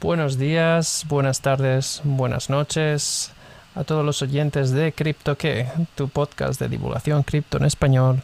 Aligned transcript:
Buenos 0.00 0.38
días, 0.38 1.04
buenas 1.06 1.42
tardes, 1.42 2.00
buenas 2.02 2.48
noches 2.48 3.30
a 3.74 3.84
todos 3.84 4.02
los 4.02 4.22
oyentes 4.22 4.70
de 4.70 4.92
CryptoQué, 4.92 5.70
tu 5.94 6.08
podcast 6.08 6.58
de 6.58 6.70
divulgación 6.70 7.22
cripto 7.22 7.58
en 7.58 7.66
español, 7.66 8.22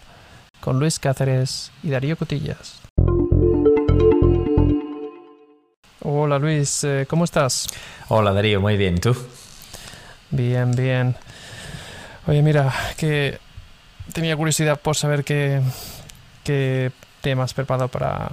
con 0.61 0.79
Luis 0.79 0.99
Cáceres 0.99 1.71
y 1.83 1.91
Darío 1.91 2.17
Cotillas. 2.17 2.81
Hola 6.01 6.39
Luis, 6.39 6.85
eh, 6.85 7.07
¿cómo 7.09 7.25
estás? 7.25 7.67
Hola 8.09 8.33
Darío, 8.33 8.63
muy 8.63 8.79
bien, 8.79 8.97
¿y 8.97 9.01
tú? 9.01 9.15
Bien, 10.31 10.73
bien. 10.73 11.17
Oye, 12.27 12.41
mira, 12.41 12.73
que 12.97 13.39
tenía 14.15 14.35
curiosidad 14.37 14.81
por 14.81 14.97
saber 14.97 15.23
qué, 15.23 15.61
qué 16.45 16.93
temas 17.21 17.53
preparado 17.53 17.89
para, 17.89 18.33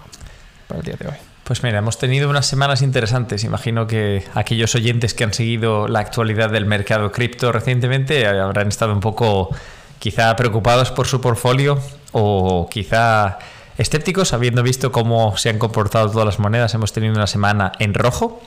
para 0.68 0.80
el 0.80 0.86
día 0.86 0.96
de 0.96 1.08
hoy. 1.10 1.35
Pues 1.46 1.62
mira, 1.62 1.78
hemos 1.78 2.00
tenido 2.00 2.28
unas 2.28 2.48
semanas 2.48 2.82
interesantes. 2.82 3.44
Imagino 3.44 3.86
que 3.86 4.24
aquellos 4.34 4.74
oyentes 4.74 5.14
que 5.14 5.24
han 5.24 5.32
seguido 5.32 5.88
la 5.88 6.00
actualidad 6.00 6.50
del 6.50 6.66
mercado 6.66 7.12
cripto 7.12 7.52
recientemente 7.52 8.26
habrán 8.26 8.70
estado 8.70 8.94
un 8.94 9.00
poco 9.00 9.56
quizá 10.00 10.36
preocupados 10.36 10.90
por 10.90 11.06
su 11.06 11.22
portfolio 11.22 11.80
o 12.14 12.68
quizá 12.72 13.38
escépticos 13.78 14.34
habiendo 14.34 14.64
visto 14.64 14.92
cómo 14.92 15.38
se 15.38 15.50
han 15.50 15.60
comportado 15.60 16.10
todas 16.10 16.26
las 16.26 16.40
monedas. 16.40 16.74
Hemos 16.74 16.94
tenido 16.94 17.14
una 17.14 17.28
semana 17.28 17.74
en 17.78 17.94
rojo 17.94 18.42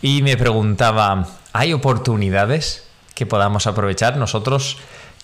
y 0.00 0.22
me 0.22 0.38
preguntaba, 0.38 1.26
¿hay 1.52 1.74
oportunidades 1.74 2.88
que 3.14 3.26
podamos 3.26 3.66
aprovechar 3.66 4.16
nosotros 4.16 4.78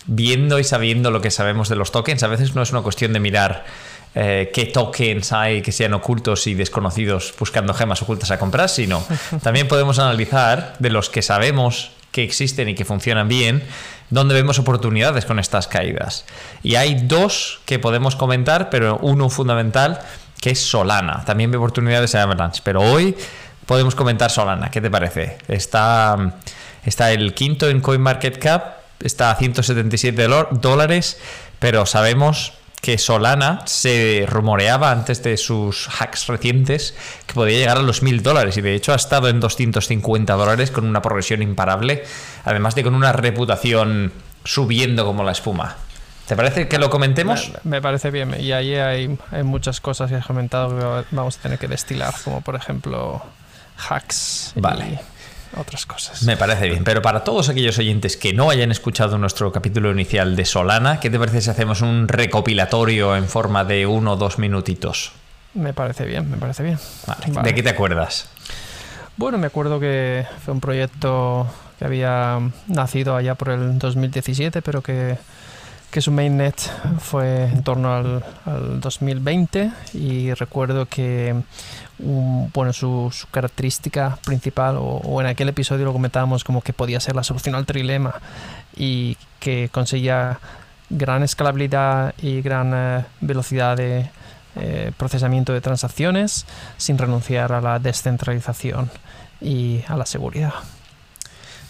viendo 0.05 0.59
y 0.59 0.63
sabiendo 0.63 1.09
lo 1.09 1.21
que 1.21 1.31
sabemos 1.31 1.69
de 1.69 1.75
los 1.75 1.91
tokens? 1.91 2.21
A 2.21 2.27
veces 2.27 2.53
no 2.53 2.61
es 2.61 2.71
una 2.71 2.81
cuestión 2.81 3.13
de 3.13 3.19
mirar 3.19 3.65
eh, 4.15 4.49
qué 4.53 4.65
tokens 4.65 5.31
hay 5.33 5.61
que 5.61 5.71
sean 5.71 5.93
ocultos 5.93 6.47
y 6.47 6.55
desconocidos 6.55 7.33
buscando 7.37 7.73
gemas 7.73 8.01
ocultas 8.01 8.31
a 8.31 8.39
comprar, 8.39 8.69
sino 8.69 9.03
también 9.43 9.67
podemos 9.67 9.99
analizar 9.99 10.75
de 10.79 10.89
los 10.89 11.09
que 11.09 11.21
sabemos 11.21 11.91
que 12.11 12.23
existen 12.23 12.69
y 12.69 12.75
que 12.75 12.85
funcionan 12.85 13.27
bien, 13.27 13.63
dónde 14.09 14.33
vemos 14.33 14.57
oportunidades 14.57 15.25
con 15.25 15.39
estas 15.39 15.67
caídas. 15.67 16.25
Y 16.63 16.75
hay 16.75 16.95
dos 16.95 17.59
que 17.65 17.77
podemos 17.77 18.15
comentar, 18.15 18.69
pero 18.69 18.97
uno 19.01 19.29
fundamental 19.29 19.99
que 20.41 20.51
es 20.51 20.59
Solana. 20.59 21.23
También 21.25 21.51
ve 21.51 21.57
oportunidades 21.57 22.13
en 22.15 22.21
Avalanche, 22.21 22.61
pero 22.63 22.81
hoy 22.81 23.15
podemos 23.65 23.93
comentar 23.93 24.31
Solana. 24.31 24.71
¿Qué 24.71 24.81
te 24.81 24.89
parece? 24.89 25.37
Está, 25.47 26.33
está 26.85 27.11
el 27.11 27.33
quinto 27.33 27.69
en 27.69 27.81
CoinMarketCap, 27.81 28.77
está 29.03 29.31
a 29.31 29.35
177 29.35 30.27
dólares, 30.51 31.19
pero 31.59 31.85
sabemos 31.85 32.53
que 32.81 32.97
Solana 32.97 33.61
se 33.65 34.25
rumoreaba 34.27 34.91
antes 34.91 35.21
de 35.23 35.37
sus 35.37 35.89
hacks 35.99 36.27
recientes 36.27 36.95
que 37.25 37.33
podía 37.33 37.57
llegar 37.57 37.77
a 37.77 37.81
los 37.81 38.01
1000 38.01 38.23
dólares 38.23 38.57
y 38.57 38.61
de 38.61 38.75
hecho 38.75 38.93
ha 38.93 38.95
estado 38.95 39.27
en 39.27 39.39
250 39.39 40.33
dólares 40.33 40.71
con 40.71 40.85
una 40.85 41.01
progresión 41.01 41.41
imparable, 41.41 42.03
además 42.45 42.75
de 42.75 42.83
con 42.83 42.95
una 42.95 43.11
reputación 43.11 44.13
subiendo 44.43 45.05
como 45.05 45.23
la 45.23 45.33
espuma. 45.33 45.75
¿Te 46.27 46.35
parece 46.35 46.67
que 46.67 46.77
lo 46.77 46.89
comentemos? 46.89 47.51
Me, 47.63 47.81
parece 47.81 48.11
bien 48.11 48.35
y 48.39 48.51
ahí 48.51 48.75
hay, 48.75 49.17
hay, 49.31 49.43
muchas 49.43 49.81
cosas 49.81 50.09
que 50.11 50.17
has 50.17 50.25
comentado 50.25 50.69
que 50.77 51.15
vamos 51.15 51.37
a 51.37 51.41
tener 51.41 51.57
que 51.57 51.67
destilar, 51.67 52.13
como 52.23 52.41
por 52.41 52.55
ejemplo 52.55 53.21
hacks. 53.89 54.53
Vale 54.55 54.99
otras 55.57 55.85
cosas. 55.85 56.23
Me 56.23 56.37
parece 56.37 56.69
bien, 56.69 56.83
pero 56.83 57.01
para 57.01 57.23
todos 57.23 57.49
aquellos 57.49 57.77
oyentes 57.77 58.17
que 58.17 58.33
no 58.33 58.49
hayan 58.49 58.71
escuchado 58.71 59.17
nuestro 59.17 59.51
capítulo 59.51 59.91
inicial 59.91 60.35
de 60.35 60.45
Solana, 60.45 60.99
¿qué 60.99 61.09
te 61.09 61.19
parece 61.19 61.41
si 61.41 61.49
hacemos 61.49 61.81
un 61.81 62.07
recopilatorio 62.07 63.15
en 63.15 63.27
forma 63.27 63.63
de 63.63 63.85
uno 63.85 64.13
o 64.13 64.15
dos 64.15 64.39
minutitos? 64.39 65.11
Me 65.53 65.73
parece 65.73 66.05
bien, 66.05 66.29
me 66.29 66.37
parece 66.37 66.63
bien. 66.63 66.77
¿De 67.43 67.55
qué 67.55 67.63
te 67.63 67.69
acuerdas? 67.69 68.29
Bueno, 69.17 69.37
me 69.37 69.47
acuerdo 69.47 69.79
que 69.79 70.25
fue 70.43 70.53
un 70.53 70.61
proyecto 70.61 71.47
que 71.77 71.85
había 71.85 72.39
nacido 72.67 73.15
allá 73.15 73.35
por 73.35 73.49
el 73.49 73.79
2017, 73.79 74.61
pero 74.61 74.81
que 74.81 75.17
que 75.91 76.01
su 76.01 76.11
mainnet 76.11 76.55
fue 76.99 77.45
en 77.45 77.63
torno 77.63 77.93
al, 77.93 78.23
2020 78.79 79.71
y 79.93 80.33
recuerdo 80.33 80.85
que 80.85 81.35
bueno, 81.99 82.71
su, 82.73 83.11
característica 83.31 84.17
principal, 84.25 84.77
o, 84.79 85.21
en 85.21 85.27
aquel 85.27 85.49
episodio 85.49 85.85
lo 85.85 85.93
comentábamos 85.93 86.43
como 86.43 86.61
que 86.61 86.73
podía 86.73 86.99
ser 86.99 87.15
la 87.15 87.23
solución 87.23 87.55
al 87.55 87.65
trilema 87.65 88.15
y 88.75 89.17
que 89.39 89.69
conseguía 89.71 90.39
gran 90.89 91.23
escalabilidad 91.23 92.15
y 92.21 92.41
gran 92.41 92.71
eh, 92.73 93.05
velocidad 93.21 93.77
de 93.77 94.09
eh, 94.55 94.91
procesamiento 94.97 95.53
de 95.53 95.61
transacciones 95.61 96.45
sin 96.77 96.97
renunciar 96.97 97.51
a 97.51 97.61
la 97.61 97.79
descentralización 97.79 98.89
y 99.41 99.81
a 99.87 99.95
la 99.95 100.05
seguridad. 100.05 100.53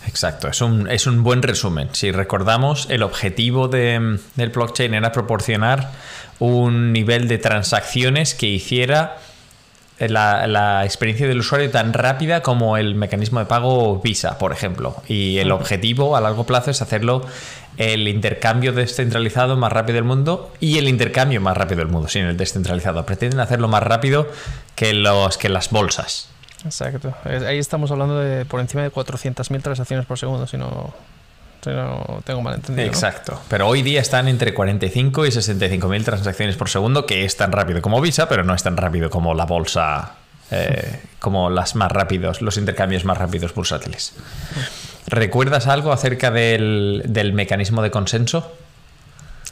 Exacto, 0.07 0.47
es 0.47 0.61
un, 0.61 0.89
es 0.89 1.05
un 1.07 1.23
buen 1.23 1.41
resumen. 1.41 1.89
Si 1.91 2.11
recordamos, 2.11 2.87
el 2.89 3.03
objetivo 3.03 3.67
del 3.67 4.19
blockchain 4.53 4.93
era 4.93 5.11
proporcionar 5.11 5.91
un 6.39 6.93
nivel 6.93 7.27
de 7.27 7.37
transacciones 7.37 8.33
que 8.33 8.47
hiciera 8.47 9.17
la, 9.99 10.47
la, 10.47 10.85
experiencia 10.85 11.27
del 11.27 11.39
usuario 11.39 11.69
tan 11.71 11.93
rápida 11.93 12.41
como 12.41 12.77
el 12.77 12.95
mecanismo 12.95 13.39
de 13.39 13.45
pago 13.45 13.99
Visa, 13.99 14.37
por 14.37 14.51
ejemplo. 14.51 14.95
Y 15.07 15.39
el 15.39 15.51
objetivo 15.51 16.15
a 16.15 16.21
largo 16.21 16.45
plazo 16.45 16.71
es 16.71 16.81
hacerlo 16.81 17.25
el 17.77 18.07
intercambio 18.07 18.73
descentralizado 18.73 19.55
más 19.55 19.71
rápido 19.71 19.95
del 19.95 20.03
mundo 20.03 20.51
y 20.59 20.77
el 20.77 20.87
intercambio 20.87 21.39
más 21.39 21.55
rápido 21.55 21.79
del 21.79 21.87
mundo, 21.87 22.09
sin 22.09 22.25
el 22.25 22.37
descentralizado. 22.37 23.05
Pretenden 23.05 23.39
hacerlo 23.39 23.67
más 23.67 23.81
rápido 23.83 24.27
que, 24.75 24.93
los, 24.93 25.37
que 25.37 25.49
las 25.49 25.69
bolsas. 25.69 26.29
Exacto. 26.65 27.13
Ahí 27.23 27.57
estamos 27.57 27.89
hablando 27.91 28.19
de 28.19 28.43
por 28.45 28.59
encima 28.59 28.83
de 28.83 28.91
400.000 28.91 29.61
transacciones 29.61 30.05
por 30.05 30.19
segundo, 30.19 30.45
si 30.45 30.57
no, 30.57 30.93
tengo 31.59 32.41
mal 32.41 32.55
entendido. 32.55 32.87
Exacto. 32.87 33.41
Pero 33.47 33.67
hoy 33.67 33.81
día 33.81 34.01
están 34.01 34.27
entre 34.27 34.53
45 34.53 35.25
y 35.25 35.29
65.000 35.29 36.03
transacciones 36.03 36.55
por 36.55 36.69
segundo, 36.69 37.05
que 37.05 37.25
es 37.25 37.37
tan 37.37 37.51
rápido 37.51 37.81
como 37.81 38.01
Visa, 38.01 38.29
pero 38.29 38.43
no 38.43 38.53
es 38.53 38.63
tan 38.63 38.77
rápido 38.77 39.09
como 39.09 39.33
la 39.33 39.45
bolsa, 39.45 40.13
eh, 40.51 41.01
como 41.19 41.49
las 41.49 41.75
más 41.75 41.91
rápidos, 41.91 42.41
los 42.41 42.57
intercambios 42.57 43.05
más 43.05 43.17
rápidos 43.17 43.53
bursátiles. 43.53 44.13
¿Recuerdas 45.07 45.67
algo 45.67 45.91
acerca 45.91 46.31
del, 46.31 47.03
del 47.05 47.33
mecanismo 47.33 47.81
de 47.81 47.91
consenso? 47.91 48.51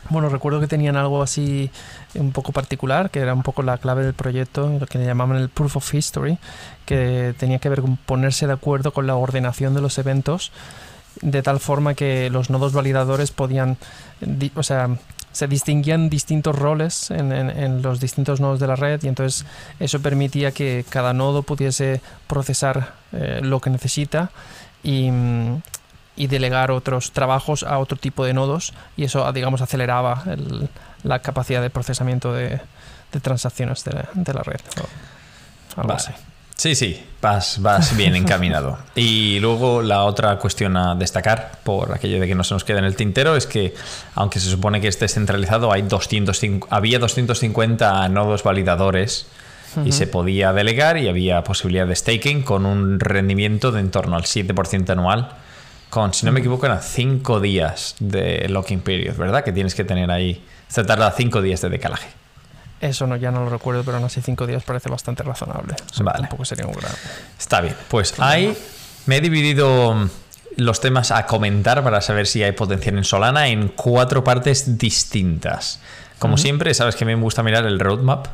Bueno, 0.09 0.29
recuerdo 0.29 0.59
que 0.62 0.67
tenían 0.67 0.96
algo 0.96 1.22
así 1.22 1.69
un 2.16 2.31
poco 2.31 2.51
particular, 2.51 3.09
que 3.09 3.19
era 3.19 3.34
un 3.34 3.44
poco 3.44 3.62
la 3.63 3.78
clave 3.78 4.03
del 4.03 4.13
proyecto, 4.13 4.69
lo 4.79 4.85
que 4.85 4.97
le 4.97 5.06
llamaban 5.06 5.38
el 5.38 5.50
Proof 5.50 5.78
of 5.78 5.94
History, 5.94 6.38
que 6.85 7.34
tenía 7.38 7.59
que 7.59 7.69
ver 7.69 7.81
con 7.81 7.97
ponerse 7.97 8.47
de 8.47 8.53
acuerdo 8.53 8.94
con 8.94 9.06
la 9.06 9.16
ordenación 9.16 9.73
de 9.73 9.81
los 9.81 9.97
eventos, 9.97 10.51
de 11.22 11.41
tal 11.41 11.59
forma 11.59 11.94
que 11.94 12.29
los 12.29 12.50
nodos 12.50 12.73
validadores 12.73 13.31
podían, 13.31 13.78
o 14.55 14.63
sea, 14.63 14.97
se 15.31 15.47
distinguían 15.47 16.09
distintos 16.09 16.55
roles 16.57 17.11
en, 17.11 17.81
los 17.81 18.00
distintos 18.00 18.39
nodos 18.39 18.59
de 18.59 18.67
la 18.67 18.75
red 18.75 19.03
y 19.03 19.07
entonces 19.07 19.45
eso 19.79 20.00
permitía 20.01 20.51
que 20.51 20.83
cada 20.89 21.13
nodo 21.13 21.44
pudiese 21.44 22.01
procesar 22.25 22.94
eh, 23.11 23.39
lo 23.44 23.59
que 23.59 23.69
necesita 23.69 24.31
y, 24.83 25.11
y 26.16 26.28
delegar 26.28 26.72
otros 26.72 27.11
trabajos 27.11 27.63
a 27.63 27.78
otro 27.78 27.97
tipo 27.97 28.25
de 28.25 28.34
nodos 28.34 28.73
y 28.97 29.03
eso, 29.03 29.31
digamos, 29.31 29.61
aceleraba 29.61 30.23
la 31.03 31.19
capacidad 31.19 31.61
de 31.61 31.69
procesamiento 31.69 32.34
de, 32.34 32.59
transacciones 33.22 33.84
de, 33.84 34.34
la 34.34 34.44
red. 34.44 34.59
Sí, 36.57 36.73
sí, 36.75 37.03
vas, 37.22 37.62
vas 37.62 37.95
bien 37.95 38.16
encaminado. 38.18 38.78
Y 38.95 39.40
luego 39.40 39.81
la 39.81 40.03
otra 40.03 40.38
cuestión 40.40 40.75
a 40.75 40.95
destacar, 40.95 41.59
por 41.63 41.94
aquello 41.94 42.19
de 42.19 42.28
que 42.28 42.35
no 42.35 42.44
se 42.44 42.53
nos 42.53 42.63
queda 42.63 42.79
en 42.79 42.85
el 42.85 42.95
tintero, 42.95 43.35
es 43.35 43.45
que 43.45 43.73
aunque 44.16 44.40
se 44.40 44.50
supone 44.50 44.81
que 44.81 44.88
esté 44.88 45.07
centralizado, 45.07 45.72
hay 45.72 45.84
205, 45.84 46.67
había 46.72 47.00
250 47.00 48.09
nodos 48.09 48.44
validadores 48.44 49.28
y 49.85 49.91
se 49.91 50.07
podía 50.07 50.53
delegar 50.53 50.97
y 50.97 51.07
había 51.07 51.44
posibilidad 51.44 51.85
de 51.85 51.96
staking 51.96 52.41
con 52.41 52.66
un 52.66 53.00
rendimiento 53.00 53.72
de 53.72 53.82
en 53.82 53.91
torno 53.91 54.16
al 54.16 54.23
7% 54.23 54.90
anual 54.90 55.29
con, 55.90 56.14
si 56.14 56.26
no 56.26 56.32
me 56.32 56.41
equivoco, 56.41 56.66
eran 56.66 56.82
cinco 56.82 57.40
días 57.40 57.96
de 57.99 58.47
locking 58.49 58.82
period, 58.82 59.16
¿verdad? 59.16 59.43
Que 59.43 59.52
tienes 59.52 59.73
que 59.73 59.84
tener 59.84 60.11
ahí. 60.11 60.43
Se 60.67 60.84
tarda 60.84 61.11
cinco 61.11 61.41
días 61.41 61.61
de 61.61 61.70
decalaje. 61.70 62.09
Eso 62.79 63.08
no, 63.08 63.16
ya 63.16 63.32
no 63.32 63.44
lo 63.44 63.50
recuerdo, 63.50 63.84
pero 63.84 63.97
aún 63.97 64.06
así 64.06 64.22
cinco 64.22 64.46
días 64.46 64.64
parece 64.64 64.90
bastante 64.90 65.24
razonable. 65.24 65.76
vale. 66.02 66.20
Tampoco 66.20 66.46
sería 66.46 66.68
un 66.68 66.74
gran. 66.74 66.91
Está 67.38 67.62
bien. 67.62 67.76
Pues 67.88 68.14
ahí 68.20 68.56
me 69.08 69.18
he 69.18 69.22
dividido 69.22 70.09
los 70.58 70.79
temas 70.82 71.12
a 71.12 71.26
comentar 71.26 71.84
para 71.84 72.02
saber 72.02 72.28
si 72.28 72.44
hay 72.44 72.52
potencial 72.52 72.97
en 72.97 73.03
Solana 73.03 73.47
en 73.47 73.70
cuatro 73.70 74.24
partes 74.24 74.78
distintas. 74.78 75.79
Como 76.20 76.38
siempre, 76.38 76.74
sabes 76.74 76.96
que 76.96 77.06
me 77.06 77.16
gusta 77.16 77.44
mirar 77.44 77.66
el 77.66 77.79
roadmap. 77.79 78.28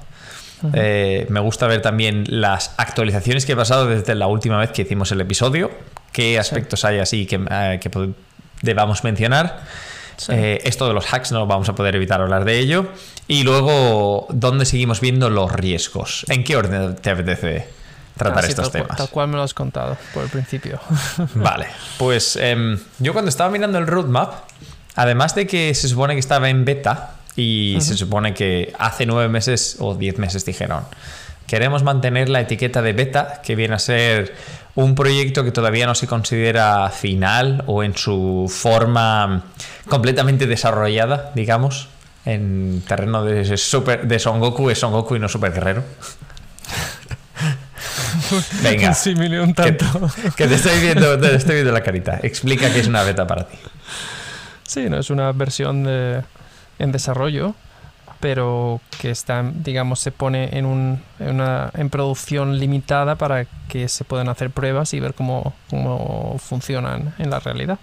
Eh, 0.73 1.25
me 1.29 1.41
gusta 1.41 1.67
ver 1.67 1.81
también 1.81 2.23
las 2.27 2.73
actualizaciones 2.77 3.45
que 3.45 3.51
he 3.51 3.55
pasado 3.55 3.87
desde 3.87 4.15
la 4.15 4.27
última 4.27 4.57
vez 4.57 4.71
que 4.71 4.83
hicimos 4.83 5.11
el 5.11 5.19
episodio, 5.19 5.69
qué 6.13 6.39
aspectos 6.39 6.85
hay 6.85 6.99
así 6.99 7.25
que, 7.25 7.45
eh, 7.49 7.79
que 7.81 8.13
debamos 8.61 9.03
mencionar. 9.03 9.59
Eh, 10.29 10.61
esto 10.63 10.87
de 10.87 10.93
los 10.93 11.11
hacks 11.13 11.31
no 11.31 11.45
vamos 11.47 11.69
a 11.69 11.75
poder 11.75 11.95
evitar 11.95 12.21
hablar 12.21 12.45
de 12.45 12.59
ello. 12.59 12.87
Y 13.27 13.43
luego, 13.43 14.27
¿dónde 14.29 14.65
seguimos 14.65 15.01
viendo 15.01 15.29
los 15.29 15.51
riesgos? 15.51 16.25
¿En 16.29 16.43
qué 16.43 16.55
orden 16.55 16.95
te 16.95 17.09
apetece 17.09 17.67
tratar 18.17 18.45
estos 18.45 18.71
tal, 18.71 18.83
temas. 18.83 18.97
Tal 18.97 19.09
cual 19.09 19.27
me 19.27 19.35
lo 19.35 19.43
has 19.43 19.53
contado 19.53 19.97
por 20.13 20.23
el 20.23 20.29
principio. 20.29 20.79
Vale, 21.35 21.67
pues 21.97 22.35
em, 22.35 22.79
yo 22.99 23.13
cuando 23.13 23.29
estaba 23.29 23.49
mirando 23.49 23.77
el 23.77 23.87
roadmap, 23.87 24.33
además 24.95 25.35
de 25.35 25.47
que 25.47 25.73
se 25.73 25.87
supone 25.87 26.13
que 26.13 26.19
estaba 26.19 26.49
en 26.49 26.65
beta 26.65 27.15
y 27.35 27.77
se 27.81 27.95
supone 27.95 28.33
que 28.33 28.73
hace 28.77 29.05
nueve 29.05 29.27
meses 29.27 29.77
o 29.79 29.95
diez 29.95 30.19
meses 30.19 30.45
dijeron, 30.45 30.83
queremos 31.47 31.83
mantener 31.83 32.29
la 32.29 32.41
etiqueta 32.41 32.81
de 32.81 32.93
beta, 32.93 33.41
que 33.43 33.55
viene 33.55 33.75
a 33.75 33.79
ser 33.79 34.33
un 34.75 34.95
proyecto 34.95 35.43
que 35.43 35.51
todavía 35.51 35.85
no 35.85 35.93
se 35.95 36.07
considera 36.07 36.89
final 36.89 37.63
o 37.67 37.83
en 37.83 37.95
su 37.95 38.51
forma 38.53 39.43
completamente 39.87 40.47
desarrollada, 40.47 41.31
digamos, 41.35 41.89
en 42.25 42.81
terreno 42.87 43.23
de, 43.23 43.57
super, 43.57 44.07
de 44.07 44.17
Son 44.19 44.39
Goku, 44.39 44.69
es 44.69 44.79
Son 44.79 44.91
Goku 44.91 45.15
y 45.15 45.19
no 45.19 45.27
Super 45.29 45.51
Guerrero. 45.53 45.83
Venga. 48.63 48.95
Un 49.43 49.53
Que, 49.53 49.71
tanto. 49.73 50.09
que 50.35 50.47
te 50.47 50.55
estoy 50.55 50.79
viendo, 50.79 51.19
te 51.19 51.35
estoy 51.35 51.55
viendo 51.55 51.71
la 51.73 51.83
carita. 51.83 52.19
Explica 52.23 52.71
que 52.71 52.79
es 52.79 52.87
una 52.87 53.03
beta 53.03 53.27
para 53.27 53.47
ti. 53.47 53.57
Sí, 54.63 54.89
no 54.89 54.97
es 54.97 55.09
una 55.09 55.31
versión 55.33 55.83
de- 55.83 56.23
en 56.79 56.91
desarrollo, 56.91 57.53
pero 58.23 58.79
que 59.01 59.11
está, 59.11 59.43
digamos, 59.53 59.99
se 59.99 60.13
pone 60.13 60.57
en, 60.57 60.65
un, 60.65 61.03
en, 61.19 61.31
una, 61.31 61.69
en 61.73 61.89
producción 61.89 62.57
limitada 62.57 63.15
para 63.15 63.45
que 63.67 63.89
se 63.89 64.05
puedan 64.05 64.29
hacer 64.29 64.49
pruebas 64.49 64.93
y 64.93 65.01
ver 65.01 65.13
cómo, 65.13 65.53
cómo 65.69 66.37
funcionan 66.39 67.13
en 67.19 67.29
la 67.29 67.41
realidad. 67.41 67.79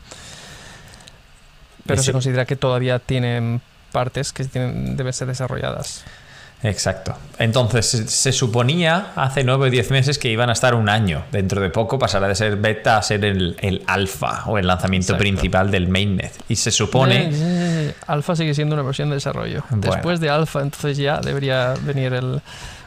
Pero 1.84 2.00
Sí. 2.00 2.06
se 2.06 2.12
considera 2.12 2.46
que 2.46 2.56
todavía 2.56 3.00
tienen 3.00 3.60
partes 3.92 4.32
que 4.32 4.46
tienen, 4.46 4.96
deben 4.96 5.12
ser 5.12 5.28
desarrolladas. 5.28 6.04
Exacto. 6.62 7.14
Entonces 7.38 7.86
se, 7.86 8.32
suponía 8.32 9.08
hace 9.16 9.44
9 9.44 9.68
o 9.68 9.70
10 9.70 9.90
meses 9.90 10.18
que 10.18 10.30
iban 10.30 10.48
a 10.48 10.54
estar 10.54 10.74
un 10.74 10.88
año. 10.88 11.24
Dentro 11.32 11.60
de 11.60 11.68
poco 11.68 11.98
pasará 11.98 12.28
de 12.28 12.34
ser 12.34 12.56
beta 12.56 12.96
a 12.96 13.02
ser 13.02 13.26
el, 13.26 13.56
el 13.60 13.82
alfa 13.86 14.44
o 14.46 14.56
el 14.56 14.66
lanzamiento 14.66 15.12
Exacto. 15.12 15.22
principal 15.22 15.70
del 15.70 15.88
mainnet. 15.88 16.32
Y 16.48 16.56
se 16.56 16.70
supone... 16.70 17.30
Alpha 18.12 18.36
sigue 18.36 18.54
siendo 18.54 18.74
una 18.74 18.82
versión 18.82 19.08
de 19.10 19.16
desarrollo. 19.16 19.62
Bueno. 19.70 19.92
Después 19.92 20.20
de 20.20 20.30
Alpha, 20.30 20.60
entonces 20.62 20.96
ya 20.98 21.20
debería 21.20 21.74
venir 21.82 22.12
el. 22.14 22.40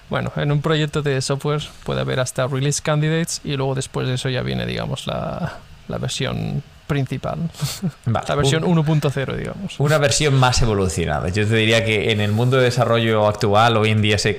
Bueno, 0.10 0.32
en 0.36 0.52
un 0.52 0.62
proyecto 0.62 1.02
de 1.02 1.22
software 1.22 1.62
puede 1.84 2.02
haber 2.02 2.20
hasta 2.20 2.46
release 2.48 2.82
candidates 2.84 3.42
y 3.44 3.56
luego 3.56 3.74
después 3.76 4.08
de 4.08 4.16
eso 4.16 4.30
ya 4.30 4.42
viene, 4.42 4.66
digamos, 4.66 5.08
la, 5.08 5.54
la 5.88 5.98
versión 5.98 6.62
principal. 6.86 7.38
Vale, 8.06 8.26
La 8.28 8.36
versión 8.36 8.64
un- 8.66 8.78
1.0, 8.86 9.36
digamos. 9.38 9.80
Una 9.80 9.98
versión 9.98 10.36
más 10.36 10.62
evolucionada. 10.62 11.30
Yo 11.30 11.48
te 11.48 11.56
diría 11.56 11.84
que 11.86 12.12
en 12.12 12.20
el 12.22 12.32
mundo 12.34 12.58
de 12.58 12.64
desarrollo 12.64 13.26
actual, 13.28 13.78
hoy 13.78 13.90
en 13.90 14.02
día 14.02 14.18
se 14.20 14.38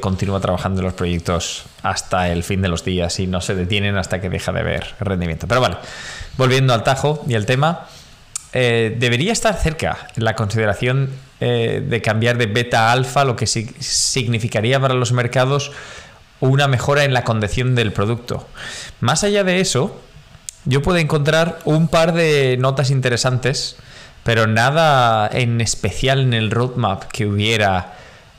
continúa 0.00 0.40
trabajando 0.40 0.80
en 0.80 0.86
los 0.86 0.94
proyectos 0.94 1.64
hasta 1.82 2.28
el 2.28 2.42
fin 2.42 2.60
de 2.60 2.68
los 2.68 2.84
días 2.84 3.18
y 3.20 3.26
no 3.26 3.40
se 3.40 3.54
detienen 3.54 3.96
hasta 3.96 4.20
que 4.20 4.28
deja 4.28 4.52
de 4.52 4.60
haber 4.60 4.94
rendimiento. 5.00 5.46
Pero 5.46 5.60
vale, 5.60 5.76
volviendo 6.36 6.74
al 6.74 6.82
tajo 6.82 7.22
y 7.28 7.34
al 7.34 7.46
tema, 7.46 7.86
eh, 8.54 8.94
debería 8.98 9.32
estar 9.32 9.54
cerca 9.56 10.06
la 10.16 10.34
consideración 10.36 11.10
eh, 11.40 11.82
de 11.86 12.00
cambiar 12.00 12.38
de 12.38 12.46
beta 12.46 12.88
a 12.88 12.92
alfa, 12.92 13.24
lo 13.24 13.34
que 13.36 13.46
si- 13.46 13.66
significaría 13.80 14.80
para 14.80 14.94
los 14.94 15.12
mercados 15.12 15.72
una 16.40 16.68
mejora 16.68 17.04
en 17.04 17.12
la 17.12 17.24
condición 17.24 17.74
del 17.74 17.92
producto. 17.92 18.46
Más 19.00 19.24
allá 19.24 19.44
de 19.44 19.60
eso, 19.60 20.00
yo 20.64 20.82
puedo 20.82 20.98
encontrar 20.98 21.58
un 21.64 21.88
par 21.88 22.12
de 22.14 22.56
notas 22.58 22.90
interesantes, 22.90 23.76
pero 24.22 24.46
nada 24.46 25.28
en 25.32 25.60
especial 25.60 26.20
en 26.20 26.32
el 26.32 26.50
roadmap 26.50 27.04
que 27.12 27.26
hubiera 27.26 27.94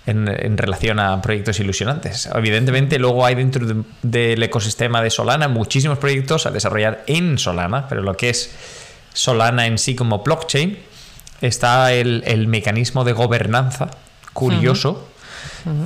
en, 0.08 0.58
relación 0.58 1.00
a 1.00 1.20
proyectos 1.22 1.60
ilusionantes. 1.60 2.30
Evidentemente, 2.34 3.00
luego 3.00 3.26
hay 3.26 3.36
dentro 3.36 3.66
de- 3.66 3.84
del 4.04 4.42
ecosistema 4.44 5.02
de 5.02 5.10
Solana 5.10 5.48
muchísimos 5.48 5.98
proyectos 5.98 6.46
a 6.46 6.52
desarrollar 6.52 7.04
en 7.08 7.38
Solana, 7.40 7.88
pero 7.88 8.02
lo 8.04 8.16
que 8.16 8.30
es 8.30 8.52
Solana 9.16 9.66
en 9.66 9.80
sí 9.80 9.96
como 9.96 10.20
blockchain, 10.20 10.78
está 11.42 11.92
el, 11.92 12.24
el 12.28 12.48
mecanismo 12.48 13.04
de 13.04 13.14
gobernanza 13.14 13.90
curioso. 14.34 15.08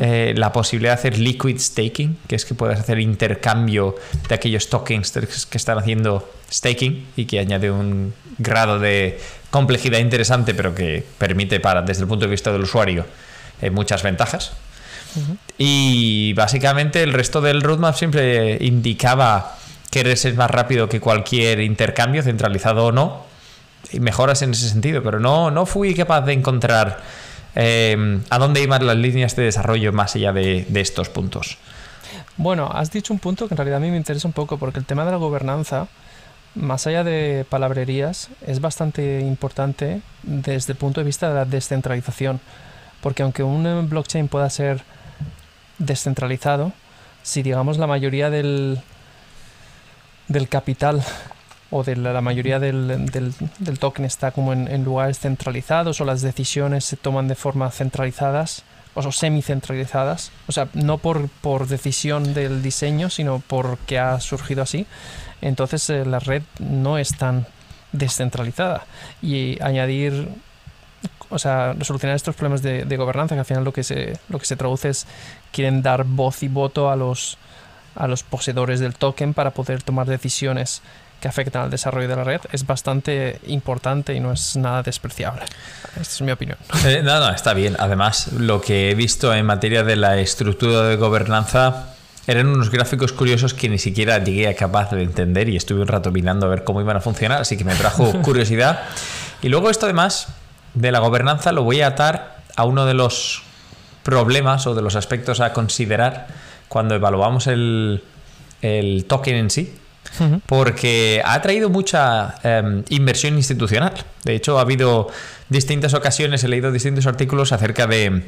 Eh, 0.01 0.33
la 0.35 0.51
posibilidad 0.51 0.93
de 0.93 0.99
hacer 0.99 1.17
liquid 1.17 1.57
staking, 1.57 2.17
que 2.27 2.35
es 2.35 2.43
que 2.43 2.53
puedas 2.53 2.79
hacer 2.79 2.99
intercambio 2.99 3.95
de 4.27 4.35
aquellos 4.35 4.69
tokens 4.69 5.11
que 5.49 5.57
están 5.57 5.77
haciendo 5.77 6.29
staking 6.51 7.07
y 7.15 7.25
que 7.25 7.39
añade 7.39 7.71
un 7.71 8.13
grado 8.37 8.79
de 8.79 9.19
complejidad 9.51 9.99
interesante, 9.99 10.53
pero 10.53 10.75
que 10.75 11.05
permite 11.17 11.59
para, 11.59 11.81
desde 11.81 12.01
el 12.01 12.07
punto 12.07 12.25
de 12.25 12.31
vista 12.31 12.51
del 12.51 12.61
usuario, 12.61 13.05
eh, 13.61 13.69
muchas 13.69 14.03
ventajas. 14.03 14.51
Y 15.57 16.33
básicamente 16.33 17.01
el 17.01 17.13
resto 17.13 17.41
del 17.41 17.61
roadmap 17.61 17.95
siempre 17.95 18.57
indicaba 18.61 19.58
querer 19.89 20.17
ser 20.17 20.35
más 20.35 20.51
rápido 20.51 20.87
que 20.89 20.99
cualquier 20.99 21.59
intercambio, 21.61 22.21
centralizado 22.21 22.87
o 22.87 22.91
no, 22.91 23.23
y 23.91 23.99
mejoras 23.99 24.41
en 24.41 24.51
ese 24.51 24.69
sentido, 24.69 25.01
pero 25.01 25.19
no, 25.19 25.51
no 25.51 25.65
fui 25.65 25.93
capaz 25.95 26.21
de 26.21 26.33
encontrar 26.33 26.99
eh, 27.55 28.19
a 28.29 28.37
dónde 28.37 28.61
iban 28.61 28.85
las 28.85 28.97
líneas 28.97 29.35
de 29.35 29.43
desarrollo 29.43 29.91
más 29.93 30.15
allá 30.15 30.33
de, 30.33 30.65
de 30.67 30.81
estos 30.81 31.09
puntos. 31.09 31.57
Bueno, 32.37 32.69
has 32.73 32.91
dicho 32.91 33.13
un 33.13 33.19
punto 33.19 33.47
que 33.47 33.53
en 33.53 33.57
realidad 33.57 33.77
a 33.77 33.81
mí 33.81 33.91
me 33.91 33.97
interesa 33.97 34.27
un 34.27 34.33
poco, 34.33 34.57
porque 34.57 34.79
el 34.79 34.85
tema 34.85 35.05
de 35.05 35.11
la 35.11 35.17
gobernanza, 35.17 35.87
más 36.55 36.87
allá 36.87 37.03
de 37.03 37.45
palabrerías, 37.49 38.29
es 38.45 38.61
bastante 38.61 39.19
importante 39.19 40.01
desde 40.23 40.73
el 40.73 40.77
punto 40.77 41.01
de 41.01 41.05
vista 41.05 41.27
de 41.29 41.35
la 41.35 41.45
descentralización. 41.45 42.39
Porque 43.01 43.23
aunque 43.23 43.43
un 43.43 43.89
blockchain 43.89 44.27
pueda 44.27 44.49
ser 44.49 44.83
descentralizado, 45.77 46.71
si 47.23 47.43
digamos 47.43 47.77
la 47.77 47.87
mayoría 47.87 48.29
del, 48.29 48.79
del 50.29 50.47
capital 50.47 51.03
o 51.71 51.83
de 51.83 51.95
la, 51.95 52.21
mayoría 52.21 52.59
del, 52.59 53.11
token 53.79 54.05
está 54.05 54.31
como 54.31 54.53
en, 54.53 54.83
lugares 54.83 55.19
centralizados 55.19 55.99
o 56.01 56.05
las 56.05 56.21
decisiones 56.21 56.85
se 56.85 56.97
toman 56.97 57.27
de 57.27 57.35
forma 57.35 57.69
centralizadas 57.69 58.63
o 58.95 59.11
semi-centralizadas, 59.11 60.31
o 60.47 60.51
sea, 60.51 60.67
no 60.73 60.97
por, 60.97 61.29
por 61.29 61.67
decisión 61.67 62.33
del 62.33 62.61
diseño, 62.61 63.09
sino 63.09 63.41
porque 63.45 63.99
ha 63.99 64.19
surgido 64.19 64.63
así, 64.63 64.87
entonces 65.41 65.89
eh, 65.89 66.05
la 66.05 66.19
red 66.19 66.41
no 66.59 66.97
es 66.97 67.15
tan 67.15 67.45
descentralizada. 67.91 68.85
Y 69.21 69.61
añadir, 69.61 70.27
o 71.29 71.39
sea, 71.39 71.75
solucionar 71.81 72.15
estos 72.15 72.35
problemas 72.35 72.61
de, 72.61 72.83
de 72.85 72.97
gobernanza, 72.97 73.35
que 73.35 73.39
al 73.39 73.45
final 73.45 73.63
lo 73.63 73.71
que, 73.71 73.83
se, 73.83 74.19
lo 74.27 74.39
que 74.39 74.45
se 74.45 74.55
traduce 74.55 74.89
es 74.89 75.07
quieren 75.51 75.81
dar 75.81 76.03
voz 76.03 76.43
y 76.43 76.47
voto 76.47 76.89
a 76.89 76.95
los, 76.95 77.37
a 77.95 78.07
los 78.07 78.23
poseedores 78.23 78.79
del 78.79 78.95
token 78.95 79.33
para 79.33 79.51
poder 79.51 79.83
tomar 79.83 80.07
decisiones 80.07 80.81
que 81.19 81.27
afectan 81.27 81.63
al 81.63 81.69
desarrollo 81.69 82.07
de 82.07 82.15
la 82.15 82.23
red, 82.23 82.41
es 82.51 82.65
bastante 82.65 83.39
importante 83.47 84.13
y 84.13 84.19
no 84.19 84.31
es 84.31 84.55
nada 84.55 84.83
despreciable. 84.83 85.43
Esta 85.99 86.01
es 86.01 86.21
mi 86.21 86.31
opinión. 86.31 86.57
Eh, 86.85 87.01
no, 87.03 87.19
no, 87.19 87.29
está 87.29 87.53
bien. 87.53 87.75
Además, 87.77 88.31
lo 88.33 88.61
que 88.61 88.91
he 88.91 88.95
visto 88.95 89.33
en 89.33 89.45
materia 89.45 89.83
de 89.83 89.95
la 89.95 90.17
estructura 90.17 90.83
de 90.83 90.95
gobernanza 90.95 91.95
eran 92.25 92.47
unos 92.47 92.69
gráficos 92.69 93.11
curiosos 93.11 93.53
que 93.53 93.69
ni 93.69 93.79
siquiera 93.79 94.23
llegué 94.23 94.47
a 94.47 94.55
capaz 94.55 94.91
de 94.91 95.01
entender 95.01 95.49
y 95.49 95.57
estuve 95.57 95.81
un 95.81 95.87
rato 95.87 96.11
mirando 96.11 96.45
a 96.45 96.49
ver 96.49 96.63
cómo 96.63 96.79
iban 96.79 96.95
a 96.95 97.01
funcionar, 97.01 97.41
así 97.41 97.57
que 97.57 97.63
me 97.63 97.75
trajo 97.75 98.11
curiosidad. 98.21 98.81
Y 99.41 99.49
luego 99.49 99.69
esto 99.69 99.87
además 99.87 100.27
de 100.73 100.91
la 100.91 100.99
gobernanza 100.99 101.51
lo 101.51 101.63
voy 101.63 101.81
a 101.81 101.87
atar 101.87 102.37
a 102.55 102.65
uno 102.65 102.85
de 102.85 102.93
los 102.93 103.41
problemas 104.03 104.67
o 104.67 104.75
de 104.75 104.81
los 104.81 104.95
aspectos 104.95 105.39
a 105.39 105.53
considerar 105.53 106.27
cuando 106.69 106.95
evaluamos 106.95 107.47
el, 107.47 108.01
el 108.61 109.05
token 109.05 109.35
en 109.35 109.49
sí, 109.49 109.73
porque 110.45 111.21
ha 111.23 111.41
traído 111.41 111.69
mucha 111.69 112.35
eh, 112.43 112.83
inversión 112.89 113.35
institucional. 113.35 113.93
De 114.23 114.35
hecho, 114.35 114.57
ha 114.57 114.61
habido 114.61 115.09
distintas 115.49 115.93
ocasiones, 115.93 116.43
he 116.43 116.47
leído 116.47 116.71
distintos 116.71 117.05
artículos 117.05 117.51
acerca 117.51 117.87
de 117.87 118.23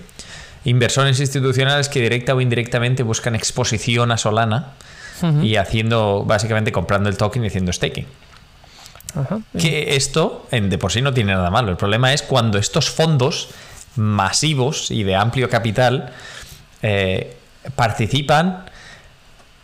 inversores 0.66 1.20
institucionales 1.20 1.90
que 1.90 2.02
directa 2.02 2.36
o 2.36 2.42
indirectamente 2.42 3.04
buscan 3.04 3.36
exposición 3.36 4.12
a 4.12 4.18
Solana 4.18 4.74
y 5.44 5.56
haciendo, 5.56 6.24
básicamente 6.26 6.72
comprando 6.72 7.08
el 7.08 7.16
token 7.16 7.44
y 7.44 7.48
haciendo 7.48 7.72
staking. 7.72 8.08
Ajá. 9.14 9.40
Que 9.58 9.96
esto 9.96 10.48
en, 10.52 10.70
de 10.70 10.78
por 10.80 10.92
sí 10.92 11.02
no 11.02 11.14
tiene 11.14 11.34
nada 11.34 11.52
malo. 11.52 11.70
El 11.70 11.78
problema 11.78 12.14
es 12.14 12.24
cuando 12.24 12.58
estos 12.58 12.90
fondos 12.90 13.50
masivos 13.96 14.90
y 14.90 15.04
de 15.04 15.16
amplio 15.16 15.50
capital 15.50 16.12
eh, 16.82 17.38
participan 17.76 18.66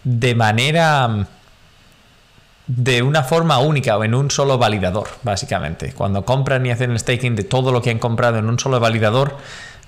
de 0.03 0.35
manera 0.35 1.27
de 2.67 3.01
una 3.01 3.23
forma 3.23 3.59
única 3.59 3.97
o 3.97 4.03
en 4.03 4.13
un 4.13 4.29
solo 4.29 4.57
validador, 4.57 5.07
básicamente. 5.23 5.93
Cuando 5.93 6.25
compran 6.25 6.65
y 6.65 6.71
hacen 6.71 6.91
el 6.91 6.99
staking 6.99 7.35
de 7.35 7.43
todo 7.43 7.71
lo 7.71 7.81
que 7.81 7.89
han 7.89 7.99
comprado 7.99 8.37
en 8.37 8.49
un 8.49 8.59
solo 8.59 8.79
validador, 8.79 9.37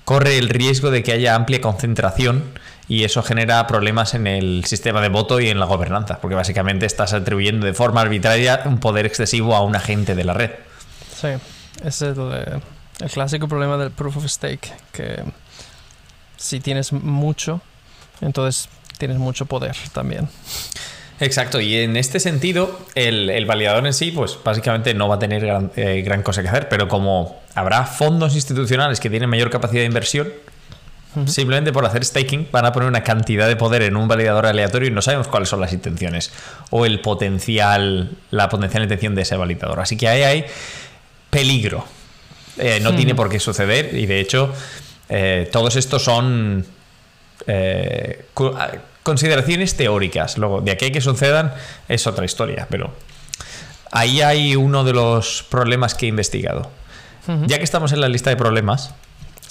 corre 0.04 0.38
el 0.38 0.48
riesgo 0.48 0.90
de 0.90 1.02
que 1.02 1.12
haya 1.12 1.34
amplia 1.34 1.60
concentración 1.60 2.44
y 2.88 3.04
eso 3.04 3.22
genera 3.22 3.66
problemas 3.66 4.14
en 4.14 4.26
el 4.26 4.64
sistema 4.64 5.00
de 5.00 5.08
voto 5.10 5.40
y 5.40 5.48
en 5.48 5.60
la 5.60 5.66
gobernanza, 5.66 6.18
porque 6.20 6.34
básicamente 6.34 6.86
estás 6.86 7.12
atribuyendo 7.12 7.66
de 7.66 7.74
forma 7.74 8.00
arbitraria 8.00 8.62
un 8.64 8.80
poder 8.80 9.06
excesivo 9.06 9.54
a 9.54 9.62
un 9.62 9.76
agente 9.76 10.14
de 10.14 10.24
la 10.24 10.34
red. 10.34 10.50
Sí, 11.14 11.28
es 11.84 12.02
el, 12.02 12.16
el 12.18 13.10
clásico 13.10 13.46
problema 13.46 13.76
del 13.76 13.90
proof 13.90 14.16
of 14.16 14.26
stake, 14.26 14.72
que 14.92 15.22
si 16.36 16.60
tienes 16.60 16.92
mucho, 16.92 17.60
entonces 18.20 18.68
tienes 18.98 19.18
mucho 19.18 19.46
poder 19.46 19.76
también. 19.92 20.28
Exacto, 21.20 21.60
y 21.60 21.76
en 21.76 21.96
este 21.96 22.18
sentido, 22.18 22.80
el, 22.94 23.44
validador 23.44 23.86
en 23.86 23.92
sí, 23.92 24.10
pues 24.10 24.38
básicamente 24.42 24.94
no 24.94 25.06
va 25.06 25.16
a 25.16 25.18
tener 25.18 25.44
gran, 25.44 25.70
eh, 25.76 26.00
gran, 26.02 26.22
cosa 26.22 26.40
que 26.40 26.48
hacer, 26.48 26.68
pero 26.70 26.88
como 26.88 27.40
habrá 27.54 27.84
fondos 27.84 28.34
institucionales 28.34 29.00
que 29.00 29.10
tienen 29.10 29.28
mayor 29.28 29.50
capacidad 29.50 29.82
de 29.82 29.86
inversión, 29.86 30.32
simplemente 31.26 31.72
por 31.72 31.84
hacer 31.84 32.04
staking 32.04 32.48
van 32.52 32.64
a 32.64 32.72
poner 32.72 32.88
una 32.88 33.02
cantidad 33.02 33.48
de 33.48 33.56
poder 33.56 33.82
en 33.82 33.96
un 33.96 34.06
validador 34.06 34.46
aleatorio 34.46 34.88
y 34.88 34.92
no 34.92 35.02
sabemos 35.02 35.28
cuáles 35.28 35.48
son 35.48 35.60
las 35.60 35.72
intenciones 35.72 36.30
o 36.70 36.86
el 36.86 37.00
potencial, 37.00 38.12
la 38.30 38.48
potencial 38.48 38.84
intención 38.84 39.14
de 39.14 39.22
ese 39.22 39.36
validador. 39.36 39.80
Así 39.80 39.96
que 39.96 40.08
ahí 40.08 40.22
hay 40.22 40.44
peligro. 41.28 41.84
Eh, 42.58 42.80
no 42.80 42.94
tiene 42.94 43.14
por 43.14 43.28
qué 43.28 43.40
suceder 43.40 43.94
y 43.94 44.06
de 44.06 44.20
hecho 44.20 44.52
eh, 45.08 45.48
todos 45.50 45.76
estos 45.76 46.04
son 46.04 46.66
consideraciones 49.02 49.76
teóricas. 49.76 50.38
Luego, 50.38 50.60
de 50.60 50.72
aquí 50.72 50.86
a 50.86 50.92
que 50.92 51.00
sucedan 51.00 51.52
es 51.88 52.06
otra 52.06 52.24
historia, 52.24 52.66
pero 52.70 52.92
ahí 53.90 54.20
hay 54.20 54.56
uno 54.56 54.84
de 54.84 54.92
los 54.92 55.44
problemas 55.48 55.94
que 55.94 56.06
he 56.06 56.08
investigado. 56.08 56.70
Ya 57.46 57.58
que 57.58 57.64
estamos 57.64 57.92
en 57.92 58.00
la 58.00 58.08
lista 58.08 58.30
de 58.30 58.36
problemas, 58.36 58.92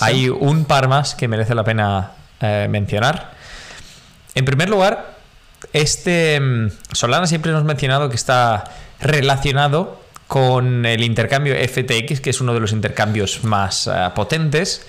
hay 0.01 0.27
un 0.27 0.65
par 0.65 0.89
más 0.89 1.15
que 1.15 1.29
merece 1.29 1.55
la 1.55 1.63
pena 1.63 2.11
eh, 2.41 2.67
mencionar. 2.69 3.31
En 4.35 4.43
primer 4.43 4.69
lugar, 4.69 5.17
este 5.71 6.39
mm, 6.39 6.71
Solana 6.91 7.25
siempre 7.25 7.51
hemos 7.51 7.63
mencionado 7.63 8.09
que 8.09 8.17
está 8.17 8.65
relacionado 8.99 10.01
con 10.27 10.85
el 10.85 11.03
intercambio 11.03 11.55
FTX, 11.55 12.19
que 12.19 12.29
es 12.29 12.41
uno 12.41 12.53
de 12.53 12.59
los 12.59 12.73
intercambios 12.73 13.43
más 13.43 13.87
eh, 13.87 13.91
potentes 14.13 14.85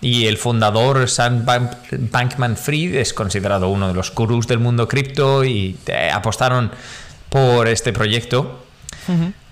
y 0.00 0.26
el 0.26 0.38
fundador 0.38 1.08
Sam 1.08 1.44
Bankman 1.44 2.56
Fried 2.56 2.94
es 2.94 3.12
considerado 3.12 3.68
uno 3.68 3.88
de 3.88 3.94
los 3.94 4.14
gurús 4.14 4.46
del 4.46 4.58
mundo 4.58 4.88
cripto 4.88 5.44
y 5.44 5.76
eh, 5.86 6.10
apostaron 6.10 6.70
por 7.28 7.68
este 7.68 7.92
proyecto. 7.92 8.66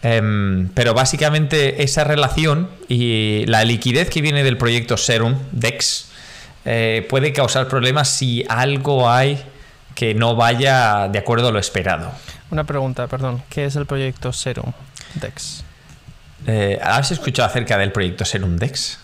Em, 0.02 0.68
pero 0.74 0.94
básicamente 0.94 1.82
esa 1.82 2.04
relación 2.04 2.68
y 2.88 3.44
la 3.46 3.64
liquidez 3.64 4.08
que 4.08 4.22
viene 4.22 4.44
del 4.44 4.56
proyecto 4.56 4.96
Serum, 4.96 5.36
DEX, 5.50 6.08
eh, 6.64 7.06
puede 7.08 7.32
causar 7.32 7.66
problemas 7.66 8.08
si 8.08 8.44
algo 8.48 9.10
hay 9.10 9.42
que 9.96 10.14
no 10.14 10.36
vaya 10.36 11.08
de 11.08 11.18
acuerdo 11.18 11.48
a 11.48 11.52
lo 11.52 11.58
esperado. 11.58 12.12
Una 12.50 12.64
pregunta, 12.64 13.08
perdón. 13.08 13.42
¿Qué 13.48 13.64
es 13.64 13.74
el 13.74 13.86
proyecto 13.86 14.32
Serum, 14.32 14.72
DEX? 15.14 15.64
Eh, 16.46 16.78
¿Has 16.80 17.10
escuchado 17.10 17.48
acerca 17.48 17.76
del 17.76 17.90
proyecto 17.90 18.24
Serum 18.24 18.56
DEX? 18.56 19.00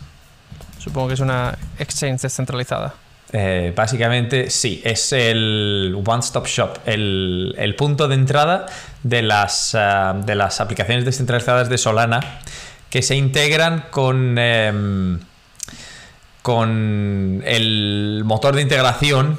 Supongo 0.84 1.08
que 1.08 1.14
es 1.14 1.20
una 1.20 1.56
exchange 1.78 2.20
descentralizada. 2.20 2.92
Eh, 3.32 3.72
básicamente 3.74 4.50
sí, 4.50 4.82
es 4.84 5.14
el 5.14 5.96
one-stop 6.06 6.46
shop, 6.46 6.78
el, 6.84 7.74
punto 7.78 8.06
de 8.06 8.14
entrada 8.16 8.66
de 9.02 9.22
las, 9.22 9.74
eh, 9.74 10.12
de 10.26 10.34
las 10.34 10.60
aplicaciones 10.60 11.06
descentralizadas 11.06 11.70
de 11.70 11.78
Solana 11.78 12.20
que 12.90 13.00
se 13.00 13.16
integran 13.16 13.86
con, 13.90 14.36
em, 14.38 15.18
con 16.42 17.42
el 17.46 18.22
motor 18.26 18.54
de 18.54 18.62
integración 18.62 19.38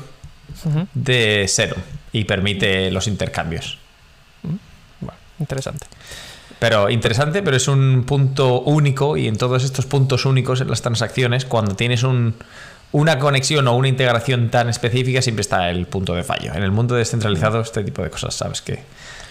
de 0.95 1.45
Serum 1.47 1.81
y 2.11 2.23
permite 2.23 2.89
los 2.89 3.07
intercambios. 3.07 3.77
Mm, 4.41 5.07
interesante. 5.39 5.85
Pero 6.59 6.89
interesante, 6.89 7.43
pero 7.43 7.57
es 7.57 7.67
un 7.67 8.03
punto 8.05 8.62
único 8.62 9.17
y 9.17 9.27
en 9.27 9.38
todos 9.38 9.63
estos 9.63 9.85
puntos 9.85 10.25
únicos 10.25 10.62
en 10.62 10.69
las 10.69 10.81
transacciones, 10.81 11.45
cuando 11.45 11.75
tienes 11.75 12.03
una 12.03 13.19
conexión 13.19 13.67
o 13.67 13.75
una 13.75 13.88
integración 13.88 14.50
tan 14.50 14.69
específica, 14.69 15.21
siempre 15.21 15.41
está 15.41 15.69
el 15.69 15.85
punto 15.85 16.15
de 16.15 16.24
fallo. 16.24 16.53
En 16.53 16.63
el 16.63 16.71
mundo 16.71 16.95
descentralizado, 16.95 17.59
este 17.59 17.83
tipo 17.83 18.01
de 18.01 18.09
cosas, 18.09 18.35
sabes 18.35 18.62
que 18.62 18.83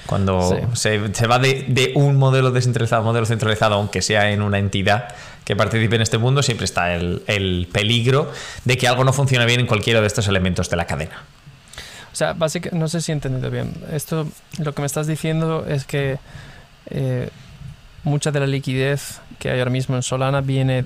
cuando 0.06 0.60
se, 0.74 0.98
va 1.26 1.38
de, 1.38 1.92
un 1.94 2.16
modelo 2.16 2.50
descentralizado 2.50 3.00
a 3.00 3.02
un 3.02 3.06
modelo 3.06 3.24
centralizado, 3.24 3.76
aunque 3.76 4.02
sea 4.02 4.30
en 4.30 4.42
una 4.42 4.58
entidad 4.58 5.08
que 5.46 5.56
participe 5.56 5.96
en 5.96 6.02
este 6.02 6.18
mundo, 6.18 6.42
siempre 6.42 6.66
está 6.66 6.94
el, 6.94 7.22
el 7.26 7.68
peligro 7.72 8.30
de 8.64 8.76
que 8.76 8.86
algo 8.86 9.04
no 9.04 9.14
funcione 9.14 9.46
bien 9.46 9.60
en 9.60 9.66
cualquiera 9.66 10.02
de 10.02 10.06
estos 10.06 10.28
elementos 10.28 10.68
de 10.68 10.76
la 10.76 10.86
cadena. 10.86 11.22
O 12.12 12.16
sea, 12.16 12.32
básicamente, 12.32 12.78
no 12.78 12.88
sé 12.88 13.00
si 13.00 13.12
he 13.12 13.14
entendido 13.14 13.50
bien. 13.50 13.72
Esto, 13.90 14.28
lo 14.58 14.72
que 14.72 14.82
me 14.82 14.86
estás 14.86 15.06
diciendo 15.06 15.66
es 15.66 15.84
que 15.84 16.18
eh, 16.90 17.30
mucha 18.02 18.30
de 18.30 18.40
la 18.40 18.46
liquidez 18.46 19.20
que 19.38 19.50
hay 19.50 19.58
ahora 19.58 19.70
mismo 19.70 19.96
en 19.96 20.02
Solana 20.02 20.40
viene 20.40 20.84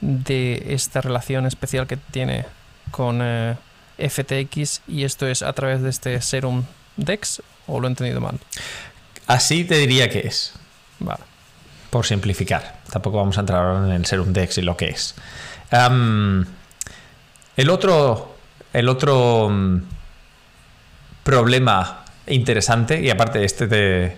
de 0.00 0.66
esta 0.68 1.00
relación 1.00 1.46
especial 1.46 1.86
que 1.86 1.96
tiene 1.96 2.46
con 2.90 3.20
eh, 3.22 3.56
FTX 3.98 4.82
y 4.86 5.04
esto 5.04 5.26
es 5.26 5.42
a 5.42 5.52
través 5.52 5.82
de 5.82 5.90
este 5.90 6.20
Serum 6.20 6.64
DEX 6.96 7.42
o 7.66 7.80
lo 7.80 7.86
he 7.86 7.90
entendido 7.90 8.20
mal. 8.20 8.38
Así 9.26 9.64
te 9.64 9.76
diría 9.76 10.08
que 10.08 10.20
es. 10.20 10.52
Vale. 10.98 11.22
Por 11.90 12.06
simplificar. 12.06 12.80
Tampoco 12.90 13.18
vamos 13.18 13.36
a 13.38 13.40
entrar 13.40 13.84
en 13.84 13.92
el 13.92 14.06
Serum 14.06 14.32
DEX 14.32 14.58
y 14.58 14.62
lo 14.62 14.76
que 14.76 14.86
es. 14.86 15.14
el 17.56 17.70
otro, 17.70 18.36
el 18.72 18.88
otro 18.88 19.48
mm, 19.48 19.82
problema 21.22 22.04
interesante, 22.26 23.00
y 23.00 23.10
aparte 23.10 23.44
este 23.44 23.66
de 23.66 24.16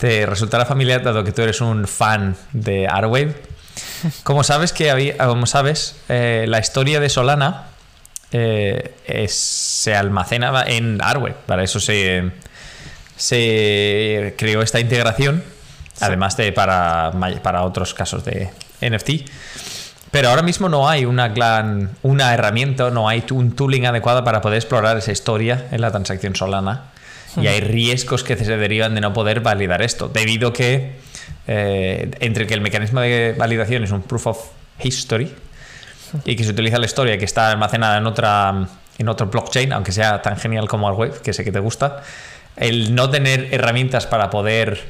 te 0.00 0.24
resultará 0.24 0.64
familiar 0.64 1.02
dado 1.02 1.22
que 1.22 1.30
tú 1.30 1.42
eres 1.42 1.60
un 1.60 1.86
fan 1.86 2.34
de 2.52 2.88
Arwave. 2.88 3.36
Como 4.24 4.42
sabes 4.42 4.72
que 4.72 4.90
había, 4.90 5.16
como 5.18 5.46
sabes, 5.46 5.96
eh, 6.08 6.46
la 6.48 6.58
historia 6.58 7.00
de 7.00 7.10
Solana 7.10 7.66
eh, 8.32 8.94
se 9.28 9.94
almacenaba 9.94 10.64
en 10.64 11.00
Arwave. 11.02 11.36
Para 11.46 11.62
eso 11.62 11.80
se, 11.80 12.32
se 13.16 14.34
creó 14.38 14.62
esta 14.62 14.80
integración, 14.80 15.44
además 16.00 16.36
de 16.36 16.50
para, 16.52 17.12
para 17.42 17.62
otros 17.64 17.92
casos 17.92 18.24
de 18.24 18.50
NFT. 18.80 19.30
Pero 20.10 20.30
ahora 20.30 20.42
mismo 20.42 20.68
no 20.68 20.88
hay 20.88 21.04
una 21.04 21.28
gran 21.28 21.90
una 22.02 22.32
herramienta, 22.32 22.90
no 22.90 23.08
hay 23.08 23.22
un 23.30 23.54
tooling 23.54 23.86
adecuado 23.86 24.24
para 24.24 24.40
poder 24.40 24.56
explorar 24.56 24.96
esa 24.96 25.12
historia 25.12 25.68
en 25.70 25.82
la 25.82 25.90
transacción 25.90 26.34
Solana 26.34 26.89
y 27.36 27.46
hay 27.46 27.60
riesgos 27.60 28.24
que 28.24 28.36
se 28.36 28.56
derivan 28.56 28.94
de 28.94 29.00
no 29.00 29.12
poder 29.12 29.40
validar 29.40 29.82
esto, 29.82 30.08
debido 30.08 30.52
que 30.52 30.92
eh, 31.46 32.10
entre 32.20 32.46
que 32.46 32.54
el 32.54 32.60
mecanismo 32.60 33.00
de 33.00 33.34
validación 33.36 33.84
es 33.84 33.90
un 33.90 34.02
proof 34.02 34.26
of 34.28 34.38
history 34.82 35.32
y 36.24 36.36
que 36.36 36.44
se 36.44 36.50
utiliza 36.50 36.78
la 36.78 36.86
historia 36.86 37.18
que 37.18 37.24
está 37.24 37.50
almacenada 37.50 37.98
en 37.98 38.06
otra 38.06 38.68
en 38.98 39.08
otro 39.08 39.26
blockchain, 39.28 39.72
aunque 39.72 39.92
sea 39.92 40.20
tan 40.20 40.36
genial 40.36 40.68
como 40.68 40.86
Arwave, 40.86 41.20
que 41.22 41.32
sé 41.32 41.42
que 41.42 41.50
te 41.50 41.58
gusta, 41.58 42.02
el 42.56 42.94
no 42.94 43.08
tener 43.08 43.48
herramientas 43.50 44.06
para 44.06 44.28
poder 44.28 44.84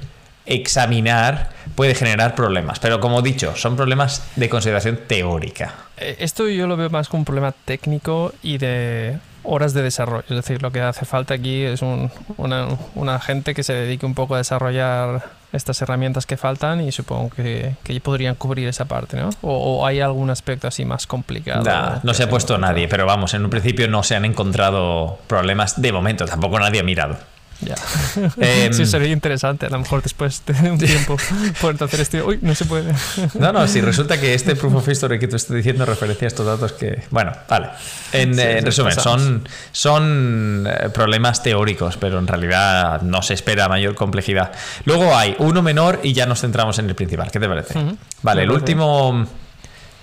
examinar 0.46 1.50
puede 1.76 1.94
generar 1.94 2.34
problemas. 2.34 2.80
Pero 2.80 2.98
como 2.98 3.20
he 3.20 3.22
dicho, 3.22 3.54
son 3.54 3.76
problemas 3.76 4.24
de 4.34 4.48
consideración 4.48 4.98
teórica. 5.06 5.74
Eh, 5.96 6.16
esto 6.18 6.48
yo 6.48 6.66
lo 6.66 6.76
veo 6.76 6.90
más 6.90 7.08
como 7.08 7.20
un 7.20 7.24
problema 7.24 7.52
técnico 7.52 8.34
y 8.42 8.58
de 8.58 9.18
horas 9.42 9.74
de 9.74 9.82
desarrollo. 9.82 10.24
Es 10.28 10.36
decir, 10.36 10.62
lo 10.62 10.72
que 10.72 10.80
hace 10.80 11.04
falta 11.04 11.34
aquí 11.34 11.62
es 11.62 11.82
un, 11.82 12.10
una, 12.36 13.20
gente 13.20 13.54
que 13.54 13.62
se 13.62 13.74
dedique 13.74 14.06
un 14.06 14.14
poco 14.14 14.34
a 14.34 14.38
desarrollar 14.38 15.22
estas 15.52 15.82
herramientas 15.82 16.26
que 16.26 16.36
faltan 16.36 16.80
y 16.80 16.92
supongo 16.92 17.30
que, 17.30 17.74
que 17.82 18.00
podrían 18.00 18.34
cubrir 18.36 18.68
esa 18.68 18.84
parte, 18.84 19.16
¿no? 19.16 19.30
O, 19.42 19.84
hay 19.86 20.00
algún 20.00 20.30
aspecto 20.30 20.68
así 20.68 20.84
más 20.84 21.06
complicado. 21.06 22.00
no 22.02 22.14
se 22.14 22.22
ha 22.22 22.28
puesto 22.28 22.56
nadie, 22.58 22.88
pero 22.88 23.06
vamos, 23.06 23.34
en 23.34 23.44
un 23.44 23.50
principio 23.50 23.88
no 23.88 24.02
se 24.02 24.14
han 24.16 24.24
encontrado 24.24 25.18
problemas 25.26 25.80
de 25.80 25.92
momento, 25.92 26.24
tampoco 26.24 26.58
nadie 26.58 26.80
ha 26.80 26.84
mirado. 26.84 27.16
Ya. 27.62 27.74
Em, 28.38 28.72
sí, 28.72 28.86
sería 28.86 29.08
interesante. 29.08 29.66
A 29.66 29.70
lo 29.70 29.78
mejor 29.78 30.02
después 30.02 30.42
de 30.46 30.70
un 30.70 30.78
tiempo 30.78 31.16
poder 31.60 31.82
hacer 31.82 32.00
esto. 32.00 32.26
Uy, 32.26 32.38
no 32.42 32.54
se 32.54 32.64
puede. 32.64 32.92
no, 33.38 33.52
no, 33.52 33.66
si 33.68 33.80
resulta 33.90 34.20
que 34.20 34.34
este 34.34 34.56
proof 34.56 34.74
of 34.74 34.88
history 34.88 35.18
que 35.18 35.28
tú 35.28 35.36
estás 35.36 35.56
diciendo 35.56 35.84
referencia 35.84 36.26
a 36.26 36.28
estos 36.28 36.46
datos 36.46 36.72
que. 36.72 37.02
Bueno, 37.10 37.32
vale. 37.48 37.68
En, 38.12 38.36
resumen, 38.64 38.94
son, 38.94 39.48
son 39.72 40.66
eh, 40.68 40.88
problemas 40.90 41.42
teóricos, 41.42 41.96
pero 41.96 42.18
en 42.18 42.26
realidad 42.26 43.02
no 43.02 43.22
se 43.22 43.34
espera 43.34 43.68
mayor 43.68 43.94
complejidad. 43.94 44.52
Luego 44.84 45.14
hay 45.14 45.36
uno 45.38 45.62
menor 45.62 46.00
y 46.02 46.12
ya 46.12 46.26
nos 46.26 46.40
centramos 46.40 46.78
en 46.78 46.88
el 46.88 46.94
principal. 46.94 47.30
¿Qué 47.30 47.38
te 47.38 47.48
parece? 47.48 47.74
Vale, 48.22 48.42
el 48.42 48.50
último. 48.50 49.26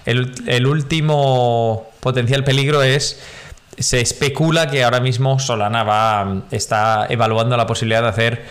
El, 0.05 0.33
el 0.45 0.65
último 0.65 1.89
potencial 1.99 2.45
peligro 2.45 2.81
es 2.81 3.19
se 3.77 4.01
especula 4.01 4.69
que 4.69 4.83
ahora 4.83 4.99
mismo 4.99 5.39
Solana 5.39 5.83
va, 5.83 6.43
está 6.51 7.05
evaluando 7.09 7.55
la 7.57 7.67
posibilidad 7.67 8.01
de 8.01 8.07
hacer, 8.07 8.45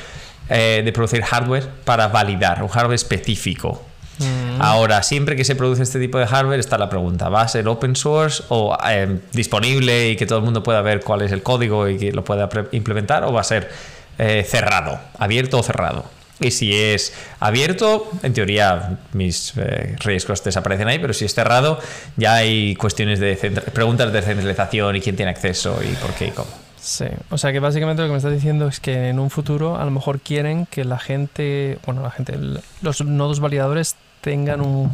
eh, 0.48 0.82
de 0.84 0.92
producir 0.92 1.22
hardware 1.22 1.68
para 1.84 2.08
validar, 2.08 2.62
un 2.62 2.68
hardware 2.68 2.94
específico. 2.94 3.82
Mm. 4.18 4.62
Ahora, 4.62 5.02
siempre 5.02 5.36
que 5.36 5.44
se 5.44 5.56
produce 5.56 5.82
este 5.82 5.98
tipo 5.98 6.18
de 6.18 6.26
hardware, 6.26 6.58
está 6.58 6.78
la 6.78 6.88
pregunta: 6.88 7.28
¿va 7.28 7.42
a 7.42 7.48
ser 7.48 7.68
open 7.68 7.96
source 7.96 8.44
o 8.48 8.76
eh, 8.88 9.18
disponible 9.32 10.10
y 10.10 10.16
que 10.16 10.26
todo 10.26 10.38
el 10.38 10.44
mundo 10.44 10.62
pueda 10.62 10.80
ver 10.80 11.00
cuál 11.00 11.22
es 11.22 11.32
el 11.32 11.42
código 11.42 11.88
y 11.88 11.98
que 11.98 12.12
lo 12.12 12.24
pueda 12.24 12.48
implementar? 12.72 13.24
¿O 13.24 13.32
va 13.32 13.40
a 13.40 13.44
ser 13.44 13.70
eh, 14.18 14.46
cerrado, 14.48 14.98
abierto 15.18 15.58
o 15.58 15.62
cerrado? 15.62 16.15
Y 16.38 16.50
si 16.50 16.74
es 16.74 17.14
abierto, 17.40 18.10
en 18.22 18.34
teoría 18.34 18.98
mis 19.12 19.54
eh, 19.56 19.96
riesgos 20.00 20.44
desaparecen 20.44 20.88
ahí, 20.88 20.98
pero 20.98 21.14
si 21.14 21.24
es 21.24 21.34
cerrado, 21.34 21.78
ya 22.16 22.34
hay 22.34 22.74
cuestiones 22.76 23.20
de 23.20 23.36
preguntas 23.72 24.12
de 24.12 24.20
centralización 24.20 24.96
y 24.96 25.00
quién 25.00 25.16
tiene 25.16 25.30
acceso 25.30 25.78
y 25.82 25.94
por 25.94 26.12
qué 26.12 26.26
y 26.26 26.30
cómo. 26.32 26.50
Sí, 26.78 27.06
o 27.30 27.38
sea 27.38 27.52
que 27.52 27.58
básicamente 27.58 28.02
lo 28.02 28.08
que 28.08 28.12
me 28.12 28.18
estás 28.18 28.32
diciendo 28.32 28.68
es 28.68 28.80
que 28.80 29.08
en 29.08 29.18
un 29.18 29.30
futuro 29.30 29.76
a 29.76 29.84
lo 29.84 29.90
mejor 29.90 30.20
quieren 30.20 30.66
que 30.66 30.84
la 30.84 30.98
gente, 30.98 31.78
bueno, 31.84 32.02
la 32.02 32.10
gente, 32.10 32.38
los 32.82 33.04
nodos 33.04 33.40
validadores 33.40 33.96
tengan 34.20 34.60
un, 34.60 34.92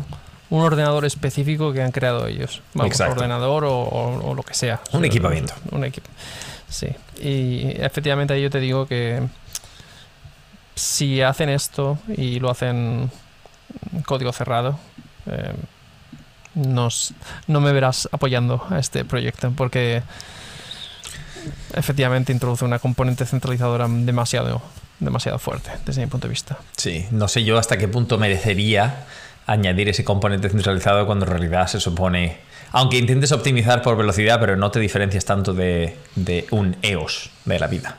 un 0.52 0.60
ordenador 0.60 1.06
específico 1.06 1.72
que 1.72 1.82
han 1.82 1.92
creado 1.92 2.26
ellos. 2.26 2.60
Vamos, 2.74 3.00
ordenador 3.00 3.64
o, 3.66 4.34
lo 4.34 4.42
que 4.42 4.52
sea. 4.52 4.80
Un 4.92 5.04
equipamiento. 5.04 5.54
Un 5.70 5.84
equipo. 5.84 6.08
Sí. 6.68 6.88
Y 7.20 7.72
efectivamente 7.82 8.34
ahí 8.34 8.42
yo 8.42 8.50
te 8.50 8.60
digo 8.60 8.86
que 8.86 9.22
si 10.74 11.22
hacen 11.22 11.48
esto 11.48 11.98
y 12.16 12.40
lo 12.40 12.50
hacen 12.50 13.10
código 14.06 14.32
cerrado, 14.32 14.78
eh, 15.26 15.52
no 16.54 17.60
me 17.60 17.72
verás 17.72 18.08
apoyando 18.12 18.66
a 18.70 18.78
este 18.78 19.04
proyecto 19.04 19.52
porque 19.56 20.02
efectivamente 21.74 22.32
introduce 22.32 22.64
una 22.64 22.78
componente 22.78 23.24
centralizadora 23.26 23.86
demasiado, 23.88 24.62
demasiado 25.00 25.38
fuerte 25.38 25.70
desde 25.84 26.02
mi 26.02 26.06
punto 26.08 26.26
de 26.26 26.30
vista. 26.30 26.58
Sí, 26.76 27.06
no 27.10 27.28
sé 27.28 27.44
yo 27.44 27.58
hasta 27.58 27.78
qué 27.78 27.88
punto 27.88 28.18
merecería 28.18 29.06
añadir 29.46 29.88
ese 29.88 30.04
componente 30.04 30.48
centralizado 30.48 31.06
cuando 31.06 31.24
en 31.26 31.32
realidad 31.32 31.66
se 31.66 31.80
supone, 31.80 32.38
aunque 32.70 32.98
intentes 32.98 33.32
optimizar 33.32 33.82
por 33.82 33.96
velocidad, 33.96 34.38
pero 34.40 34.56
no 34.56 34.70
te 34.70 34.78
diferencias 34.78 35.24
tanto 35.24 35.52
de, 35.52 35.96
de 36.14 36.46
un 36.50 36.76
EOS 36.82 37.30
de 37.44 37.58
la 37.58 37.66
vida. 37.66 37.96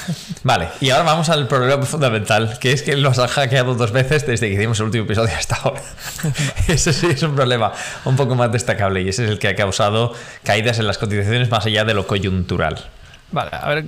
Vale, 0.42 0.68
y 0.80 0.90
ahora 0.90 1.04
vamos 1.04 1.28
al 1.28 1.46
problema 1.48 1.84
fundamental, 1.84 2.58
que 2.58 2.72
es 2.72 2.82
que 2.82 2.96
los 2.96 3.18
han 3.18 3.28
hackeado 3.28 3.74
dos 3.74 3.92
veces 3.92 4.26
desde 4.26 4.48
que 4.48 4.54
hicimos 4.54 4.78
el 4.80 4.86
último 4.86 5.04
episodio 5.04 5.34
hasta 5.36 5.56
ahora. 5.56 5.82
ese 6.68 6.92
sí 6.92 7.06
es 7.06 7.22
un 7.22 7.34
problema 7.34 7.72
un 8.04 8.16
poco 8.16 8.34
más 8.34 8.50
destacable 8.52 9.02
y 9.02 9.08
ese 9.08 9.24
es 9.24 9.30
el 9.30 9.38
que 9.38 9.48
ha 9.48 9.56
causado 9.56 10.14
caídas 10.44 10.78
en 10.78 10.86
las 10.86 10.98
cotizaciones 10.98 11.50
más 11.50 11.66
allá 11.66 11.84
de 11.84 11.94
lo 11.94 12.06
coyuntural. 12.06 12.84
Vale, 13.30 13.50
a 13.52 13.68
ver, 13.68 13.84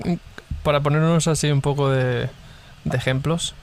para 0.62 0.80
ponernos 0.80 1.28
así 1.28 1.50
un 1.50 1.60
poco 1.60 1.90
de, 1.90 2.28
ejemplos, 2.92 3.54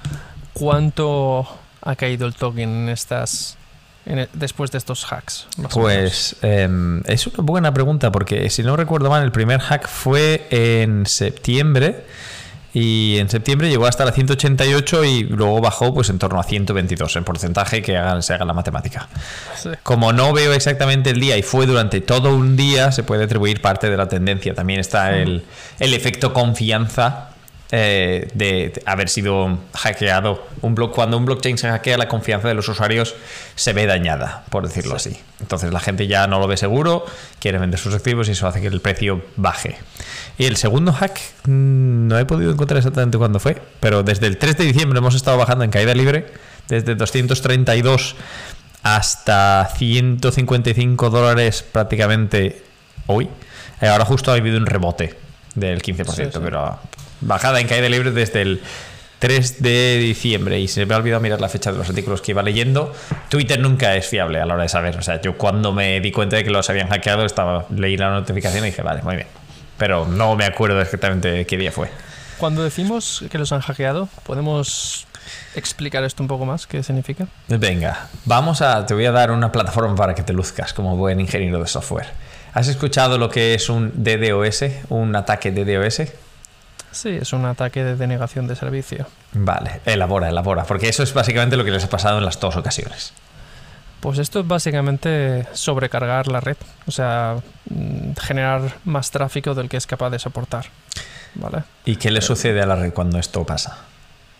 ¿cuánto 0.53 1.47
ha 1.81 1.95
caído 1.95 2.27
el 2.27 2.35
token 2.35 2.69
en 2.69 2.89
estas 2.89 3.57
después 4.33 4.71
de 4.71 4.77
estos 4.77 5.11
hacks? 5.11 5.47
Pues 5.71 6.35
em, 6.41 7.01
es 7.05 7.27
una 7.27 7.43
buena 7.43 7.73
pregunta 7.73 8.11
porque 8.11 8.49
si 8.49 8.63
no 8.63 8.75
recuerdo 8.75 9.09
mal 9.09 9.23
el 9.23 9.31
primer 9.31 9.59
hack 9.59 9.87
fue 9.87 10.47
en 10.49 11.05
septiembre 11.05 12.05
y 12.73 13.17
en 13.17 13.29
septiembre 13.29 13.69
llegó 13.69 13.85
hasta 13.85 14.05
la 14.05 14.11
188 14.11 15.03
y 15.03 15.23
luego 15.23 15.59
bajó 15.59 15.93
pues 15.93 16.09
en 16.09 16.19
torno 16.19 16.39
a 16.39 16.43
122 16.43 17.15
en 17.17 17.23
porcentaje 17.23 17.81
que 17.81 17.99
se 18.21 18.33
haga 18.33 18.45
la 18.45 18.53
matemática. 18.53 19.07
Como 19.83 20.13
no 20.13 20.31
veo 20.31 20.53
exactamente 20.53 21.09
el 21.09 21.19
día 21.19 21.37
y 21.37 21.41
fue 21.41 21.65
durante 21.65 21.99
todo 22.01 22.33
un 22.33 22.55
día, 22.55 22.91
se 22.91 23.03
puede 23.03 23.25
atribuir 23.25 23.61
parte 23.61 23.89
de 23.89 23.97
la 23.97 24.07
tendencia. 24.07 24.53
También 24.53 24.79
está 24.79 25.17
el, 25.17 25.43
el 25.79 25.93
efecto 25.93 26.33
confianza 26.33 27.31
eh, 27.73 28.27
de 28.33 28.73
haber 28.85 29.07
sido 29.07 29.57
hackeado. 29.73 30.45
Un 30.61 30.75
cuando 30.75 31.17
un 31.17 31.25
blockchain 31.25 31.57
se 31.57 31.69
hackea, 31.69 31.97
la 31.97 32.09
confianza 32.09 32.49
de 32.49 32.53
los 32.53 32.67
usuarios 32.67 33.15
se 33.55 33.71
ve 33.71 33.85
dañada, 33.85 34.43
por 34.49 34.67
decirlo 34.67 34.95
así. 34.95 35.17
Entonces 35.39 35.71
la 35.71 35.79
gente 35.79 36.07
ya 36.07 36.27
no 36.27 36.39
lo 36.39 36.47
ve 36.47 36.57
seguro, 36.57 37.05
quiere 37.39 37.59
vender 37.59 37.79
sus 37.79 37.95
activos 37.95 38.27
y 38.27 38.31
eso 38.31 38.45
hace 38.45 38.59
que 38.59 38.67
el 38.67 38.81
precio 38.81 39.21
baje. 39.37 39.77
Y 40.37 40.45
el 40.45 40.57
segundo 40.57 40.91
hack, 40.91 41.17
mm, 41.45 42.07
no 42.07 42.19
he 42.19 42.25
podido 42.25 42.51
encontrar 42.51 42.77
exactamente 42.77 43.17
cuándo 43.17 43.39
fue, 43.39 43.61
pero 43.79 44.03
desde 44.03 44.27
el 44.27 44.37
3 44.37 44.57
de 44.57 44.65
diciembre 44.65 44.99
hemos 44.99 45.15
estado 45.15 45.37
bajando 45.37 45.63
en 45.63 45.71
caída 45.71 45.93
libre, 45.93 46.27
desde 46.67 46.95
232 46.95 48.15
hasta 48.83 49.69
155 49.77 51.09
dólares 51.09 51.63
prácticamente 51.71 52.63
hoy. 53.07 53.29
Eh, 53.79 53.87
ahora 53.87 54.03
justo 54.03 54.31
ha 54.31 54.35
habido 54.35 54.57
un 54.57 54.65
rebote 54.65 55.15
del 55.55 55.81
15%, 55.81 56.39
pero 56.41 56.79
bajada 57.21 57.59
en 57.59 57.67
caída 57.67 57.89
libre 57.89 58.11
desde 58.11 58.41
el 58.41 58.61
3 59.19 59.61
de 59.61 59.97
diciembre 59.99 60.59
y 60.59 60.67
se 60.67 60.83
me 60.85 60.95
ha 60.95 60.97
olvidado 60.97 61.21
mirar 61.21 61.39
la 61.39 61.47
fecha 61.47 61.71
de 61.71 61.77
los 61.77 61.87
artículos 61.87 62.21
que 62.21 62.31
iba 62.31 62.41
leyendo. 62.41 62.91
Twitter 63.29 63.59
nunca 63.59 63.95
es 63.95 64.07
fiable 64.07 64.41
a 64.41 64.45
la 64.45 64.55
hora 64.55 64.63
de 64.63 64.69
saber. 64.69 64.97
O 64.97 65.03
sea, 65.03 65.21
yo 65.21 65.37
cuando 65.37 65.71
me 65.71 66.01
di 66.01 66.11
cuenta 66.11 66.37
de 66.37 66.43
que 66.43 66.49
los 66.49 66.69
habían 66.71 66.87
hackeado, 66.89 67.23
estaba, 67.23 67.65
leí 67.69 67.97
la 67.97 68.09
notificación 68.09 68.63
y 68.65 68.71
dije, 68.71 68.81
vale, 68.81 69.03
muy 69.03 69.17
bien. 69.17 69.27
Pero 69.77 70.07
no 70.07 70.35
me 70.35 70.45
acuerdo 70.45 70.81
exactamente 70.81 71.45
qué 71.45 71.57
día 71.57 71.71
fue. 71.71 71.89
Cuando 72.39 72.63
decimos 72.63 73.23
que 73.29 73.37
los 73.37 73.51
han 73.51 73.61
hackeado, 73.61 74.09
¿podemos 74.23 75.05
explicar 75.53 76.03
esto 76.03 76.23
un 76.23 76.27
poco 76.27 76.47
más? 76.47 76.65
¿Qué 76.65 76.81
significa? 76.81 77.27
Venga, 77.47 78.07
vamos 78.25 78.63
a. 78.63 78.87
Te 78.87 78.95
voy 78.95 79.05
a 79.05 79.11
dar 79.11 79.29
una 79.29 79.51
plataforma 79.51 79.95
para 79.95 80.15
que 80.15 80.23
te 80.23 80.33
luzcas 80.33 80.73
como 80.73 80.97
buen 80.97 81.19
ingeniero 81.19 81.59
de 81.61 81.67
software. 81.67 82.07
¿Has 82.55 82.67
escuchado 82.67 83.19
lo 83.19 83.29
que 83.29 83.53
es 83.53 83.69
un 83.69 83.91
DDoS, 84.03 84.63
un 84.89 85.15
ataque 85.15 85.51
DDoS? 85.51 86.11
Sí, 86.91 87.09
es 87.21 87.33
un 87.33 87.45
ataque 87.45 87.83
de 87.83 87.95
denegación 87.95 88.47
de 88.47 88.55
servicio. 88.55 89.07
Vale, 89.33 89.81
elabora, 89.85 90.29
elabora, 90.29 90.63
porque 90.63 90.89
eso 90.89 91.03
es 91.03 91.13
básicamente 91.13 91.57
lo 91.57 91.63
que 91.63 91.71
les 91.71 91.83
ha 91.83 91.89
pasado 91.89 92.17
en 92.17 92.25
las 92.25 92.39
dos 92.39 92.57
ocasiones. 92.57 93.13
Pues 94.01 94.17
esto 94.17 94.39
es 94.39 94.47
básicamente 94.47 95.47
sobrecargar 95.53 96.27
la 96.27 96.41
red, 96.41 96.57
o 96.87 96.91
sea, 96.91 97.37
mm, 97.69 98.13
generar 98.19 98.77
más 98.83 99.11
tráfico 99.11 99.53
del 99.53 99.69
que 99.69 99.77
es 99.77 99.85
capaz 99.85 100.09
de 100.09 100.19
soportar. 100.19 100.65
¿Vale? 101.35 101.63
¿Y 101.85 101.95
qué 101.95 102.11
le 102.11 102.19
eh, 102.19 102.23
sucede 102.23 102.61
a 102.61 102.65
la 102.65 102.75
red 102.75 102.93
cuando 102.93 103.19
esto 103.19 103.45
pasa? 103.45 103.77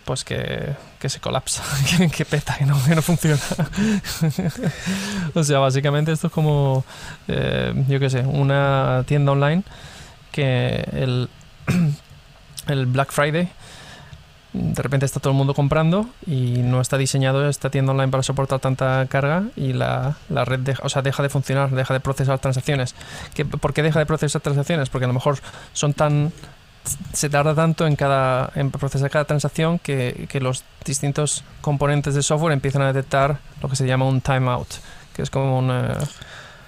Pues 0.04 0.24
que, 0.24 0.74
se 1.00 1.20
colapsa, 1.20 1.62
que, 2.16 2.24
peta, 2.24 2.56
que 2.58 2.66
no, 2.66 2.74
funciona. 3.02 3.40
o 5.34 5.44
sea, 5.44 5.60
básicamente 5.60 6.10
esto 6.10 6.26
es 6.26 6.32
como, 6.32 6.84
eh, 7.28 7.72
yo 7.88 8.00
qué 8.00 8.10
sé, 8.10 8.20
una 8.20 9.04
tienda 9.06 9.32
online 9.32 9.62
que 10.32 10.84
el 10.92 11.28
el 12.68 12.86
Black 12.86 13.12
Friday, 13.12 13.50
de 14.52 14.82
repente 14.82 15.06
está 15.06 15.18
todo 15.18 15.30
el 15.30 15.36
mundo 15.36 15.54
comprando 15.54 16.06
y 16.26 16.58
no 16.58 16.80
está 16.80 16.98
diseñado 16.98 17.48
esta 17.48 17.70
tienda 17.70 17.92
online 17.92 18.10
para 18.10 18.22
soportar 18.22 18.60
tanta 18.60 19.06
carga 19.08 19.44
y 19.56 19.72
la, 19.72 20.16
red 20.28 20.60
deja, 20.60 20.82
o 20.84 20.88
sea, 20.88 21.00
deja 21.00 21.22
de 21.22 21.30
funcionar, 21.30 21.70
deja 21.70 21.94
de 21.94 22.00
procesar 22.00 22.38
transacciones. 22.38 22.94
¿Qué, 23.34 23.44
¿Por 23.44 23.72
qué 23.72 23.82
deja 23.82 23.98
de 23.98 24.06
procesar 24.06 24.42
transacciones? 24.42 24.90
Porque 24.90 25.06
a 25.06 25.08
lo 25.08 25.14
mejor 25.14 25.38
son 25.72 25.94
tan 25.94 26.32
se 27.12 27.30
tarda 27.30 27.54
tanto 27.54 27.86
en 27.86 27.94
cada 27.94 28.50
en 28.56 28.72
procesar 28.72 29.08
cada 29.08 29.24
transacción 29.24 29.78
que, 29.78 30.26
que 30.28 30.40
los 30.40 30.64
distintos 30.84 31.44
componentes 31.60 32.16
de 32.16 32.22
software 32.22 32.52
empiezan 32.52 32.82
a 32.82 32.92
detectar 32.92 33.38
lo 33.62 33.68
que 33.68 33.76
se 33.76 33.86
llama 33.86 34.04
un 34.04 34.20
timeout, 34.20 34.68
que 35.14 35.22
es 35.22 35.30
como 35.30 35.62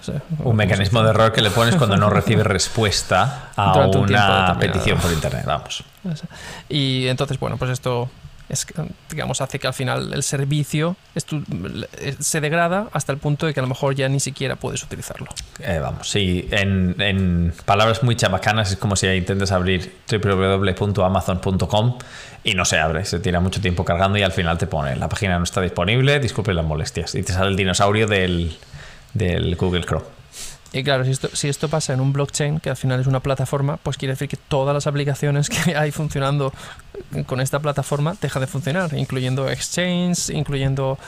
un 0.09 0.55
un 0.55 0.57
mecanismo 0.57 1.03
de 1.03 1.11
error 1.11 1.33
que 1.33 1.43
le 1.43 1.51
pones 1.51 1.77
cuando 1.77 1.97
no 1.97 2.11
recibes 2.11 2.47
respuesta 2.47 3.51
a 3.57 3.87
una 3.87 4.57
petición 4.59 4.99
por 4.99 5.13
internet, 5.13 5.45
vamos. 5.45 5.85
Y 6.69 7.07
entonces, 7.09 7.39
bueno, 7.39 7.57
pues 7.57 7.71
esto 7.71 8.09
es, 8.49 8.67
digamos, 9.11 9.41
hace 9.41 9.59
que 9.59 9.67
al 9.67 9.75
final 9.75 10.13
el 10.13 10.23
servicio 10.23 10.97
se 12.19 12.41
degrada 12.41 12.89
hasta 12.93 13.13
el 13.13 13.19
punto 13.19 13.47
de 13.47 13.55
que 13.55 13.61
a 13.61 13.63
lo 13.63 13.69
mejor 13.69 13.95
ya 13.95 14.09
ni 14.09 14.21
siquiera 14.21 14.57
puedes 14.57 14.83
utilizarlo. 14.83 15.29
Eh, 15.61 15.79
vamos, 15.81 16.11
sí, 16.11 16.47
en, 16.51 16.95
en, 17.01 17.55
palabras 17.65 18.03
muy 18.03 18.17
chabacanas 18.17 18.71
es 18.71 18.77
como 18.77 18.97
si 18.97 19.07
intentes 19.07 19.51
abrir 19.51 19.95
www.amazon.com 20.11 21.99
y 22.45 22.55
no 22.55 22.65
se 22.65 22.79
abre, 22.79 23.05
se 23.07 23.19
tira 23.19 23.41
mucho 23.41 23.61
tiempo 23.61 23.85
cargando 23.85 24.19
y 24.19 24.23
al 24.23 24.33
final 24.33 24.59
te 24.59 24.67
pone 24.67 24.95
la 24.97 25.09
página 25.09 25.39
no 25.39 25.45
está 25.45 25.63
disponible, 25.63 26.19
disculpe 26.21 26.53
las 26.53 26.65
molestias 26.65 27.15
y 27.15 27.23
te 27.23 27.33
sale 27.33 27.49
el 27.49 27.57
dinosaurio 27.57 28.07
del 28.07 28.55
del 29.15 29.57
Google 29.57 29.85
Chrome. 29.85 30.05
Y 30.75 30.83
claro, 30.83 31.05
si 31.05 31.13
esto, 31.13 31.29
si 31.33 31.49
esto 31.49 31.69
pasa 31.69 31.93
en 31.93 32.01
un 32.01 32.13
blockchain, 32.13 32.59
que 32.59 32.69
al 32.69 32.77
final 32.77 33.01
es 33.01 33.07
una 33.07 33.21
plataforma, 33.21 33.77
pues 33.77 33.97
quiere 33.97 34.15
decir 34.15 34.29
que 34.29 34.37
todas 34.37 34.75
las 34.75 34.89
aplicaciones 34.89 35.49
que 35.49 35.77
hay 35.77 35.93
funcionando 35.93 36.53
con 37.27 37.41
esta 37.41 37.61
plataforma 37.61 38.17
dejan 38.21 38.41
de 38.41 38.49
funcionar, 38.49 38.93
incluyendo 38.95 39.49
exchange, 39.49 40.31
incluyendo 40.31 40.99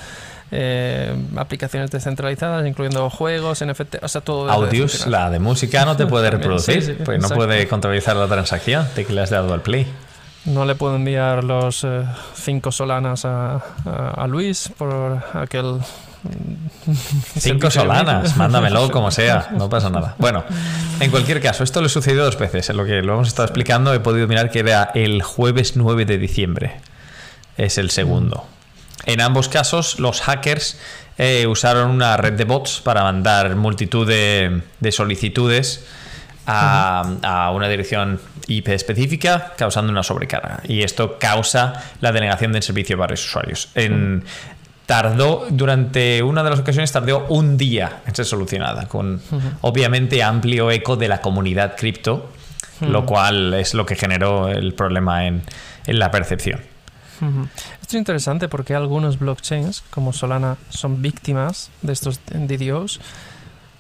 eh, 0.53 1.17
aplicaciones 1.37 1.91
descentralizadas, 1.91 2.65
incluyendo 2.65 3.11
juegos, 3.11 3.65
NFT, 3.65 3.97
o 4.03 4.09
sea, 4.09 4.21
todo. 4.21 4.49
Audios, 4.49 5.09
la 5.09 5.31
de 5.31 5.41
música 5.41 5.85
no 5.85 5.97
te 5.97 6.07
puede 6.07 6.31
reproducir, 6.31 7.03
pues 7.05 7.21
no 7.21 7.29
puede 7.29 7.67
contabilizar 7.67 8.15
la 8.15 8.29
transacción 8.29 8.87
de 8.95 9.05
que 9.05 9.13
le 9.13 9.23
has 9.23 9.31
dado 9.31 9.53
al 9.53 9.63
play. 9.63 9.85
No 10.45 10.65
le 10.65 10.77
puedo 10.77 10.95
enviar 10.95 11.43
los 11.43 11.83
eh, 11.83 12.05
cinco 12.37 12.71
solanas 12.71 13.25
a, 13.25 13.57
a 14.15 14.27
Luis 14.29 14.71
por 14.79 15.25
aquel 15.33 15.81
Cinco 17.39 17.71
solanas, 17.71 18.37
mándamelo 18.37 18.91
como 18.93 19.11
sea, 19.11 19.49
no 19.53 19.69
pasa 19.69 19.91
nada. 19.91 20.15
Bueno, 20.19 20.45
en 21.01 21.11
cualquier 21.11 21.41
caso, 21.41 21.65
esto 21.65 21.83
le 21.83 21.89
sucedió 21.89 22.25
dos 22.25 22.39
veces. 22.39 22.69
En 22.71 22.77
lo 22.77 22.85
que 22.85 23.03
lo 23.03 23.15
hemos 23.15 23.29
estado 23.29 23.47
explicando, 23.47 23.93
he 23.93 24.01
podido 24.01 24.27
mirar 24.29 24.51
que 24.51 24.61
era 24.61 24.91
el 24.95 25.23
jueves 25.23 25.77
9 25.77 26.05
de 26.05 26.19
diciembre. 26.19 26.77
Es 27.57 27.79
el 27.79 27.91
segundo. 27.91 28.47
En 29.07 29.21
ambos 29.21 29.49
casos, 29.49 30.01
los 30.01 30.21
hackers 30.21 30.79
eh, 31.19 31.47
usaron 31.47 31.91
una 31.91 32.17
red 32.17 32.35
de 32.35 32.45
bots 32.45 32.81
para 32.83 33.03
mandar 33.03 33.57
multitud 33.57 34.07
de, 34.07 34.63
solicitudes 34.91 35.87
a, 36.47 37.51
una 37.55 37.69
dirección 37.69 38.21
IP 38.49 38.69
específica, 38.69 39.55
causando 39.57 39.91
una 39.91 40.03
sobrecarga. 40.03 40.61
Y 40.65 40.83
esto 40.83 41.19
causa 41.19 41.85
la 42.01 42.13
denegación 42.13 42.53
del 42.53 42.63
servicio 42.63 42.97
a 42.97 42.99
varios 43.01 43.25
usuarios. 43.25 43.71
En, 43.75 44.25
tardó, 44.87 45.47
durante 45.51 46.23
una 46.23 46.43
de 46.43 46.51
las 46.51 46.61
ocasiones, 46.61 46.91
tardó 46.93 47.27
un 47.29 47.57
día 47.57 48.03
en 48.07 48.15
ser 48.15 48.25
solucionada, 48.25 48.87
con 48.87 49.21
obviamente 49.61 50.23
amplio 50.23 50.71
eco 50.71 50.97
de 50.97 51.09
la 51.09 51.21
comunidad 51.21 51.77
cripto, 51.77 52.31
lo 52.81 53.05
cual 53.05 53.55
es 53.55 53.75
lo 53.75 53.85
que 53.85 53.97
generó 53.97 54.49
el 54.49 54.75
problema 54.75 55.27
en, 55.27 55.43
en 55.87 55.99
la 55.99 56.11
percepción. 56.11 56.61
Esto 57.17 57.89
es 57.89 57.95
interesante 57.95 58.49
porque 58.49 58.75
algunos 58.75 59.19
blockchains, 59.19 59.83
como 59.91 60.13
Solana, 60.13 60.57
son 60.69 61.03
víctimas 61.03 61.71
de 61.83 61.93
estos 61.93 62.21
DDoS. 62.27 63.01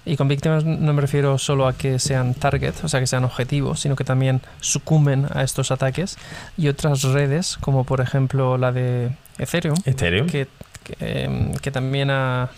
Y 0.08 0.16
con 0.16 0.28
víctimas 0.28 0.64
no 0.64 0.92
me 0.92 1.00
refiero 1.00 1.36
solo 1.36 1.66
a 1.66 1.72
que 1.72 1.98
sean 1.98 2.34
target, 2.34 2.74
o 2.84 2.88
sea, 2.88 3.00
que 3.00 3.08
sean 3.08 3.24
objetivos, 3.24 3.80
sino 3.80 3.96
que 3.96 4.04
también 4.04 4.40
sucumben 4.60 5.26
a 5.34 5.42
estos 5.42 5.72
ataques. 5.72 6.16
Y 6.56 6.68
otras 6.68 7.02
redes, 7.02 7.58
como 7.60 7.82
por 7.82 8.00
ejemplo 8.00 8.56
la 8.56 8.70
de 8.70 9.10
Ethereum, 9.38 9.76
Ethereum. 9.84 10.28
Que, 10.28 10.46
que, 10.86 11.24
em, 11.24 11.52
que 11.54 11.70
también 11.70 12.10
ha, 12.10 12.50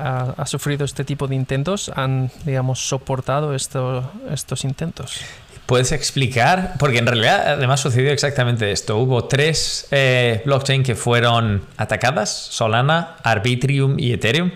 ha, 0.00 0.46
sufrido 0.46 0.84
este 0.84 1.04
tipo 1.04 1.26
de 1.28 1.34
intentos, 1.34 1.90
han, 1.94 2.30
digamos, 2.44 2.80
soportado 2.80 3.54
esto, 3.54 4.10
estos 4.30 4.64
intentos. 4.64 5.20
¿Puedes 5.66 5.92
explicar? 5.92 6.74
Porque 6.78 6.98
en 6.98 7.06
realidad 7.06 7.52
además 7.52 7.80
sucedió 7.80 8.10
exactamente 8.10 8.72
esto. 8.72 8.98
Hubo 8.98 9.26
tres 9.26 9.86
eh, 9.92 10.42
blockchain 10.44 10.82
que 10.82 10.96
fueron 10.96 11.62
atacadas, 11.76 12.30
Solana, 12.30 13.16
Arbitrium 13.22 13.96
y 13.98 14.12
Ethereum. 14.12 14.50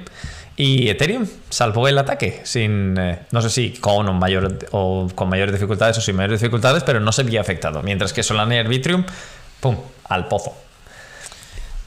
Y 0.56 0.88
Ethereum 0.88 1.26
salvó 1.50 1.86
el 1.88 1.98
ataque 1.98 2.40
sin, 2.44 2.96
eh, 2.98 3.20
no 3.30 3.42
sé 3.42 3.50
si 3.50 3.70
con 3.70 4.08
o, 4.08 4.12
mayor, 4.12 4.58
o 4.72 5.08
con 5.14 5.28
mayores 5.28 5.52
dificultades 5.52 5.98
o 5.98 6.00
sin 6.00 6.16
mayores 6.16 6.40
dificultades, 6.40 6.82
pero 6.82 7.00
no 7.00 7.12
se 7.12 7.22
había 7.22 7.40
afectado. 7.40 7.82
Mientras 7.82 8.12
que 8.12 8.22
Solana 8.22 8.56
y 8.56 8.58
Arbitrium, 8.58 9.04
¡pum!, 9.60 9.76
al 10.08 10.26
pozo. 10.26 10.63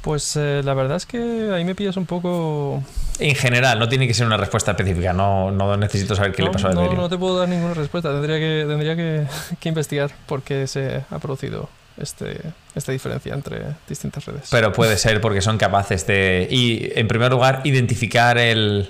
Pues 0.08 0.38
eh, 0.38 0.62
la 0.64 0.74
verdad 0.74 0.96
es 0.96 1.06
que 1.06 1.52
ahí 1.54 1.66
me 1.66 1.76
pillas 1.76 1.98
un 1.98 2.06
poco... 2.06 2.82
En 3.20 3.36
general, 3.36 3.78
no 3.78 3.90
tiene 3.90 4.08
que 4.08 4.14
ser 4.14 4.26
una 4.26 4.38
respuesta 4.38 4.72
específica, 4.72 5.12
no, 5.12 5.52
no 5.52 5.76
necesito 5.76 6.16
saber 6.16 6.32
qué 6.32 6.44
no, 6.44 6.48
le 6.48 6.54
pasó 6.54 6.68
a 6.70 6.72
no, 6.72 6.80
Ethereum. 6.80 7.02
no 7.02 7.10
te 7.10 7.18
puedo 7.18 7.38
dar 7.38 7.50
ninguna 7.50 7.74
respuesta, 7.74 8.12
tendría 8.12 8.38
que, 8.38 8.64
tendría 8.66 8.96
que, 8.96 9.28
que 9.60 9.68
investigar 9.68 10.10
por 10.26 10.44
qué 10.44 10.66
se 10.66 11.04
ha 11.10 11.20
producido 11.20 11.68
este, 11.98 12.40
esta 12.74 12.94
diferencia 12.94 13.34
entre 13.34 13.64
distintas 13.90 14.24
redes. 14.24 14.48
Pero 14.50 14.72
puede 14.72 14.98
ser 14.98 15.20
porque 15.20 15.42
son 15.42 15.58
capaces 15.58 16.08
de, 16.08 16.48
y, 16.50 16.90
en 16.98 17.10
primer 17.10 17.30
lugar, 17.30 17.60
identificar 17.66 18.38
el, 18.38 18.90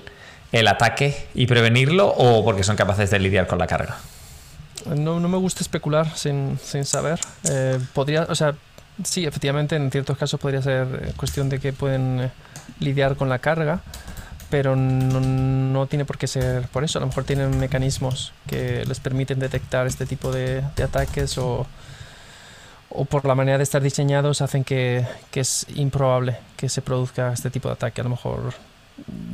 el 0.52 0.68
ataque 0.68 1.26
y 1.34 1.48
prevenirlo 1.48 2.14
o 2.16 2.44
porque 2.44 2.62
son 2.62 2.76
capaces 2.76 3.10
de 3.10 3.18
lidiar 3.18 3.48
con 3.48 3.58
la 3.58 3.66
carga. 3.66 3.96
No, 4.86 5.18
no 5.18 5.28
me 5.28 5.36
gusta 5.36 5.62
especular 5.62 6.16
sin, 6.16 6.60
sin 6.62 6.84
saber. 6.84 7.18
Eh, 7.50 7.80
podría, 7.92 8.22
o 8.28 8.36
sea, 8.36 8.54
sí, 9.04 9.24
efectivamente, 9.26 9.76
en 9.76 9.90
ciertos 9.90 10.16
casos 10.18 10.38
podría 10.40 10.62
ser 10.62 11.14
cuestión 11.16 11.48
de 11.48 11.58
que 11.58 11.72
pueden 11.72 12.20
eh, 12.20 12.30
lidiar 12.80 13.16
con 13.16 13.28
la 13.28 13.38
carga, 13.38 13.80
pero 14.50 14.76
no, 14.76 15.20
no, 15.20 15.86
tiene 15.86 16.04
por 16.04 16.18
qué 16.18 16.26
ser 16.26 16.68
por 16.68 16.84
eso. 16.84 16.98
A 16.98 17.00
lo 17.00 17.06
mejor 17.06 17.24
tienen 17.24 17.58
mecanismos 17.58 18.32
que 18.46 18.84
les 18.86 19.00
permiten 19.00 19.38
detectar 19.38 19.86
este 19.86 20.06
tipo 20.06 20.32
de, 20.32 20.62
de 20.76 20.82
ataques 20.82 21.38
o, 21.38 21.66
o, 22.90 23.04
por 23.04 23.24
la 23.24 23.34
manera 23.34 23.58
de 23.58 23.64
estar 23.64 23.82
diseñados 23.82 24.40
hacen 24.40 24.64
que, 24.64 25.06
que, 25.30 25.40
es 25.40 25.66
improbable 25.74 26.38
que 26.56 26.68
se 26.68 26.82
produzca 26.82 27.32
este 27.32 27.50
tipo 27.50 27.68
de 27.68 27.74
ataque. 27.74 28.00
A 28.00 28.04
lo 28.04 28.10
mejor, 28.10 28.54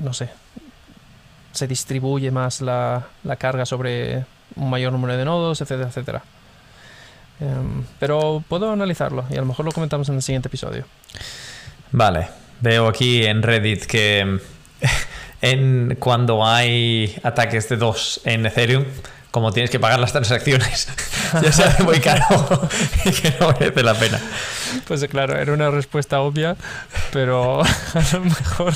no 0.02 0.12
sé, 0.12 0.30
se 1.52 1.66
distribuye 1.68 2.30
más 2.30 2.60
la, 2.60 3.06
la 3.22 3.36
carga 3.36 3.64
sobre 3.64 4.26
un 4.56 4.70
mayor 4.70 4.92
número 4.92 5.16
de 5.16 5.24
nodos, 5.24 5.60
etcétera, 5.60 5.88
etcétera. 5.88 6.22
Um, 7.40 7.84
pero 7.98 8.44
puedo 8.48 8.70
analizarlo 8.70 9.24
y 9.28 9.34
a 9.34 9.40
lo 9.40 9.46
mejor 9.46 9.64
lo 9.64 9.72
comentamos 9.72 10.08
en 10.08 10.16
el 10.16 10.22
siguiente 10.22 10.48
episodio. 10.48 10.84
Vale, 11.90 12.28
veo 12.60 12.88
aquí 12.88 13.24
en 13.24 13.42
Reddit 13.42 13.84
que 13.86 14.38
en, 15.42 15.96
cuando 15.98 16.44
hay 16.44 17.16
ataques 17.22 17.68
de 17.68 17.76
dos 17.76 18.20
en 18.24 18.46
Ethereum, 18.46 18.84
como 19.34 19.50
tienes 19.50 19.68
que 19.68 19.80
pagar 19.80 19.98
las 19.98 20.12
transacciones, 20.12 20.86
ya 21.42 21.50
se 21.50 21.64
hace 21.64 21.82
muy 21.82 21.98
caro 21.98 22.68
y 23.04 23.10
que 23.10 23.34
no 23.40 23.48
merece 23.48 23.82
la 23.82 23.94
pena. 23.94 24.20
Pues 24.86 25.04
claro, 25.08 25.36
era 25.36 25.52
una 25.52 25.72
respuesta 25.72 26.20
obvia, 26.20 26.54
pero 27.12 27.60
a 27.94 28.04
lo 28.12 28.20
mejor 28.20 28.72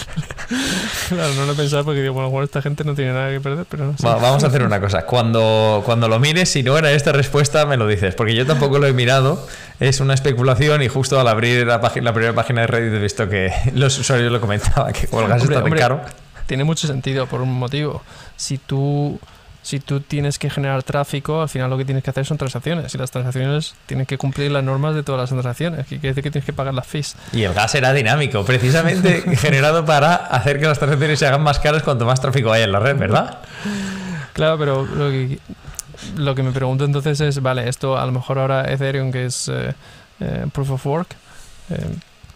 claro, 1.09 1.35
no 1.35 1.47
lo 1.47 1.53
he 1.53 1.55
pensado 1.55 1.85
porque 1.85 2.03
digo, 2.03 2.15
bueno, 2.15 2.43
esta 2.43 2.61
gente 2.61 2.83
no 2.83 2.97
tiene 2.97 3.13
nada 3.13 3.31
que 3.31 3.41
perder, 3.41 3.67
pero 3.71 3.85
no 3.85 3.97
sé. 3.97 4.03
Bueno, 4.03 4.19
vamos 4.19 4.43
a 4.43 4.49
hacer 4.49 4.65
una 4.65 4.81
cosa, 4.81 5.07
cuando, 5.07 5.81
cuando 5.87 6.09
lo 6.09 6.19
mires, 6.19 6.51
si 6.51 6.65
no 6.65 6.77
era 6.77 6.91
esta 6.91 7.13
respuesta, 7.13 7.65
me 7.65 7.77
lo 7.77 7.87
dices, 7.87 8.17
porque 8.17 8.35
yo 8.35 8.45
tampoco 8.45 8.81
lo 8.81 8.89
he 8.89 8.93
mirado, 8.93 9.47
es 9.79 10.01
una 10.01 10.15
especulación 10.15 10.83
y 10.83 10.89
justo 10.89 11.21
al 11.21 11.29
abrir 11.29 11.69
la, 11.69 11.81
primera 11.81 12.33
página 12.33 12.63
de 12.63 12.67
Reddit 12.67 12.95
he 12.95 12.99
visto 12.99 13.29
que 13.29 13.53
los 13.75 13.97
usuarios 13.97 14.33
lo 14.33 14.41
comentaban, 14.41 14.93
que 14.93 15.07
o 15.13 15.21
el 15.21 15.29
gas 15.29 15.45
está 15.45 15.61
muy 15.61 15.79
caro. 15.79 16.01
Tiene 16.47 16.65
mucho 16.65 16.89
sentido 16.89 17.29
por 17.29 17.43
un 17.43 17.53
motivo. 17.53 18.03
Si 18.37 18.59
tú 18.59 19.21
si 19.69 19.81
tú 19.81 20.01
tienes 20.01 20.39
que 20.39 20.49
generar 20.49 20.83
tráfico, 20.83 21.43
al 21.43 21.49
final 21.51 21.69
lo 21.69 21.77
que 21.77 21.85
tienes 21.85 22.03
que 22.03 22.09
hacer 22.09 22.25
son 22.25 22.39
transacciones. 22.39 22.95
Y 22.95 22.97
las 22.97 23.11
transacciones 23.11 23.75
tienen 23.85 24.07
que 24.07 24.17
cumplir 24.17 24.51
las 24.51 24.65
normas 24.65 24.95
de 24.95 25.03
todas 25.03 25.21
las 25.21 25.29
transacciones. 25.29 25.81
Que 25.87 25.99
quiere 25.99 26.09
decir 26.09 26.23
que 26.23 26.31
tienes 26.31 26.47
que 26.47 26.55
pagar 26.55 26.73
las 26.73 26.87
fees. 26.87 27.17
Y 27.35 27.43
el 27.43 27.53
gas 27.53 27.75
era 27.75 27.93
dinámico, 27.93 28.47
precisamente 28.47 29.21
generado 29.37 29.85
para 29.85 30.15
hacer 30.15 30.59
que 30.59 30.65
las 30.65 30.79
transacciones 30.79 31.19
se 31.19 31.27
hagan 31.27 31.43
más 31.43 31.59
caras 31.59 31.83
cuanto 31.83 32.07
más 32.07 32.19
tráfico 32.19 32.51
haya 32.51 32.65
en 32.65 32.73
la 32.73 32.81
red, 32.81 32.97
¿verdad? 32.97 33.41
Claro, 34.33 34.57
pero 34.57 34.87
lo 34.87 35.11
que, 35.11 35.39
lo 36.17 36.35
que 36.35 36.43
me 36.43 36.53
pregunto 36.53 36.87
entonces 36.87 37.21
es, 37.21 37.43
vale, 37.43 37.69
esto 37.69 37.99
a 37.99 38.07
lo 38.07 38.13
mejor 38.13 38.39
ahora 38.39 38.73
Ethereum, 38.73 39.13
que 39.13 39.27
es 39.27 39.49
eh, 39.49 39.75
eh, 40.21 40.47
Proof 40.51 40.71
of 40.71 40.87
Work, 40.87 41.15
eh, 41.69 41.77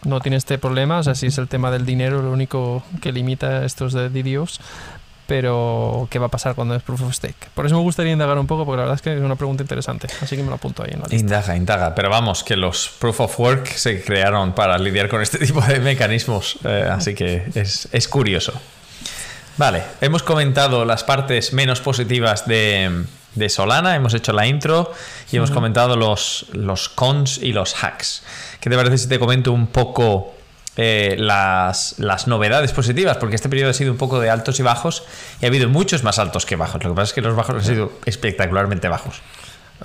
no 0.05 0.19
tiene 0.19 0.37
este 0.37 0.59
problema. 0.59 0.99
O 0.99 1.03
sea, 1.03 1.15
si 1.15 1.27
es 1.27 1.37
el 1.39 1.47
tema 1.47 1.71
del 1.71 1.83
dinero 1.83 2.21
lo 2.21 2.31
único 2.31 2.83
que 3.01 3.11
limita 3.11 3.65
estos 3.65 3.93
de 3.93 4.09
DDoS 4.09 4.59
pero 5.27 6.07
¿qué 6.09 6.19
va 6.19 6.27
a 6.27 6.29
pasar 6.29 6.55
cuando 6.55 6.75
es 6.75 6.83
Proof 6.83 7.01
of 7.03 7.13
Stake? 7.13 7.49
Por 7.53 7.65
eso 7.65 7.75
me 7.75 7.81
gustaría 7.81 8.11
indagar 8.11 8.37
un 8.37 8.47
poco, 8.47 8.65
porque 8.65 8.77
la 8.77 8.83
verdad 8.83 8.95
es 8.95 9.01
que 9.01 9.13
es 9.13 9.21
una 9.21 9.35
pregunta 9.35 9.63
interesante, 9.63 10.07
así 10.21 10.35
que 10.35 10.43
me 10.43 10.49
lo 10.49 10.55
apunto 10.55 10.83
ahí 10.83 10.91
en 10.91 10.99
la 10.99 11.05
lista. 11.05 11.15
Indaga, 11.15 11.55
indaga, 11.55 11.95
pero 11.95 12.09
vamos, 12.09 12.43
que 12.43 12.55
los 12.55 12.89
Proof 12.99 13.21
of 13.21 13.39
Work 13.39 13.67
se 13.67 14.03
crearon 14.03 14.53
para 14.53 14.77
lidiar 14.77 15.09
con 15.09 15.21
este 15.21 15.37
tipo 15.45 15.61
de 15.61 15.79
mecanismos, 15.79 16.57
eh, 16.65 16.87
así 16.89 17.13
que 17.13 17.43
es, 17.55 17.87
es, 17.91 18.07
curioso. 18.07 18.53
Vale, 19.57 19.83
hemos 20.01 20.23
comentado 20.23 20.83
las 20.85 21.03
partes 21.03 21.53
menos 21.53 21.79
positivas 21.79 22.47
de, 22.47 23.05
de 23.35 23.49
Solana, 23.49 23.95
hemos 23.95 24.13
hecho 24.13 24.33
la 24.33 24.47
intro 24.47 24.91
y 25.31 25.37
hemos 25.37 25.51
comentado 25.51 25.95
los, 25.95 26.47
los 26.53 26.89
cons 26.89 27.37
y 27.37 27.53
los 27.53 27.83
hacks. 27.83 28.23
¿Qué 28.59 28.69
te 28.69 28.75
parece 28.75 28.97
si 28.97 29.07
te 29.07 29.19
comento 29.19 29.51
un 29.51 29.67
poco 29.67 30.33
eh, 30.75 31.15
las, 31.19 31.95
las, 31.99 32.27
novedades 32.27 32.71
positivas, 32.71 33.17
porque 33.17 33.35
este 33.35 33.49
periodo 33.49 33.69
ha 33.69 33.73
sido 33.73 33.91
un 33.91 33.97
poco 33.97 34.19
de 34.19 34.29
altos 34.29 34.59
y 34.59 34.63
bajos 34.63 35.03
y 35.39 35.45
ha 35.45 35.47
habido 35.49 35.69
muchos 35.69 36.03
más 36.03 36.19
altos 36.19 36.45
que 36.45 36.55
bajos. 36.55 36.83
Lo 36.83 36.89
que 36.91 36.95
pasa 36.95 37.09
es 37.09 37.13
que 37.13 37.21
los 37.21 37.35
bajos 37.35 37.55
han 37.55 37.63
sido 37.63 37.91
espectacularmente 38.05 38.87
bajos. 38.87 39.21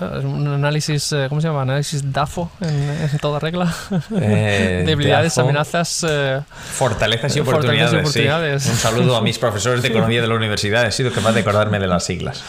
Uh, 0.01 0.27
un 0.27 0.47
análisis, 0.47 1.13
uh, 1.13 1.29
¿cómo 1.29 1.41
se 1.41 1.49
llama? 1.49 1.63
Análisis 1.63 2.13
DAFO 2.13 2.51
en, 2.61 3.09
en 3.13 3.19
toda 3.19 3.41
regla. 3.41 3.75
Eh, 4.21 4.85
Debilidades, 4.87 5.35
DAFO, 5.35 5.49
amenazas. 5.49 6.05
Uh, 6.05 6.43
fortalezas 6.75 7.35
y 7.37 7.41
oportunidades. 7.41 7.91
Fortalezas 7.91 8.17
y 8.17 8.21
oportunidades. 8.29 8.63
Sí. 8.63 8.71
Un 8.71 8.77
saludo 8.77 9.17
a 9.17 9.23
mis 9.23 9.39
profesores 9.41 9.83
de 9.83 9.89
economía 9.89 10.21
de 10.21 10.29
la 10.29 10.35
universidad. 10.35 10.87
He 10.87 10.93
sido 10.93 11.13
capaz 11.13 11.33
de 11.33 11.41
acordarme 11.41 11.81
de 11.81 11.87
las 11.89 12.05
siglas. 12.05 12.43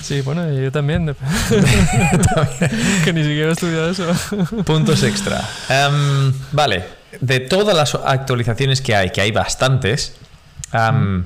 Sí, 0.00 0.20
bueno, 0.20 0.48
yo 0.52 0.70
también. 0.70 1.06
que 3.04 3.12
ni 3.12 3.24
siquiera 3.24 3.48
he 3.48 3.52
estudiado 3.52 3.90
eso. 3.90 4.06
Puntos 4.64 5.02
extra. 5.02 5.40
Um, 5.68 6.32
vale, 6.52 6.84
de 7.20 7.40
todas 7.40 7.76
las 7.76 7.94
actualizaciones 7.94 8.80
que 8.80 8.94
hay, 8.94 9.10
que 9.10 9.20
hay 9.20 9.32
bastantes, 9.32 10.16
um, 10.72 11.24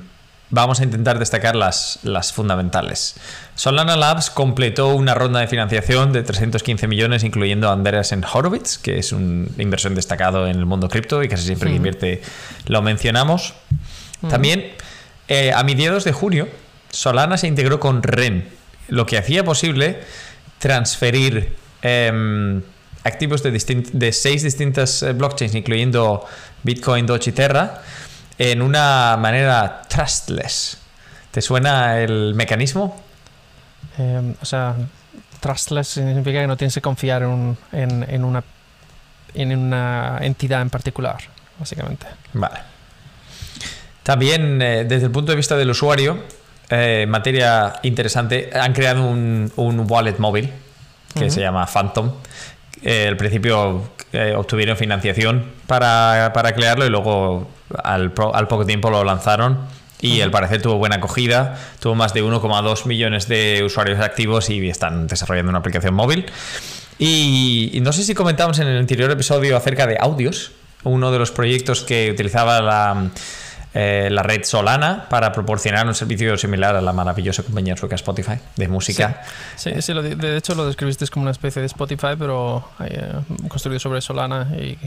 vamos 0.49 0.79
a 0.81 0.83
intentar 0.83 1.17
destacar 1.17 1.55
las, 1.55 1.99
las, 2.03 2.33
fundamentales. 2.33 3.15
Solana 3.55 3.95
Labs 3.95 4.29
completó 4.29 4.89
una 4.89 5.13
ronda 5.13 5.39
de 5.39 5.47
financiación 5.47 6.13
de 6.13 6.23
315 6.23 6.87
millones, 6.87 7.23
incluyendo 7.23 7.69
a 7.69 7.73
Andreessen 7.73 8.23
Horowitz, 8.23 8.77
que 8.77 8.99
es 8.99 9.11
un 9.11 9.49
inversor 9.57 9.93
destacado 9.95 10.47
en 10.47 10.57
el 10.57 10.65
mundo 10.65 10.89
cripto 10.89 11.23
y 11.23 11.29
casi 11.29 11.45
siempre 11.45 11.69
que 11.69 11.75
invierte 11.77 12.21
lo 12.67 12.81
mencionamos. 12.81 13.53
También, 14.29 14.73
eh, 15.27 15.51
a 15.53 15.63
mediados 15.63 16.03
de 16.03 16.11
junio, 16.11 16.47
Solana 16.91 17.37
se 17.37 17.47
integró 17.47 17.79
con 17.79 18.03
REN, 18.03 18.47
lo 18.89 19.05
que 19.05 19.17
hacía 19.17 19.43
posible 19.43 20.01
transferir 20.59 21.55
eh, 21.81 22.61
activos 23.03 23.43
de, 23.43 23.51
de, 23.51 24.11
seis 24.11 24.43
distintas 24.43 25.05
blockchains, 25.15 25.55
incluyendo 25.55 26.25
Bitcoin, 26.63 27.05
Doge 27.05 27.29
y 27.29 27.33
Terra, 27.33 27.81
en 28.37 28.61
una 28.61 29.17
manera 29.17 29.81
trustless. 29.87 30.77
¿Te 31.31 31.41
suena 31.41 31.99
el 31.99 32.33
mecanismo? 32.35 33.01
Eh, 33.97 34.35
o 34.41 34.45
sea, 34.45 34.75
trustless 35.39 35.87
significa 35.87 36.41
que 36.41 36.47
no 36.47 36.57
tienes 36.57 36.73
que 36.73 36.81
confiar 36.81 37.23
en, 37.23 37.29
un, 37.29 37.57
en, 37.71 38.05
en, 38.09 38.23
una, 38.23 38.43
en 39.33 39.57
una 39.57 40.19
entidad 40.21 40.61
en 40.61 40.69
particular, 40.69 41.17
básicamente. 41.57 42.07
Vale. 42.33 42.59
También, 44.03 44.61
eh, 44.61 44.85
desde 44.85 45.05
el 45.05 45.11
punto 45.11 45.31
de 45.31 45.35
vista 45.35 45.55
del 45.55 45.69
usuario, 45.69 46.23
eh, 46.69 47.05
materia 47.07 47.73
interesante, 47.83 48.49
han 48.53 48.73
creado 48.73 49.05
un, 49.05 49.51
un 49.55 49.85
wallet 49.89 50.17
móvil 50.17 50.49
que 51.13 51.25
uh 51.25 51.27
-huh. 51.27 51.29
se 51.29 51.41
llama 51.41 51.67
Phantom. 51.67 52.11
Eh, 52.83 53.07
al 53.07 53.17
principio 53.17 53.83
eh, 54.11 54.33
obtuvieron 54.35 54.75
financiación 54.75 55.45
para, 55.67 56.31
para, 56.33 56.53
crearlo 56.53 56.85
y 56.85 56.89
luego 56.89 57.47
al, 57.83 58.11
pro, 58.11 58.33
al, 58.33 58.47
poco 58.47 58.65
tiempo 58.65 58.89
lo 58.89 59.03
lanzaron 59.03 59.59
Y 60.01 60.21
al 60.21 60.31
parecer 60.31 60.63
tuvo 60.63 60.77
buena 60.77 60.95
acogida, 60.95 61.59
tuvo 61.79 61.93
más 61.93 62.13
de 62.13 62.23
1,2 62.23 62.87
millones 62.87 63.27
de 63.27 63.61
usuarios 63.63 63.99
activos 63.99 64.49
y 64.49 64.67
están 64.67 65.05
desarrollando 65.05 65.49
una 65.51 65.59
aplicación 65.59 65.93
móvil. 65.93 66.25
Y, 66.97 67.79
no 67.81 67.93
sé 67.93 68.03
si 68.03 68.13
comentamos 68.13 68.59
en 68.59 68.67
el 68.67 68.77
anterior 68.77 69.09
episodio 69.09 69.57
acerca 69.57 69.87
de 69.87 69.97
audios, 69.99 70.51
uno 70.83 71.11
de 71.11 71.19
los 71.19 71.31
proyectos 71.31 71.83
que 71.83 72.11
utilizaba 72.11 72.61
la, 72.61 73.09
eh, 73.73 74.09
la 74.11 74.21
red 74.21 74.43
Solana 74.43 75.07
para 75.09 75.31
proporcionar 75.31 75.87
un 75.87 75.95
servicio 75.95 76.37
similar 76.37 76.75
a 76.75 76.81
la 76.81 76.91
maravillosa 76.91 77.43
compañía 77.43 77.77
sueca 77.77 77.95
Spotify 77.95 78.37
de 78.57 78.67
música. 78.67 79.21
Sí, 79.55 79.71
sí, 79.81 79.93
de 79.93 80.37
hecho 80.37 80.55
lo 80.55 80.65
describiste 80.65 81.07
como 81.07 81.23
una 81.23 81.31
especie 81.31 81.61
de 81.61 81.67
Spotify, 81.67 82.15
pero 82.19 82.67
eh, 82.81 83.13
construido 83.47 83.79
sobre 83.79 84.01
Solana 84.01 84.47
y, 84.57 84.77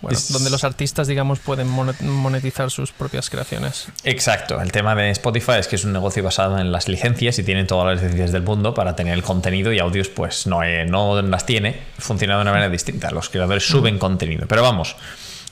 bueno, 0.00 0.18
donde 0.30 0.50
los 0.50 0.64
artistas, 0.64 1.06
digamos, 1.06 1.38
pueden 1.38 1.68
monetizar 1.68 2.70
sus 2.70 2.92
propias 2.92 3.30
creaciones. 3.30 3.88
Exacto, 4.02 4.60
el 4.60 4.72
tema 4.72 4.94
de 4.94 5.10
Spotify 5.10 5.54
es 5.58 5.68
que 5.68 5.76
es 5.76 5.84
un 5.84 5.92
negocio 5.92 6.22
basado 6.22 6.58
en 6.58 6.72
las 6.72 6.88
licencias 6.88 7.38
y 7.38 7.44
tienen 7.44 7.66
todas 7.66 7.94
las 7.94 8.02
licencias 8.02 8.32
del 8.32 8.42
mundo 8.42 8.74
para 8.74 8.96
tener 8.96 9.14
el 9.14 9.22
contenido 9.22 9.72
y 9.72 9.78
audios 9.78 10.08
pues 10.08 10.46
no, 10.46 10.62
eh, 10.64 10.84
no 10.84 11.22
las 11.22 11.46
tiene, 11.46 11.80
funciona 11.98 12.36
de 12.36 12.42
una 12.42 12.50
manera 12.50 12.70
distinta. 12.70 13.10
Los 13.10 13.28
creadores 13.28 13.64
suben 13.64 13.98
contenido, 13.98 14.46
pero 14.48 14.62
vamos. 14.62 14.96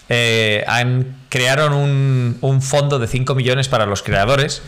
Eh, 0.08 0.64
han, 0.66 1.16
crearon 1.28 1.72
un, 1.72 2.38
un, 2.40 2.62
fondo 2.62 2.98
de 2.98 3.06
5 3.06 3.34
millones 3.34 3.68
para 3.68 3.84
los 3.84 4.02
creadores 4.02 4.62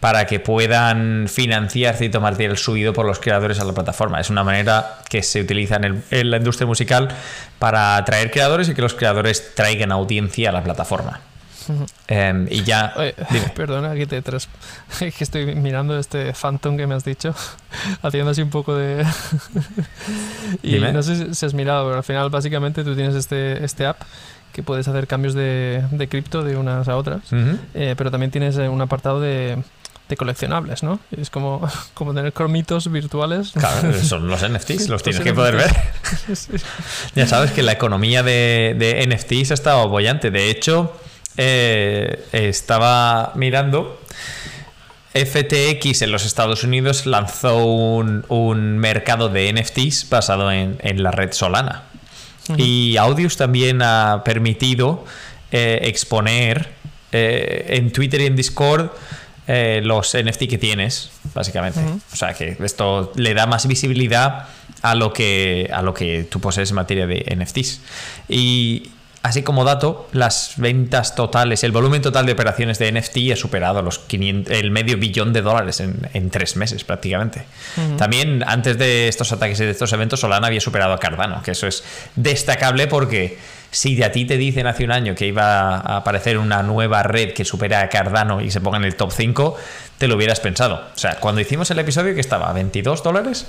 para 0.00 0.26
que 0.26 0.40
puedan 0.40 1.26
financiar 1.28 1.96
cierto 1.96 2.20
material 2.20 2.58
subido 2.58 2.92
por 2.92 3.06
los 3.06 3.18
creadores 3.18 3.58
a 3.60 3.64
la 3.64 3.72
plataforma. 3.72 4.20
Es 4.20 4.30
una 4.30 4.44
manera 4.44 4.98
que 5.08 5.22
se 5.22 5.40
utiliza 5.40 5.76
en, 5.76 6.30
la 6.30 6.36
industria 6.36 6.66
musical 6.66 7.08
para 7.58 7.96
atraer 7.96 8.30
creadores 8.30 8.68
y 8.68 8.74
que 8.74 8.82
los 8.82 8.94
creadores 8.94 9.54
traigan 9.54 9.92
audiencia 9.92 10.50
a 10.50 10.52
la 10.52 10.62
plataforma. 10.62 11.20
Em, 12.06 12.46
y 12.48 12.62
ya. 12.62 12.94
perdona 13.56 13.96
que 13.96 14.06
te 14.06 14.22
tras... 14.22 14.48
que 15.00 15.24
estoy 15.24 15.56
mirando 15.56 15.98
este 15.98 16.32
Phantom 16.32 16.76
que 16.76 16.86
me 16.86 16.94
has 16.94 17.04
dicho, 17.04 17.34
haciendo 18.02 18.30
así 18.30 18.42
un 18.42 18.50
poco 18.50 18.76
de. 18.76 19.04
y 20.62 20.78
no 20.78 21.02
sé 21.02 21.34
si 21.34 21.46
has 21.46 21.54
mirado, 21.54 21.86
pero 21.86 21.96
al 21.96 22.04
final, 22.04 22.30
básicamente, 22.30 22.84
tú 22.84 22.94
tienes 22.94 23.16
este, 23.16 23.64
este 23.64 23.86
app 23.86 24.00
que 24.56 24.62
puedes 24.62 24.88
hacer 24.88 25.06
cambios 25.06 25.34
de, 25.34 25.84
de 25.90 26.08
cripto 26.08 26.42
de 26.42 26.56
unas 26.56 26.88
a 26.88 26.96
otras, 26.96 27.20
eh, 27.74 27.94
pero 27.94 28.10
también 28.10 28.30
tienes 28.30 28.56
eh, 28.56 28.70
un 28.70 28.80
apartado 28.80 29.20
de, 29.20 29.58
de 30.08 30.16
coleccionables, 30.16 30.82
¿no? 30.82 30.98
Es 31.14 31.28
como, 31.28 31.68
como 31.94 32.14
tener 32.14 32.32
cromitos 32.32 32.90
virtuales. 32.90 33.52
Claro, 33.52 33.92
son 34.02 34.28
los 34.28 34.40
NFTs, 34.48 34.88
los 34.88 35.02
tienes 35.02 35.20
que 35.20 35.34
poder 35.34 35.56
ver. 35.56 35.76
Ya 37.14 37.26
sabes 37.26 37.50
que 37.50 37.62
la 37.62 37.72
economía 37.72 38.22
de, 38.22 38.74
de 38.78 39.06
NFTs 39.06 39.50
ha 39.50 39.54
estado 39.54 39.86
bollante. 39.90 40.30
De 40.30 40.48
hecho, 40.48 40.96
eh, 41.36 42.24
estaba 42.32 43.32
mirando. 43.34 44.00
FTX 45.12 46.00
en 46.00 46.12
los 46.12 46.24
Estados 46.24 46.64
Unidos 46.64 47.04
lanzó 47.04 47.66
un, 47.66 48.24
un 48.28 48.78
mercado 48.78 49.28
de 49.28 49.52
NFTs 49.52 50.08
basado 50.08 50.50
en, 50.50 50.78
en 50.80 51.02
la 51.02 51.10
red 51.10 51.32
Solana. 51.32 51.82
Y 52.56 52.96
Audius 52.96 53.36
también 53.36 53.82
ha 53.82 54.22
permitido 54.24 55.04
eh, 55.50 55.80
exponer 55.82 56.70
eh, 57.12 57.66
en 57.68 57.92
Twitter 57.92 58.20
y 58.20 58.26
en 58.26 58.36
Discord 58.36 58.90
eh, 59.46 59.80
los 59.82 60.16
NFT 60.16 60.48
que 60.48 60.58
tienes, 60.58 61.10
básicamente. 61.34 61.80
O 62.12 62.16
sea 62.16 62.34
que 62.34 62.56
esto 62.60 63.12
le 63.14 63.32
da 63.32 63.46
más 63.46 63.66
visibilidad 63.66 64.48
a 64.82 64.94
lo 64.94 65.12
que, 65.12 65.70
a 65.72 65.82
lo 65.82 65.94
que 65.94 66.24
tú 66.24 66.40
posees 66.40 66.70
en 66.70 66.76
materia 66.76 67.06
de 67.06 67.36
NFTs. 67.36 67.80
Y 68.28 68.90
Así 69.26 69.42
como 69.42 69.64
dato, 69.64 70.06
las 70.12 70.54
ventas 70.56 71.16
totales, 71.16 71.64
el 71.64 71.72
volumen 71.72 72.00
total 72.00 72.26
de 72.26 72.32
operaciones 72.32 72.78
de 72.78 72.92
NFT 72.92 73.32
ha 73.32 73.36
superado 73.36 73.82
los 73.82 73.98
500, 73.98 74.54
el 74.56 74.70
medio 74.70 74.98
billón 74.98 75.32
de 75.32 75.42
dólares 75.42 75.80
en, 75.80 76.30
tres 76.30 76.54
meses 76.54 76.84
prácticamente. 76.84 77.42
También 77.98 78.44
antes 78.46 78.78
de 78.78 79.08
estos 79.08 79.32
ataques 79.32 79.58
y 79.58 79.64
de 79.64 79.72
estos 79.72 79.92
eventos, 79.92 80.20
Solana 80.20 80.46
había 80.46 80.60
superado 80.60 80.92
a 80.92 81.00
Cardano, 81.00 81.42
que 81.42 81.50
eso 81.50 81.66
es 81.66 81.82
destacable 82.14 82.86
porque 82.86 83.36
si 83.72 83.96
de 83.96 84.04
a 84.04 84.12
ti 84.12 84.26
te 84.26 84.36
dicen 84.36 84.68
hace 84.68 84.84
un 84.84 84.92
año 84.92 85.16
que 85.16 85.26
iba 85.26 85.74
a 85.74 85.96
aparecer 85.96 86.38
una 86.38 86.62
nueva 86.62 87.02
red 87.02 87.32
que 87.32 87.44
supera 87.44 87.80
a 87.80 87.88
Cardano 87.88 88.40
y 88.40 88.52
se 88.52 88.60
ponga 88.60 88.76
en 88.76 88.84
el 88.84 88.94
top 88.94 89.10
5, 89.10 89.56
te 89.98 90.06
lo 90.06 90.14
hubieras 90.14 90.38
pensado. 90.38 90.76
O 90.94 90.98
sea, 90.98 91.16
cuando 91.16 91.40
hicimos 91.40 91.68
el 91.72 91.80
episodio 91.80 92.14
que 92.14 92.20
estaba 92.20 92.48
a 92.48 92.52
22 92.52 93.02
dólares, 93.02 93.44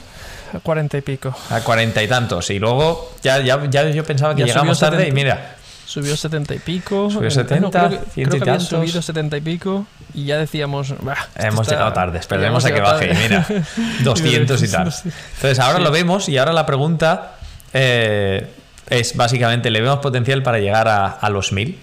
a 0.53 0.59
40 0.59 0.97
y 0.97 1.01
pico. 1.01 1.35
A 1.49 1.61
40 1.61 2.01
y 2.03 2.07
tantos. 2.07 2.49
Y 2.49 2.59
luego 2.59 3.13
ya, 3.21 3.39
ya, 3.39 3.63
ya 3.69 3.89
yo 3.89 4.03
pensaba 4.03 4.33
que 4.35 4.43
llegamos 4.43 4.79
tarde 4.79 5.07
y 5.07 5.11
mira, 5.11 5.56
Subió 5.88 6.17
70 6.17 6.54
y 6.54 6.60
pico. 6.60 7.10
Subió 7.10 7.32
70, 7.32 7.89
creo, 8.13 8.30
que, 8.30 8.41
había 8.41 8.60
subido 8.60 9.02
70 9.02 9.38
y 9.38 9.41
pico 9.41 9.88
y 10.13 10.26
ya 10.26 10.38
decíamos... 10.38 10.93
Hemos 11.38 11.69
llegado 11.69 11.93
tarde, 11.93 12.19
esperemos 12.19 12.65
a 12.65 12.73
que 12.73 12.82
baje. 12.82 13.13
Mira, 13.13 13.47
200 14.04 14.62
y 14.63 14.67
tal. 14.67 14.93
Entonces 15.36 15.60
ahora 15.60 15.80
lo 15.80 15.89
vemos 15.89 16.28
y 16.28 16.38
ahora 16.38 16.52
la 16.52 16.65
pregunta 16.65 17.38
eh, 17.71 18.52
es 18.89 19.15
básicamente, 19.15 19.71
¿le 19.71 19.80
vemos 19.80 20.00
potencial 20.00 20.43
para 20.43 20.60
llegar 20.60 20.89
a, 20.89 21.08
a 21.08 21.30
los 21.30 21.54
1000? 21.54 21.80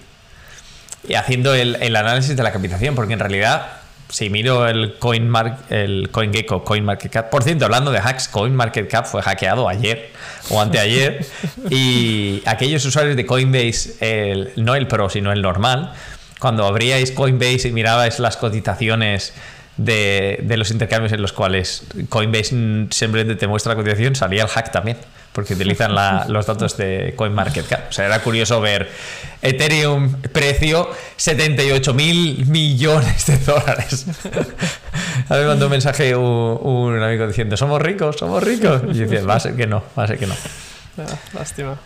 Y 1.07 1.15
haciendo 1.15 1.55
el, 1.55 1.75
el 1.81 1.95
análisis 1.95 2.37
de 2.37 2.43
la 2.43 2.51
capitalización, 2.51 2.93
porque 2.93 3.13
en 3.13 3.19
realidad 3.19 3.84
si 4.15 4.29
miro 4.29 4.65
el 4.65 4.93
CoinMark, 4.93 5.69
el 5.69 6.09
CoinGecko, 6.09 6.63
CoinMarketCap, 6.63 7.29
por 7.29 7.43
cierto, 7.43 7.65
hablando 7.65 7.91
de 7.91 7.97
hacks, 7.97 8.29
CoinMarketCap 8.29 9.07
fue 9.07 9.21
hackeado 9.21 9.67
ayer 9.67 10.09
o 10.49 10.61
anteayer 10.61 11.25
y 11.69 12.41
aquellos 12.45 12.85
usuarios 12.85 13.17
de 13.17 13.25
Coinbase, 13.25 14.53
no 14.55 14.73
el 14.75 14.87
Pro, 14.87 15.09
sino 15.09 15.33
el 15.33 15.41
normal, 15.41 15.91
cuando 16.39 16.65
abríais 16.65 17.11
Coinbase 17.11 17.67
y 17.67 17.71
mirabais 17.73 18.19
las 18.19 18.37
cotizaciones 18.37 19.33
de, 19.75 20.39
de 20.43 20.55
los 20.55 20.71
intercambios 20.71 21.11
en 21.11 21.21
los 21.21 21.33
cuales 21.33 21.83
Coinbase 22.07 22.87
simplemente 22.91 23.35
te 23.35 23.47
muestra 23.47 23.73
la 23.73 23.75
cotización, 23.75 24.15
salía 24.15 24.43
el 24.43 24.47
hack 24.47 24.71
también 24.71 24.95
porque 25.35 25.53
utilizan 25.53 25.93
los 26.29 26.45
datos 26.45 26.77
de 26.77 27.13
CoinMarketCap. 27.17 27.89
O 27.89 27.91
sea, 27.91 28.05
era 28.05 28.23
curioso 28.23 28.61
ver 28.61 28.89
Ethereum 29.41 30.21
precio 30.31 30.89
78 31.17 31.93
mil 31.93 32.45
millones 32.47 33.25
de 33.25 33.37
dólares. 33.39 34.05
A 35.29 35.33
mí 35.33 35.41
me 35.41 35.47
mandó 35.47 35.65
un 35.65 35.71
mensaje 35.71 36.15
un, 36.15 37.03
amigo 37.03 37.27
diciendo, 37.27 37.57
somos 37.57 37.81
ricos, 37.81 38.15
somos 38.15 38.41
ricos. 38.41 38.81
Y 38.93 38.93
yo 38.93 39.07
decía, 39.07 39.25
va 39.25 39.35
a 39.35 39.39
ser 39.41 39.57
que 39.57 39.67
no, 39.67 39.83
va 39.97 40.05
a 40.05 40.07
ser 40.07 40.17
que 40.17 40.27
no. 40.27 40.35
Ah, 40.97 41.17
lástima. 41.33 41.77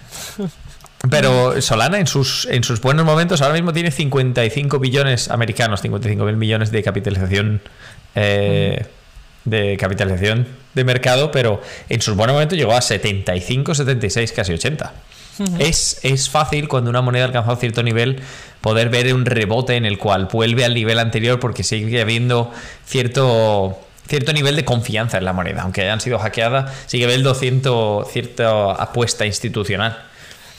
Pero 1.09 1.59
Solana 1.59 1.99
en 1.99 2.05
sus, 2.05 2.45
en 2.51 2.63
sus 2.63 2.81
buenos 2.81 3.03
momentos 3.03 3.41
ahora 3.41 3.55
mismo 3.55 3.73
tiene 3.73 3.89
55 3.89 4.77
billones 4.77 5.31
americanos, 5.31 5.81
55 5.81 6.23
mil 6.23 6.37
millones 6.37 6.69
de 6.69 6.83
capitalización. 6.83 7.61
Eh, 8.13 8.85
de 9.49 9.77
capitalización 9.77 10.47
de 10.73 10.83
mercado, 10.83 11.31
pero 11.31 11.61
en 11.89 12.01
sus 12.01 12.15
buenos 12.15 12.33
momentos 12.33 12.57
llegó 12.57 12.73
a 12.73 12.81
75, 12.81 13.75
76, 13.75 14.31
casi 14.31 14.53
80. 14.53 14.93
es, 15.59 15.99
es 16.03 16.29
fácil 16.29 16.67
cuando 16.67 16.89
una 16.89 17.01
moneda 17.01 17.23
ha 17.23 17.27
alcanzado 17.27 17.55
cierto 17.55 17.81
nivel 17.81 18.21
poder 18.61 18.89
ver 18.89 19.13
un 19.13 19.25
rebote 19.25 19.75
en 19.75 19.85
el 19.85 19.97
cual 19.97 20.27
vuelve 20.31 20.65
al 20.65 20.73
nivel 20.73 20.99
anterior 20.99 21.39
porque 21.39 21.63
sigue 21.63 22.01
habiendo 22.01 22.51
cierto 22.85 23.79
cierto 24.09 24.33
nivel 24.33 24.55
de 24.55 24.65
confianza 24.65 25.19
en 25.19 25.25
la 25.25 25.33
moneda, 25.33 25.61
aunque 25.61 25.81
hayan 25.81 26.01
sido 26.01 26.17
hackeadas, 26.17 26.73
sigue 26.87 27.05
habiendo 27.05 27.35
cierto, 27.35 28.07
cierta 28.11 28.71
apuesta 28.71 29.25
institucional. 29.25 30.08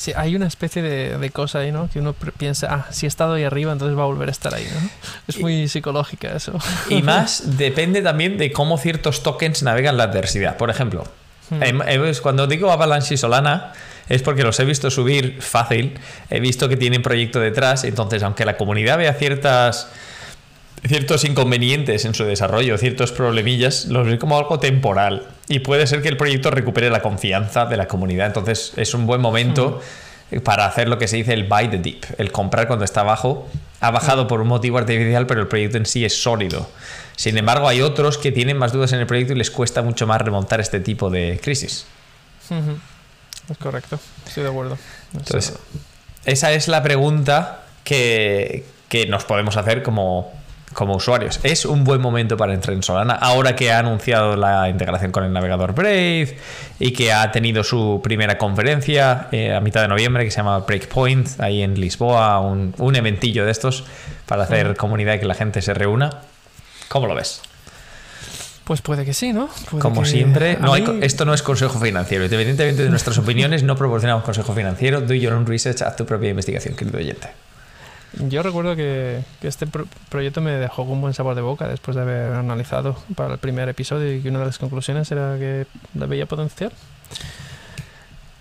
Sí, 0.01 0.15
hay 0.17 0.35
una 0.35 0.47
especie 0.47 0.81
de, 0.81 1.31
cosa 1.31 1.59
ahí, 1.59 1.73
¿no? 1.73 1.91
Que 1.93 1.99
uno 1.99 2.15
piensa, 2.15 2.69
ah, 2.71 2.87
si 2.91 3.05
he 3.05 3.09
estado 3.09 3.35
ahí 3.35 3.45
arriba, 3.45 3.71
entonces 3.71 3.99
va 3.99 4.05
a 4.05 4.07
volver 4.07 4.31
a 4.31 4.33
estar 4.33 4.55
ahí, 4.55 4.67
¿no? 4.73 4.89
Es 5.29 5.39
muy 5.39 5.69
psicológica 5.69 6.35
eso. 6.35 6.59
Y 6.89 7.03
más 7.03 7.59
depende 7.59 8.01
también 8.01 8.39
de 8.39 8.51
cómo 8.51 8.79
ciertos 8.79 9.23
tokens 9.23 9.63
navegan 9.63 9.99
la 9.99 10.05
adversidad. 10.05 10.57
Por 10.57 10.71
ejemplo, 10.71 11.05
hmm. 11.51 11.63
em, 11.63 11.83
em, 11.83 12.15
cuando 12.23 12.47
digo 12.47 12.73
Avalanche 12.73 13.13
y 13.13 13.17
Solana, 13.19 13.75
es 14.09 14.23
porque 14.23 14.43
los 14.43 14.59
he 14.59 14.65
visto 14.65 14.91
subir 14.91 15.43
fácil, 15.43 15.99
he 16.31 16.41
visto 16.41 16.67
que 16.71 16.79
tienen 16.79 17.03
proyecto 17.03 17.39
detrás, 17.39 17.85
entonces 17.85 18.23
aunque 18.23 18.47
la 18.47 18.57
comunidad 18.57 18.97
vea 18.97 19.13
ciertas 19.13 19.91
ciertos 20.89 21.25
inconvenientes 21.25 22.07
en 22.07 22.15
su 22.15 22.25
desarrollo, 22.25 22.79
ciertos 22.79 23.13
problemillas, 23.13 23.85
los 23.85 24.07
ve 24.07 24.19
como 24.19 24.39
algo 24.39 24.59
temporal. 24.61 25.29
Y 25.51 25.59
puede 25.59 25.89
ser 25.89 26.01
que 26.01 26.07
el 26.09 26.17
proyecto 26.17 26.53
recupere 26.53 26.91
la 26.91 27.03
confianza 27.03 27.67
de 27.67 27.77
la 27.77 27.89
comunidad. 27.89 28.29
Entonces 28.29 28.73
es 28.77 28.95
un 28.95 29.05
buen 29.05 29.21
momento 29.21 29.83
para 30.45 30.65
hacer 30.65 30.89
lo 30.89 30.97
que 30.97 31.09
se 31.09 31.17
dice 31.17 31.35
el 31.35 31.49
buy 31.49 31.67
the 31.69 31.79
dip, 31.79 32.05
el 32.19 32.31
comprar 32.31 32.69
cuando 32.69 32.85
está 32.85 33.01
abajo. 33.01 33.49
Ha 33.81 33.91
bajado 33.91 34.29
por 34.29 34.41
un 34.41 34.47
motivo 34.47 34.79
artificial, 34.79 35.27
pero 35.27 35.41
el 35.41 35.49
proyecto 35.49 35.77
en 35.77 35.87
sí 35.87 36.05
es 36.05 36.23
sólido. 36.23 36.71
Sin 37.17 37.37
embargo, 37.37 37.67
hay 37.67 37.83
otros 37.83 38.17
que 38.17 38.31
tienen 38.31 38.59
más 38.59 38.73
dudas 38.73 38.93
en 38.93 39.01
el 39.01 39.09
proyecto 39.09 39.33
y 39.33 39.37
les 39.37 39.51
cuesta 39.51 39.83
mucho 39.83 40.07
más 40.07 40.23
remontar 40.23 40.61
este 40.61 40.79
tipo 40.79 41.11
de 41.11 41.41
crisis. 41.43 41.85
Es 43.51 43.59
correcto, 43.59 43.99
estoy 44.29 44.45
de 44.45 44.51
acuerdo. 44.51 44.79
Entonces, 45.13 45.55
esa 46.27 46.53
es 46.53 46.69
la 46.69 46.81
pregunta 46.85 47.65
que, 47.83 48.65
que 48.89 49.07
nos 49.07 49.25
podemos 49.25 49.57
hacer 49.57 49.83
como 49.83 50.33
como 50.73 50.95
usuarios. 50.97 51.41
Es 51.43 51.65
un 51.65 51.85
buen 51.85 52.01
momento 52.01 52.37
para 52.37 52.55
entrar 52.55 52.75
en 52.75 52.83
Solana, 52.83 53.15
ahora 53.15 53.57
que 53.57 53.73
ha 53.73 53.79
anunciado 53.79 54.37
la 54.37 54.69
integración 54.69 55.11
con 55.11 55.25
el 55.25 55.33
navegador 55.33 55.75
Brave 55.75 56.37
y 56.79 56.93
que 56.93 57.13
ha 57.13 57.31
tenido 57.33 57.65
su 57.65 58.01
primera 58.03 58.39
conferencia 58.39 59.29
eh, 59.33 59.55
a 59.55 59.61
mitad 59.61 59.83
de 59.83 59.89
noviembre 59.89 60.25
que 60.25 60.31
se 60.31 60.39
llama 60.39 60.61
Breakpoint, 60.61 61.41
ahí 61.41 61.63
en 61.63 61.79
Lisboa, 61.81 62.41
un, 62.41 62.75
un 62.79 62.97
eventillo 62.97 63.45
de 63.45 63.51
estos 63.51 63.85
para 64.27 64.45
hacer 64.45 64.77
comunidad 64.77 65.15
y 65.15 65.21
que 65.21 65.27
la 65.27 65.35
gente 65.35 65.61
se 65.63 65.75
reúna. 65.75 66.11
¿Cómo 66.89 67.07
lo 67.07 67.15
ves? 67.15 67.43
Pues 68.71 68.83
puede 68.83 69.05
que 69.05 69.15
sí, 69.15 69.33
¿no? 69.33 69.49
Como 69.81 70.05
siempre, 70.05 70.57
no 70.61 70.77
esto 70.77 71.25
no 71.25 71.35
es 71.35 71.43
consejo 71.43 71.81
financiero. 71.81 72.23
Independientemente 72.23 72.85
de 72.85 72.89
nuestras 72.89 73.19
opiniones, 73.19 73.65
no 73.65 73.75
proporcionamos 73.75 74.23
consejo 74.23 74.55
financiero. 74.55 75.01
Do 75.01 75.15
your 75.15 75.33
own 75.33 75.45
research, 75.45 75.83
haz 75.83 75.97
tu 75.97 76.07
propia 76.07 76.31
investigación, 76.31 76.77
querido 76.77 76.99
oyente. 76.99 77.31
Yo 78.13 78.43
recuerdo 78.43 78.75
que, 78.75 79.23
este 79.43 79.67
proyecto 80.09 80.41
me 80.41 80.53
dejó 80.53 80.83
un 80.83 81.01
buen 81.01 81.15
sabor 81.15 81.37
de 81.37 81.43
boca 81.43 81.69
después 81.69 81.95
de 81.95 82.03
haber 82.03 82.33
analizado 82.33 82.97
para 83.15 83.35
el 83.35 83.39
primer 83.39 83.69
episodio 83.69 84.13
y 84.13 84.21
que 84.21 84.29
una 84.29 84.41
de 84.41 84.47
las 84.47 84.59
conclusiones 84.59 85.11
era 85.13 85.37
que 85.39 85.67
la 85.95 86.07
veía 86.07 86.27
potencial. 86.27 86.73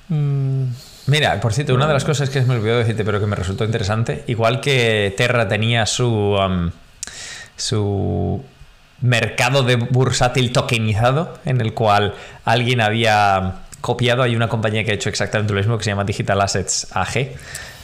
Mm. 0.08 0.64
Mira, 1.06 1.40
por 1.40 1.54
cierto, 1.54 1.74
una 1.74 1.88
de 1.88 1.94
las 1.94 2.04
cosas 2.04 2.30
que 2.30 2.42
me 2.42 2.56
olvidó 2.56 2.78
decirte, 2.78 3.04
pero 3.04 3.20
que 3.20 3.28
me 3.28 3.36
resultó 3.36 3.64
interesante, 3.64 4.24
igual 4.28 4.60
que 4.60 5.14
Terra 5.18 5.48
tenía 5.48 5.86
su, 5.86 6.08
um, 6.08 6.72
su 7.56 8.44
mercado 9.02 9.64
de 9.64 9.76
bursátil 9.76 10.52
tokenizado, 10.52 11.38
en 11.46 11.62
el 11.62 11.74
cual 11.74 12.16
alguien 12.46 12.82
había 12.82 13.62
copiado, 13.82 14.24
hay 14.24 14.36
una 14.36 14.50
compañía 14.50 14.84
que 14.84 14.92
ha 14.92 14.94
hecho 14.94 15.10
exactamente 15.10 15.54
lo 15.54 15.60
mismo 15.60 15.78
que 15.78 15.84
se 15.84 15.92
llama 15.92 16.04
Digital 16.04 16.42
Assets 16.42 16.88
AG 16.92 17.36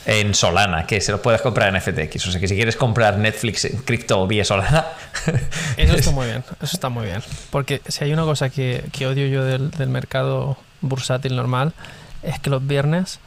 en 0.06 0.34
Solana, 0.34 0.86
que 0.86 1.02
se 1.02 1.12
lo 1.12 1.22
puedes 1.22 1.42
comprar 1.42 1.74
en 1.74 1.82
FTX. 1.82 2.28
O 2.28 2.32
sea 2.32 2.40
que 2.40 2.48
si 2.48 2.56
quieres 2.56 2.76
comprar 2.76 3.18
Netflix 3.18 3.66
en 3.66 3.78
cripto 3.78 4.26
vía 4.28 4.46
Solana. 4.46 4.86
Eso 5.78 5.96
está 5.96 6.12
muy 6.12 6.28
bien, 6.28 6.44
eso 6.62 6.76
está 6.76 6.90
muy 6.90 7.06
bien. 7.06 7.24
Porque 7.50 7.82
si 7.88 8.04
hay 8.04 8.14
una 8.14 8.24
cosa 8.24 8.50
que, 8.50 8.84
odio 9.02 9.28
yo 9.28 9.44
del, 9.44 9.72
del, 9.72 9.90
mercado 9.90 10.58
bursátil 10.82 11.36
normal, 11.36 11.74
es 12.22 12.40
que 12.40 12.50
los 12.50 12.66
viernes 12.66 13.20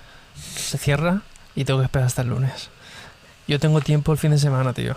se 0.56 0.78
cierra 0.78 1.22
y 1.56 1.64
tengo 1.64 1.80
que 1.80 1.86
esperar 1.86 2.06
hasta 2.06 2.22
el 2.22 2.28
lunes. 2.28 2.70
Yo 3.48 3.58
tengo 3.58 3.80
tiempo 3.80 4.12
el 4.12 4.18
fin 4.18 4.30
de 4.30 4.38
semana, 4.38 4.74
tío. 4.74 4.94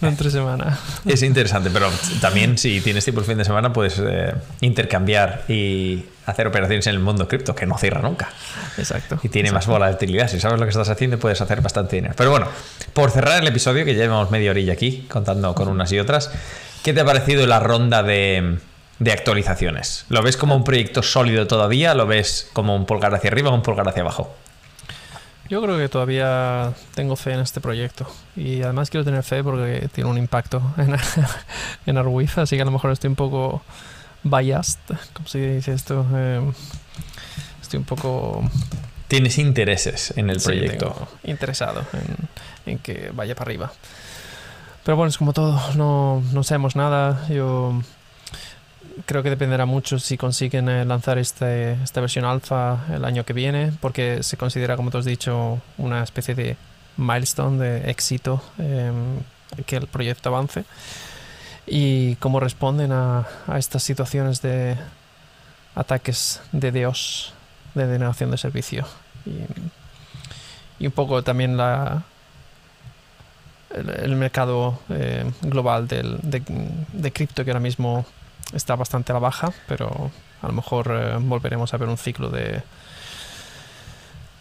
no 0.00 0.08
entre 0.08 0.30
semana. 0.30 0.78
Es 1.04 1.22
interesante, 1.22 1.68
pero 1.70 1.90
también 2.22 2.56
si 2.56 2.80
tienes 2.80 3.04
tiempo 3.04 3.20
el 3.20 3.26
fin 3.26 3.36
de 3.36 3.44
semana 3.44 3.70
puedes 3.70 3.98
eh, 3.98 4.32
intercambiar 4.62 5.44
y 5.46 6.06
hacer 6.24 6.46
operaciones 6.46 6.86
en 6.86 6.94
el 6.94 7.00
mundo 7.00 7.28
cripto, 7.28 7.54
que 7.54 7.66
no 7.66 7.76
cierra 7.76 8.00
nunca. 8.00 8.30
Exacto. 8.78 9.20
Y 9.22 9.28
tiene 9.28 9.52
más 9.52 9.66
volatilidad. 9.66 10.28
Si 10.28 10.40
sabes 10.40 10.58
lo 10.58 10.64
que 10.64 10.70
estás 10.70 10.88
haciendo, 10.88 11.18
puedes 11.18 11.38
hacer 11.42 11.60
bastante 11.60 11.96
dinero. 11.96 12.14
Pero 12.16 12.30
bueno, 12.30 12.46
por 12.94 13.10
cerrar 13.10 13.42
el 13.42 13.48
episodio, 13.48 13.84
que 13.84 13.94
ya 13.94 14.04
llevamos 14.04 14.30
media 14.30 14.50
orilla 14.50 14.72
aquí, 14.72 15.06
contando 15.10 15.54
con 15.54 15.68
unas 15.68 15.92
y 15.92 15.98
otras, 15.98 16.30
¿qué 16.82 16.94
te 16.94 17.00
ha 17.00 17.04
parecido 17.04 17.46
la 17.46 17.60
ronda 17.60 18.02
de, 18.02 18.56
de 19.00 19.12
actualizaciones? 19.12 20.06
¿Lo 20.08 20.22
ves 20.22 20.38
como 20.38 20.56
un 20.56 20.64
proyecto 20.64 21.02
sólido 21.02 21.46
todavía? 21.46 21.94
¿Lo 21.94 22.06
ves 22.06 22.48
como 22.54 22.74
un 22.74 22.86
pulgar 22.86 23.14
hacia 23.14 23.28
arriba 23.28 23.50
o 23.50 23.54
un 23.54 23.62
pulgar 23.62 23.86
hacia 23.86 24.00
abajo? 24.00 24.34
Yo 25.48 25.62
creo 25.62 25.78
que 25.78 25.88
todavía 25.88 26.74
tengo 26.94 27.16
fe 27.16 27.32
en 27.32 27.40
este 27.40 27.60
proyecto 27.60 28.06
y 28.36 28.62
además 28.62 28.90
quiero 28.90 29.04
tener 29.04 29.22
fe 29.22 29.42
porque 29.42 29.88
tiene 29.92 30.10
un 30.10 30.18
impacto 30.18 30.62
en, 30.76 30.94
en 31.86 31.98
Arwif, 31.98 32.38
así 32.38 32.56
que 32.56 32.62
a 32.62 32.64
lo 32.66 32.70
mejor 32.70 32.90
estoy 32.90 33.08
un 33.08 33.16
poco 33.16 33.62
biased, 34.24 34.78
como 35.14 35.28
se 35.28 35.54
dice 35.54 35.72
esto. 35.72 36.06
Em, 36.14 36.52
estoy 37.62 37.78
un 37.78 37.84
poco... 37.84 38.42
Tienes 39.08 39.38
intereses 39.38 40.12
en 40.16 40.28
el 40.28 40.38
proyecto. 40.38 41.08
interesado 41.24 41.82
en, 41.94 42.72
en, 42.72 42.78
que 42.78 43.10
vaya 43.14 43.34
para 43.34 43.48
arriba. 43.48 43.72
Pero 44.84 44.96
bueno, 44.96 45.08
es 45.08 45.16
como 45.16 45.32
todo, 45.32 45.58
no, 45.76 46.22
no 46.32 46.42
sabemos 46.42 46.76
nada. 46.76 47.26
Yo 47.30 47.80
creo 49.06 49.22
que 49.22 49.30
dependerá 49.30 49.66
mucho 49.66 49.98
si 49.98 50.16
consiguen 50.16 50.68
eh, 50.68 50.84
lanzar 50.84 51.18
este, 51.18 51.72
esta 51.82 52.00
versión 52.00 52.24
alfa 52.24 52.86
el 52.92 53.04
año 53.04 53.24
que 53.24 53.32
viene, 53.32 53.72
porque 53.80 54.22
se 54.22 54.36
considera, 54.36 54.76
como 54.76 54.90
tú 54.90 54.98
has 54.98 55.04
dicho, 55.04 55.60
una 55.76 56.02
especie 56.02 56.34
de 56.34 56.56
milestone, 56.96 57.58
de 57.58 57.90
éxito, 57.90 58.42
em, 58.58 59.20
que 59.66 59.76
el 59.76 59.86
proyecto 59.86 60.28
avance. 60.28 60.64
Y 61.66 62.16
cómo 62.16 62.40
responden 62.40 62.92
a, 62.92 63.26
estas 63.56 63.82
situaciones 63.82 64.40
de 64.42 64.76
ataques 65.74 66.40
de 66.52 66.72
Dios, 66.72 67.34
de 67.74 67.86
denegación 67.86 68.30
de 68.30 68.38
servicio. 68.38 68.86
Y, 70.80 70.86
un 70.86 70.92
poco 70.92 71.22
también 71.22 71.56
la, 71.56 72.04
el, 73.74 74.14
mercado 74.16 74.78
eh, 74.88 75.30
global 75.42 75.88
del, 75.88 76.18
de, 76.22 76.40
de 76.92 77.12
cripto 77.12 77.44
que 77.44 77.50
ahora 77.50 77.60
mismo 77.60 78.06
está 78.52 78.76
bastante 78.76 79.12
a 79.12 79.14
la 79.14 79.20
baja, 79.20 79.52
pero 79.66 80.10
a 80.42 80.46
lo 80.46 80.52
mejor 80.52 80.90
eh, 80.90 81.16
volveremos 81.20 81.74
a 81.74 81.76
ver 81.76 81.88
un 81.88 81.98
ciclo 81.98 82.30
de, 82.30 82.62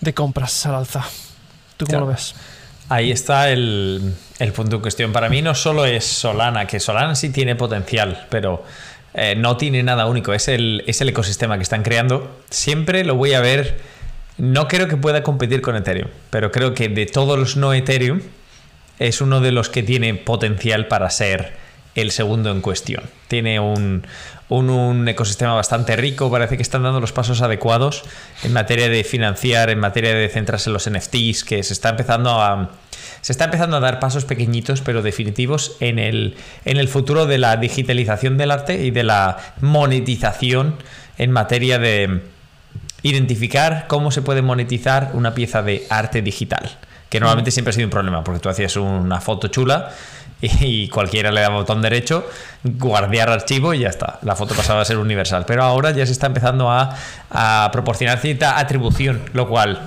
de 0.02 0.14
compras 0.14 0.66
al 0.66 0.76
alza. 0.76 1.06
¿Tú 1.78 1.86
cómo 1.86 2.02
lo 2.02 2.08
ves? 2.08 2.36
Ahí 2.90 3.12
está 3.12 3.50
el, 3.50 4.14
punto 4.56 4.78
en 4.78 4.82
cuestión. 4.82 5.12
Para 5.12 5.30
mí 5.30 5.42
no 5.42 5.56
solo 5.56 5.86
es 5.86 6.06
Solana, 6.06 6.68
que 6.68 6.80
Solana 6.80 7.16
sí 7.16 7.30
tiene 7.30 7.56
potencial, 7.56 8.26
pero 8.30 8.64
eh, 9.14 9.36
no 9.36 9.58
tiene 9.58 9.84
nada 9.84 10.06
único. 10.06 10.34
Es 10.34 10.48
el, 10.48 10.84
es 10.88 11.02
el 11.02 11.10
ecosistema 11.10 11.58
que 11.58 11.64
están 11.64 11.84
creando. 11.84 12.40
Siempre 12.50 13.04
lo 13.04 13.16
voy 13.16 13.34
a 13.34 13.42
ver. 13.42 13.80
No 14.38 14.68
creo 14.68 14.88
que 14.88 14.96
pueda 14.96 15.24
competir 15.24 15.62
con 15.62 15.76
Ethereum, 15.76 16.10
pero 16.30 16.52
creo 16.52 16.74
que 16.74 16.90
de 16.90 17.08
todos 17.08 17.38
los 17.38 17.58
no 17.58 17.74
Ethereum 17.74 18.22
es 19.00 19.20
uno 19.20 19.42
de 19.42 19.52
los 19.52 19.70
que 19.70 19.84
tiene 19.84 20.14
potencial 20.14 20.88
para 20.88 21.10
ser 21.10 21.54
el 21.98 22.12
segundo 22.12 22.52
en 22.52 22.62
cuestión. 22.62 23.04
Tiene 23.28 23.60
un, 23.60 24.04
ecosistema 25.08 25.56
bastante 25.56 25.96
rico, 25.96 26.32
parece 26.32 26.56
que 26.56 26.64
están 26.64 26.84
dando 26.84 27.02
los 27.02 27.12
pasos 27.12 27.42
adecuados 27.42 28.04
en 28.44 28.54
materia 28.54 28.88
de 28.88 29.04
financiar, 29.04 29.70
en 29.70 29.80
materia 29.80 30.14
de 30.14 30.30
centrarse 30.30 30.70
en 30.70 30.74
los 30.74 30.90
NFTs, 30.90 31.44
que 31.44 31.62
se 31.64 31.74
está 31.74 31.90
empezando 31.90 32.42
a... 32.42 32.70
Se 33.22 33.32
está 33.32 33.46
empezando 33.46 33.78
a 33.78 33.80
dar 33.80 34.00
pasos 34.00 34.26
pequeñitos 34.26 34.82
pero 34.82 35.02
definitivos 35.02 35.76
en 35.80 35.98
el, 35.98 36.38
en 36.66 36.78
el 36.78 36.88
futuro 36.88 37.26
de 37.26 37.40
la 37.40 37.58
digitalización 37.58 38.38
del 38.38 38.52
arte 38.52 38.86
y 38.86 38.92
de 38.92 39.04
la 39.04 39.38
monetización 39.60 40.76
en 41.18 41.32
materia 41.32 41.80
de 41.80 42.22
identificar 43.02 43.86
cómo 43.88 44.12
se 44.12 44.22
puede 44.22 44.44
monetizar 44.44 45.12
una 45.14 45.34
pieza 45.34 45.64
de 45.64 45.86
arte 45.90 46.22
digital, 46.22 46.78
que 47.10 47.20
normalmente 47.20 47.52
siempre 47.52 47.72
ha 47.72 47.74
sido 47.74 47.88
un 47.88 47.92
problema, 47.92 48.24
porque 48.24 48.40
tú 48.40 48.50
hacías 48.50 48.76
una 48.76 49.20
foto 49.20 49.48
chula 49.48 49.92
y 50.42 50.88
cualquiera 50.90 51.32
le 51.32 51.42
da 51.42 51.50
botón 51.50 51.82
derecho, 51.82 52.28
guardiar 52.64 53.30
archivo 53.30 53.74
y 53.74 53.80
ya 53.80 53.90
está. 53.90 54.20
La 54.22 54.36
foto 54.36 54.54
pasaba 54.56 54.82
a 54.82 54.86
ser 54.86 54.98
universal. 54.98 55.46
Pero 55.48 55.64
ahora 55.64 55.92
ya 55.92 56.06
se 56.06 56.12
está 56.12 56.28
empezando 56.28 56.70
a, 56.70 56.96
proporcionar 57.72 58.20
cierta 58.20 58.60
atribución, 58.60 59.22
lo 59.34 59.48
cual 59.48 59.82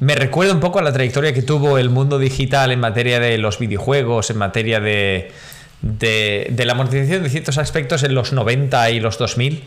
me 0.00 0.14
recuerda 0.14 0.52
un 0.52 0.60
poco 0.60 0.78
a 0.78 0.82
la 0.82 0.92
trayectoria 0.92 1.32
que 1.32 1.42
tuvo 1.42 1.78
el 1.78 1.90
mundo 1.90 2.18
digital 2.18 2.72
en 2.72 2.80
materia 2.80 3.20
de 3.20 3.38
los 3.38 3.58
videojuegos, 3.58 4.30
en 4.30 4.38
materia 4.38 4.80
de, 4.80 5.32
de, 5.80 6.62
la 6.64 6.74
monetización 6.74 7.22
de 7.22 7.30
ciertos 7.30 7.58
aspectos 7.58 8.02
en 8.02 8.14
los 8.14 8.32
90 8.32 8.90
y 8.90 9.00
los 9.00 9.18
2000 9.18 9.62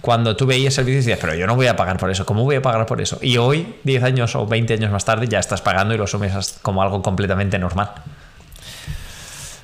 cuando 0.00 0.34
tú 0.34 0.46
veías 0.46 0.78
vídeo 0.78 0.94
y 0.94 0.96
decías, 0.96 1.18
pero 1.20 1.34
yo 1.34 1.46
no 1.46 1.56
voy 1.56 1.66
a 1.66 1.76
pagar 1.76 1.98
por 1.98 2.10
eso, 2.10 2.24
¿cómo 2.24 2.44
voy 2.44 2.56
a 2.56 2.62
pagar 2.62 2.86
por 2.86 3.02
eso? 3.02 3.18
Y 3.20 3.36
hoy, 3.36 3.74
10 3.84 4.02
años 4.02 4.34
o 4.34 4.46
20 4.46 4.72
años 4.72 4.90
más 4.90 5.04
tarde, 5.04 5.28
ya 5.28 5.38
estás 5.38 5.60
pagando 5.60 5.92
y 5.92 5.98
lo 5.98 6.04
asumes 6.04 6.58
como 6.62 6.80
algo 6.82 7.02
completamente 7.02 7.58
normal. 7.58 7.90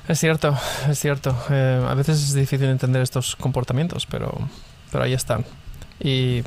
Es 0.07 0.19
cierto, 0.19 0.57
es 0.89 0.99
cierto. 0.99 1.35
Eh, 1.49 1.85
a 1.87 1.93
veces 1.93 2.23
es 2.23 2.33
difícil 2.33 2.67
entender 2.67 3.01
estos 3.01 3.35
comportamientos, 3.35 4.05
pero, 4.05 4.33
pero 4.91 5.03
ahí 5.03 5.13
están. 5.13 5.43
Y 5.99 6.43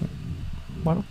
bueno. 0.82 1.04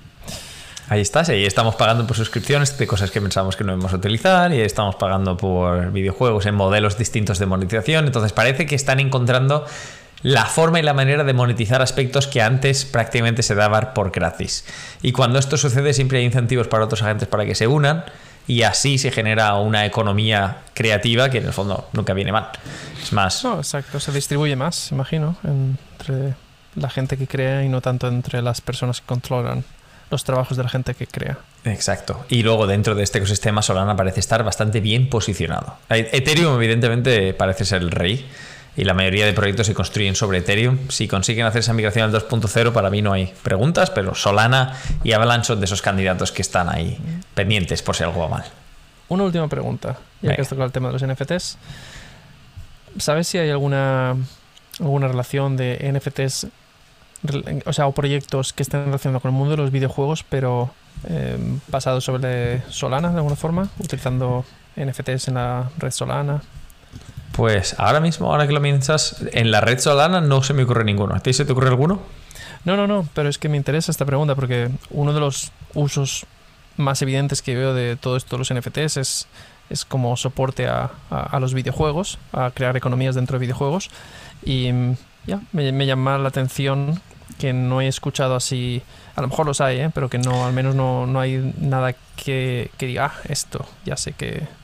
Ahí 0.88 1.02
estás, 1.02 1.30
ahí 1.30 1.46
estamos 1.46 1.76
pagando 1.76 2.08
por 2.08 2.18
suscripciones 2.18 2.76
de 2.76 2.88
cosas 2.88 3.12
que 3.12 3.22
pensamos 3.22 3.56
que 3.56 3.64
no 3.64 3.74
íbamos 3.74 3.94
a 3.94 3.98
utilizar 3.98 4.52
y 4.52 4.62
estamos 4.62 4.96
pagando 4.96 5.38
por 5.38 5.92
videojuegos 5.92 6.48
en 6.48 6.56
modelos 6.56 6.98
distintos 6.98 7.38
de 7.38 7.46
monetización. 7.46 8.08
Entonces 8.08 8.34
parece 8.34 8.66
que 8.66 8.74
están 8.74 9.00
encontrando 9.00 9.66
la 10.24 10.46
forma 10.46 10.80
y 10.80 10.82
la 10.82 10.96
manera 10.96 11.24
de 11.24 11.34
monetizar 11.34 11.84
aspectos 11.84 12.26
que 12.26 12.42
antes 12.42 12.86
prácticamente 12.86 13.44
se 13.44 13.54
daban 13.54 13.94
por 13.94 14.10
gratis. 14.10 14.66
Y 15.04 15.12
cuando 15.12 15.38
esto 15.38 15.58
sucede 15.58 15.94
siempre 15.94 16.18
hay 16.18 16.26
incentivos 16.26 16.68
para 16.68 16.86
otros 16.86 17.04
agentes 17.04 17.28
para 17.28 17.46
que 17.46 17.54
se 17.54 17.68
unan 17.68 18.06
y 18.50 18.64
así 18.64 18.98
se 18.98 19.12
genera 19.12 19.54
una 19.58 19.86
economía 19.86 20.58
creativa 20.74 21.30
que 21.30 21.38
en 21.38 21.46
el 21.46 21.54
fondo 21.54 21.88
nunca 21.94 22.16
viene 22.16 22.32
mal. 22.32 22.50
Es 23.00 23.14
más... 23.14 23.44
No, 23.44 23.58
exacto, 23.58 24.00
se 24.00 24.12
distribuye 24.12 24.56
más, 24.56 24.92
imagino, 24.92 25.38
entre 25.44 26.34
la 26.74 26.90
gente 26.90 27.16
que 27.16 27.28
crea 27.28 27.64
y 27.64 27.70
no 27.70 27.80
tanto 27.80 28.08
entre 28.08 28.42
las 28.42 28.60
personas 28.60 29.02
que 29.02 29.06
controlan 29.06 29.64
los 30.10 30.24
trabajos 30.24 30.58
de 30.58 30.64
la 30.64 30.70
gente 30.70 30.96
que 30.96 31.06
crea. 31.06 31.38
Exacto. 31.64 32.26
Y 32.28 32.42
luego 32.42 32.66
dentro 32.66 32.96
de 32.96 33.04
este 33.04 33.20
ecosistema 33.20 33.62
Solana 33.62 33.96
parece 33.96 34.20
estar 34.20 34.44
bastante 34.44 34.80
bien 34.80 35.12
posicionado. 35.12 35.78
Ethereum 35.88 36.56
evidentemente 36.56 37.36
parece 37.36 37.66
ser 37.66 37.84
el 37.84 37.92
rey 37.92 38.28
y 38.80 38.86
la 38.86 38.94
mayoría 38.94 39.26
de 39.26 39.34
proyectos 39.34 39.68
se 39.68 39.74
construyen 39.74 40.16
sobre 40.16 40.38
Ethereum. 40.38 40.88
Si 40.88 41.10
consiguen 41.10 41.46
hacer 41.46 41.60
esa 41.60 41.74
migración 41.74 42.06
al 42.06 42.14
2.0, 42.14 42.72
para 42.72 42.90
mí 42.90 43.02
no 43.02 43.12
hay 43.12 43.34
preguntas, 43.44 43.90
pero 43.90 44.16
Solana 44.16 44.74
y 45.04 45.12
Avalanche 45.12 45.48
son 45.48 45.60
de 45.60 45.66
esos 45.66 45.82
candidatos 45.82 46.32
que 46.32 46.42
están 46.42 46.70
ahí 46.70 46.98
pendientes 47.34 47.84
por 47.84 47.98
si 47.98 48.06
algo 48.06 48.22
va 48.22 48.30
mal. 48.30 48.46
Una 49.10 49.26
última 49.26 49.50
pregunta, 49.50 49.98
ya 50.22 50.34
que 50.34 50.42
has 50.42 50.48
tocado 50.48 50.66
el 50.66 50.72
tema 50.72 50.88
de 50.88 50.94
los 50.94 51.06
NFTs. 51.06 51.58
¿sabes 53.00 53.28
si 53.28 53.38
hay 53.38 53.50
alguna, 53.50 54.16
alguna 54.80 55.10
relación 55.10 55.58
de 55.58 55.92
NFTs, 55.94 56.48
o 57.66 57.74
sea, 57.74 57.86
o 57.86 57.92
proyectos 57.92 58.54
que 58.54 58.64
estén 58.64 58.86
relacionados 58.86 59.22
con 59.22 59.32
el 59.32 59.38
mundo 59.38 59.58
de 59.58 59.62
los 59.62 59.72
videojuegos, 59.72 60.24
pero 60.24 60.72
eh, 61.10 61.38
basados 61.68 62.06
sobre 62.06 62.62
Solana 62.70 63.10
de 63.10 63.18
alguna 63.18 63.36
forma, 63.36 63.68
utilizando 63.78 64.46
NFTs 64.78 65.28
en 65.28 65.34
la 65.34 65.70
red 65.78 65.92
Solana? 65.92 66.42
Pues 67.40 67.74
ahora 67.80 68.02
mismo, 68.02 68.30
ahora 68.30 68.48
que 68.48 68.52
lo 68.52 68.62
piensas, 68.62 69.24
en 69.32 69.50
la 69.50 69.62
red 69.62 69.80
Solana 69.80 70.20
no 70.20 70.44
se 70.44 70.54
me 70.54 70.64
ocurre 70.64 70.84
ninguno. 70.84 71.16
¿A 71.16 71.22
ti 71.22 71.32
se 71.32 71.46
te 71.46 71.54
ocurre 71.54 71.70
alguno? 71.70 72.02
No, 72.66 72.76
no, 72.76 72.86
no, 72.86 73.08
pero 73.14 73.30
es 73.30 73.38
que 73.38 73.48
me 73.48 73.56
interesa 73.56 73.94
esta 73.94 74.04
pregunta 74.04 74.36
porque 74.36 74.70
uno 74.90 75.14
de 75.14 75.22
los 75.22 75.54
usos 75.74 76.26
más 76.76 77.02
evidentes 77.02 77.42
que 77.42 77.56
veo 77.56 77.74
de 77.74 77.96
todo 77.96 78.18
esto, 78.18 78.38
los 78.38 78.54
NFTs, 78.54 78.98
es, 78.98 79.28
es 79.70 79.86
como 79.86 80.18
soporte 80.18 80.68
a, 80.68 80.92
los 81.40 81.54
videojuegos, 81.54 82.20
a 82.34 82.52
crear 82.52 82.76
economías 82.76 83.16
dentro 83.16 83.40
de 83.40 83.46
videojuegos. 83.46 83.90
Y 84.44 84.74
mm, 84.74 84.98
ya, 85.26 85.40
me, 85.54 85.86
llama 85.86 86.18
la 86.18 86.28
atención 86.28 87.02
que 87.38 87.54
no 87.54 87.80
he 87.80 87.88
escuchado 87.88 88.36
así, 88.36 88.82
a 89.16 89.22
lo 89.22 89.30
mejor 89.30 89.46
los 89.46 89.62
hay, 89.62 89.80
¿eh? 89.80 89.92
pero 89.94 90.10
que 90.10 90.18
no, 90.18 90.46
al 90.46 90.52
menos 90.52 90.76
no, 90.76 91.08
no 91.08 91.22
hay 91.22 91.54
nada 91.58 91.96
que, 92.18 92.70
que 92.78 92.86
diga, 92.86 93.14
ah, 93.16 93.22
esto, 93.30 93.66
ya 93.86 93.96
sé 93.96 94.12
que, 94.12 94.59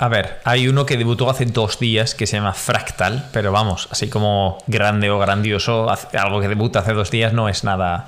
a 0.00 0.06
ver, 0.06 0.38
hay 0.44 0.68
uno 0.68 0.86
que 0.86 0.96
debutó 0.96 1.28
hace 1.28 1.44
dos 1.44 1.80
días 1.80 2.14
que 2.14 2.28
se 2.28 2.36
llama 2.36 2.52
Fractal, 2.52 3.28
pero 3.32 3.50
vamos, 3.50 3.88
así 3.90 4.08
como 4.08 4.58
grande 4.68 5.10
o 5.10 5.18
grandioso, 5.18 5.88
algo 6.16 6.40
que 6.40 6.46
debuta 6.46 6.78
hace 6.80 6.92
dos 6.92 7.10
días 7.10 7.32
no 7.32 7.48
es 7.48 7.64
nada 7.64 8.06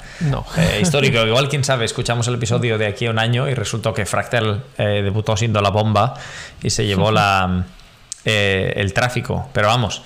eh, 0.56 0.78
histórico. 0.80 1.18
Igual, 1.26 1.48
quién 1.48 1.64
sabe, 1.64 1.84
escuchamos 1.84 2.28
el 2.28 2.34
episodio 2.34 2.78
de 2.78 2.86
aquí 2.86 3.06
a 3.06 3.10
un 3.10 3.18
año 3.18 3.48
y 3.48 3.54
resultó 3.54 3.92
que 3.92 4.06
Fractal 4.06 4.62
eh, 4.78 5.00
debutó 5.02 5.36
siendo 5.36 5.60
la 5.60 5.70
bomba 5.70 6.14
y 6.62 6.70
se 6.70 6.86
llevó 6.86 7.10
la, 7.10 7.64
eh, 8.24 8.72
el 8.76 8.92
tráfico. 8.92 9.48
Pero 9.52 9.66
vamos, 9.66 10.02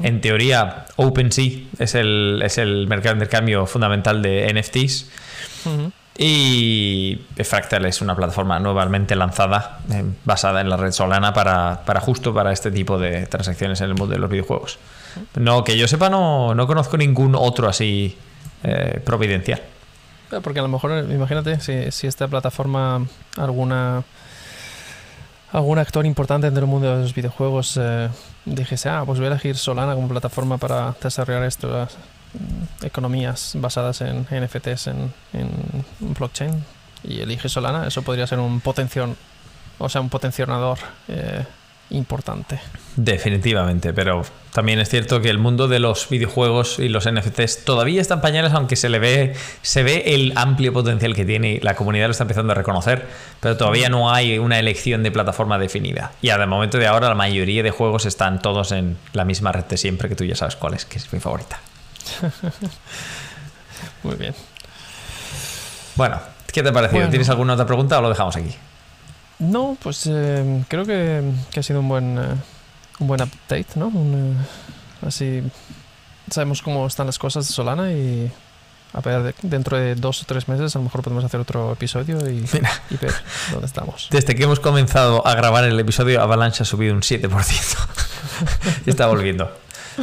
en 0.00 0.20
teoría, 0.20 0.86
OpenSea 0.94 1.62
es 1.80 1.96
el, 1.96 2.40
es 2.44 2.56
el 2.56 2.86
mercado 2.86 3.16
de 3.16 3.24
intercambio 3.24 3.66
fundamental 3.66 4.22
de 4.22 4.54
NFTs. 4.54 5.10
Y 6.22 7.18
Fractal 7.42 7.86
es 7.86 8.02
una 8.02 8.14
plataforma 8.14 8.60
nuevamente 8.60 9.16
lanzada, 9.16 9.78
eh, 9.90 10.04
basada 10.26 10.60
en 10.60 10.68
la 10.68 10.76
red 10.76 10.92
Solana 10.92 11.32
para, 11.32 12.00
justo 12.00 12.34
para 12.34 12.52
este 12.52 12.70
tipo 12.70 12.98
de 12.98 13.24
transacciones 13.24 13.80
en 13.80 13.86
el 13.88 13.94
mundo 13.94 14.12
de 14.12 14.18
los 14.18 14.28
videojuegos. 14.28 14.78
No, 15.36 15.64
que 15.64 15.78
yo 15.78 15.88
sepa, 15.88 16.10
no, 16.10 16.54
no 16.54 16.66
conozco 16.66 16.98
ningún 16.98 17.34
otro 17.34 17.70
así 17.70 18.18
eh, 18.62 19.00
providencial. 19.02 19.62
Porque 20.42 20.58
a 20.58 20.62
lo 20.62 20.68
mejor, 20.68 21.10
imagínate, 21.10 21.58
si, 21.58 22.06
esta 22.06 22.28
plataforma, 22.28 23.06
alguna 23.38 24.04
algún 25.52 25.78
actor 25.78 26.04
importante 26.04 26.48
dentro 26.48 26.60
del 26.60 26.70
mundo 26.70 26.96
de 26.96 27.02
los 27.02 27.14
videojuegos 27.14 27.78
eh, 27.80 28.10
dijese, 28.44 28.90
ah, 28.90 29.04
pues 29.06 29.18
voy 29.18 29.28
a 29.28 29.30
elegir 29.30 29.56
Solana 29.56 29.94
como 29.94 30.06
plataforma 30.06 30.58
para 30.58 30.94
desarrollar 31.02 31.44
esto, 31.44 31.88
economías 32.82 33.52
basadas 33.56 34.00
en 34.00 34.26
NFTs 34.30 34.88
en, 34.88 35.12
blockchain 36.00 36.64
y 37.02 37.20
elige 37.20 37.48
Solana, 37.48 37.86
eso 37.86 38.02
podría 38.02 38.26
ser 38.26 38.38
un 38.38 38.60
potencial, 38.60 39.16
o 39.78 39.88
sea, 39.88 40.00
un 40.00 40.10
potenciador 40.10 40.78
eh, 41.08 41.44
importante. 41.90 42.60
Definitivamente, 42.96 43.92
pero 43.92 44.22
también 44.52 44.80
es 44.80 44.88
cierto 44.88 45.20
que 45.20 45.30
el 45.30 45.38
mundo 45.38 45.68
de 45.68 45.78
los 45.78 46.08
videojuegos 46.08 46.78
y 46.78 46.88
los 46.88 47.10
NFTs 47.10 47.64
todavía 47.64 48.00
están 48.00 48.20
pañales, 48.20 48.52
aunque 48.52 48.76
se 48.76 48.88
le 48.88 48.98
ve, 48.98 49.34
se 49.62 49.82
ve 49.82 50.02
el 50.14 50.32
amplio 50.36 50.72
potencial 50.72 51.14
que 51.14 51.24
tiene 51.24 51.52
y 51.52 51.60
la 51.60 51.74
comunidad 51.74 52.06
lo 52.06 52.12
está 52.12 52.24
empezando 52.24 52.52
a 52.52 52.54
reconocer, 52.54 53.06
pero 53.40 53.56
todavía 53.56 53.88
no 53.88 54.12
hay 54.12 54.38
una 54.38 54.58
elección 54.58 55.02
de 55.02 55.10
plataforma 55.10 55.58
definida. 55.58 56.12
Y 56.22 56.30
al 56.30 56.46
momento 56.46 56.78
de 56.78 56.86
ahora 56.86 57.08
la 57.08 57.14
mayoría 57.14 57.62
de 57.62 57.70
juegos 57.70 58.06
están 58.06 58.40
todos 58.42 58.72
en 58.72 58.96
la 59.12 59.24
misma 59.24 59.52
red 59.52 59.64
de 59.64 59.76
siempre, 59.76 60.08
que 60.08 60.16
tú 60.16 60.24
ya 60.24 60.34
sabes 60.34 60.56
cuál 60.56 60.74
es, 60.74 60.84
que 60.84 60.98
es 60.98 61.12
mi 61.12 61.20
favorita. 61.20 61.60
Muy 64.02 64.16
bien. 64.16 64.34
Bueno, 65.96 66.20
¿qué 66.52 66.62
te 66.62 66.68
ha 66.68 66.72
parecido? 66.72 67.08
¿Tienes 67.08 67.28
alguna 67.28 67.54
otra 67.54 67.66
pregunta 67.66 67.98
o 67.98 68.02
lo 68.02 68.08
dejamos 68.08 68.36
aquí? 68.36 68.54
No, 69.38 69.76
pues 69.82 70.06
eh, 70.06 70.64
creo 70.68 70.84
que, 70.84 71.22
ha 71.56 71.62
sido 71.62 71.80
un 71.80 71.88
buen, 71.88 72.18
eh, 72.18 72.34
un 72.98 73.06
buen 73.06 73.22
update, 73.22 73.66
¿no? 73.76 73.90
Eh, 73.94 74.34
así 75.06 75.42
sabemos 76.30 76.62
cómo 76.62 76.86
están 76.86 77.06
las 77.06 77.18
cosas 77.18 77.48
de 77.48 77.52
Solana 77.52 77.90
y 77.90 78.30
a 78.92 79.00
ver, 79.00 79.34
dentro 79.42 79.76
de 79.76 79.94
dos 79.94 80.22
o 80.22 80.24
tres 80.26 80.48
meses 80.48 80.74
a 80.74 80.78
lo 80.78 80.84
mejor 80.84 81.02
podemos 81.02 81.24
hacer 81.24 81.40
otro 81.40 81.72
episodio 81.72 82.18
y, 82.28 82.44
y 82.90 82.96
ver 82.96 83.14
dónde 83.50 83.66
estamos. 83.66 84.08
Desde 84.10 84.34
que 84.34 84.44
hemos 84.44 84.60
comenzado 84.60 85.26
a 85.26 85.34
grabar 85.34 85.64
el 85.64 85.78
episodio, 85.78 86.20
Avalanche 86.20 86.62
ha 86.62 86.66
subido 86.66 86.94
un 86.94 87.02
7%. 87.02 87.78
y 88.86 88.90
está 88.90 89.06
volviendo. 89.06 89.50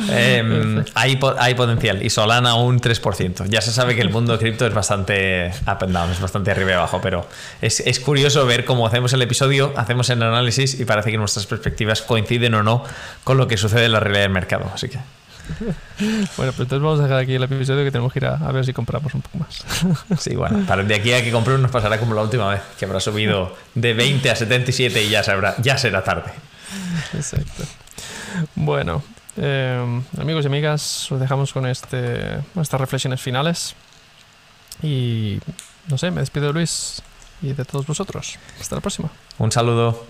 Em, 0.09 0.83
hay, 0.93 1.19
hay, 1.39 1.55
potencial 1.55 2.03
y 2.03 2.09
Solana 2.09 2.55
un 2.55 2.79
3%. 2.79 3.45
Ya 3.47 3.61
se 3.61 3.71
sabe 3.71 3.95
que 3.95 4.01
el 4.01 4.09
mundo 4.09 4.33
de 4.33 4.39
cripto 4.39 4.65
es 4.65 4.73
bastante 4.73 5.51
up 5.63 5.83
and 5.83 5.93
down, 5.93 6.11
es 6.11 6.19
bastante 6.19 6.51
arriba 6.51 6.71
y 6.71 6.73
abajo, 6.73 6.99
pero 7.01 7.27
es, 7.61 7.79
es, 7.79 7.99
curioso 7.99 8.45
ver 8.45 8.65
cómo 8.65 8.85
hacemos 8.85 9.13
el 9.13 9.21
episodio, 9.21 9.73
hacemos 9.75 10.09
el 10.09 10.21
análisis 10.21 10.79
y 10.79 10.85
parece 10.85 11.11
que 11.11 11.17
nuestras 11.17 11.45
perspectivas 11.45 12.01
coinciden 12.01 12.53
o 12.55 12.63
no 12.63 12.83
con 13.23 13.37
lo 13.37 13.47
que 13.47 13.57
sucede 13.57 13.85
en 13.85 13.93
la 13.93 13.99
realidad 13.99 14.23
del 14.23 14.31
mercado. 14.31 14.69
Así 14.73 14.89
que. 14.89 14.99
Bueno, 15.99 16.51
pues 16.51 16.59
entonces 16.59 16.81
vamos 16.81 16.99
a 16.99 17.03
dejar 17.03 17.19
aquí 17.19 17.35
el 17.35 17.43
episodio 17.43 17.83
que 17.83 17.91
tenemos 17.91 18.11
que 18.11 18.19
ir 18.19 18.25
a, 18.25 18.51
ver 18.51 18.65
si 18.65 18.73
compramos 18.73 19.13
un 19.13 19.21
poco 19.21 19.37
más. 19.39 19.63
Sí, 20.19 20.35
bueno, 20.35 20.65
para 20.67 20.83
de 20.83 20.95
aquí 20.95 21.13
a 21.13 21.23
que 21.23 21.31
compremos 21.31 21.61
nos 21.61 21.71
pasará 21.71 21.99
como 21.99 22.13
la 22.13 22.21
última 22.21 22.49
vez, 22.49 22.61
que 22.77 22.85
habrá 22.85 22.99
subido 22.99 23.55
de 23.73 23.93
20 23.93 24.29
a 24.29 24.35
77 24.35 25.03
y 25.03 25.09
ya, 25.09 25.23
sabrá, 25.23 25.55
ya 25.59 25.77
será 25.77 26.03
tarde. 26.03 26.31
Exacto. 27.13 27.63
Bueno, 28.55 29.03
eh, 29.37 30.01
amigos 30.19 30.43
y 30.43 30.47
amigas, 30.47 31.11
os 31.11 31.19
dejamos 31.19 31.53
con 31.53 31.65
este, 31.65 32.37
estas 32.59 32.79
reflexiones 32.79 33.21
finales. 33.21 33.75
Y 34.81 35.39
no 35.87 35.97
sé, 35.97 36.11
me 36.11 36.21
despido 36.21 36.47
de 36.47 36.53
Luis 36.53 37.01
y 37.41 37.53
de 37.53 37.65
todos 37.65 37.85
vosotros. 37.87 38.37
Hasta 38.59 38.75
la 38.75 38.81
próxima. 38.81 39.09
Un 39.37 39.51
saludo. 39.51 40.05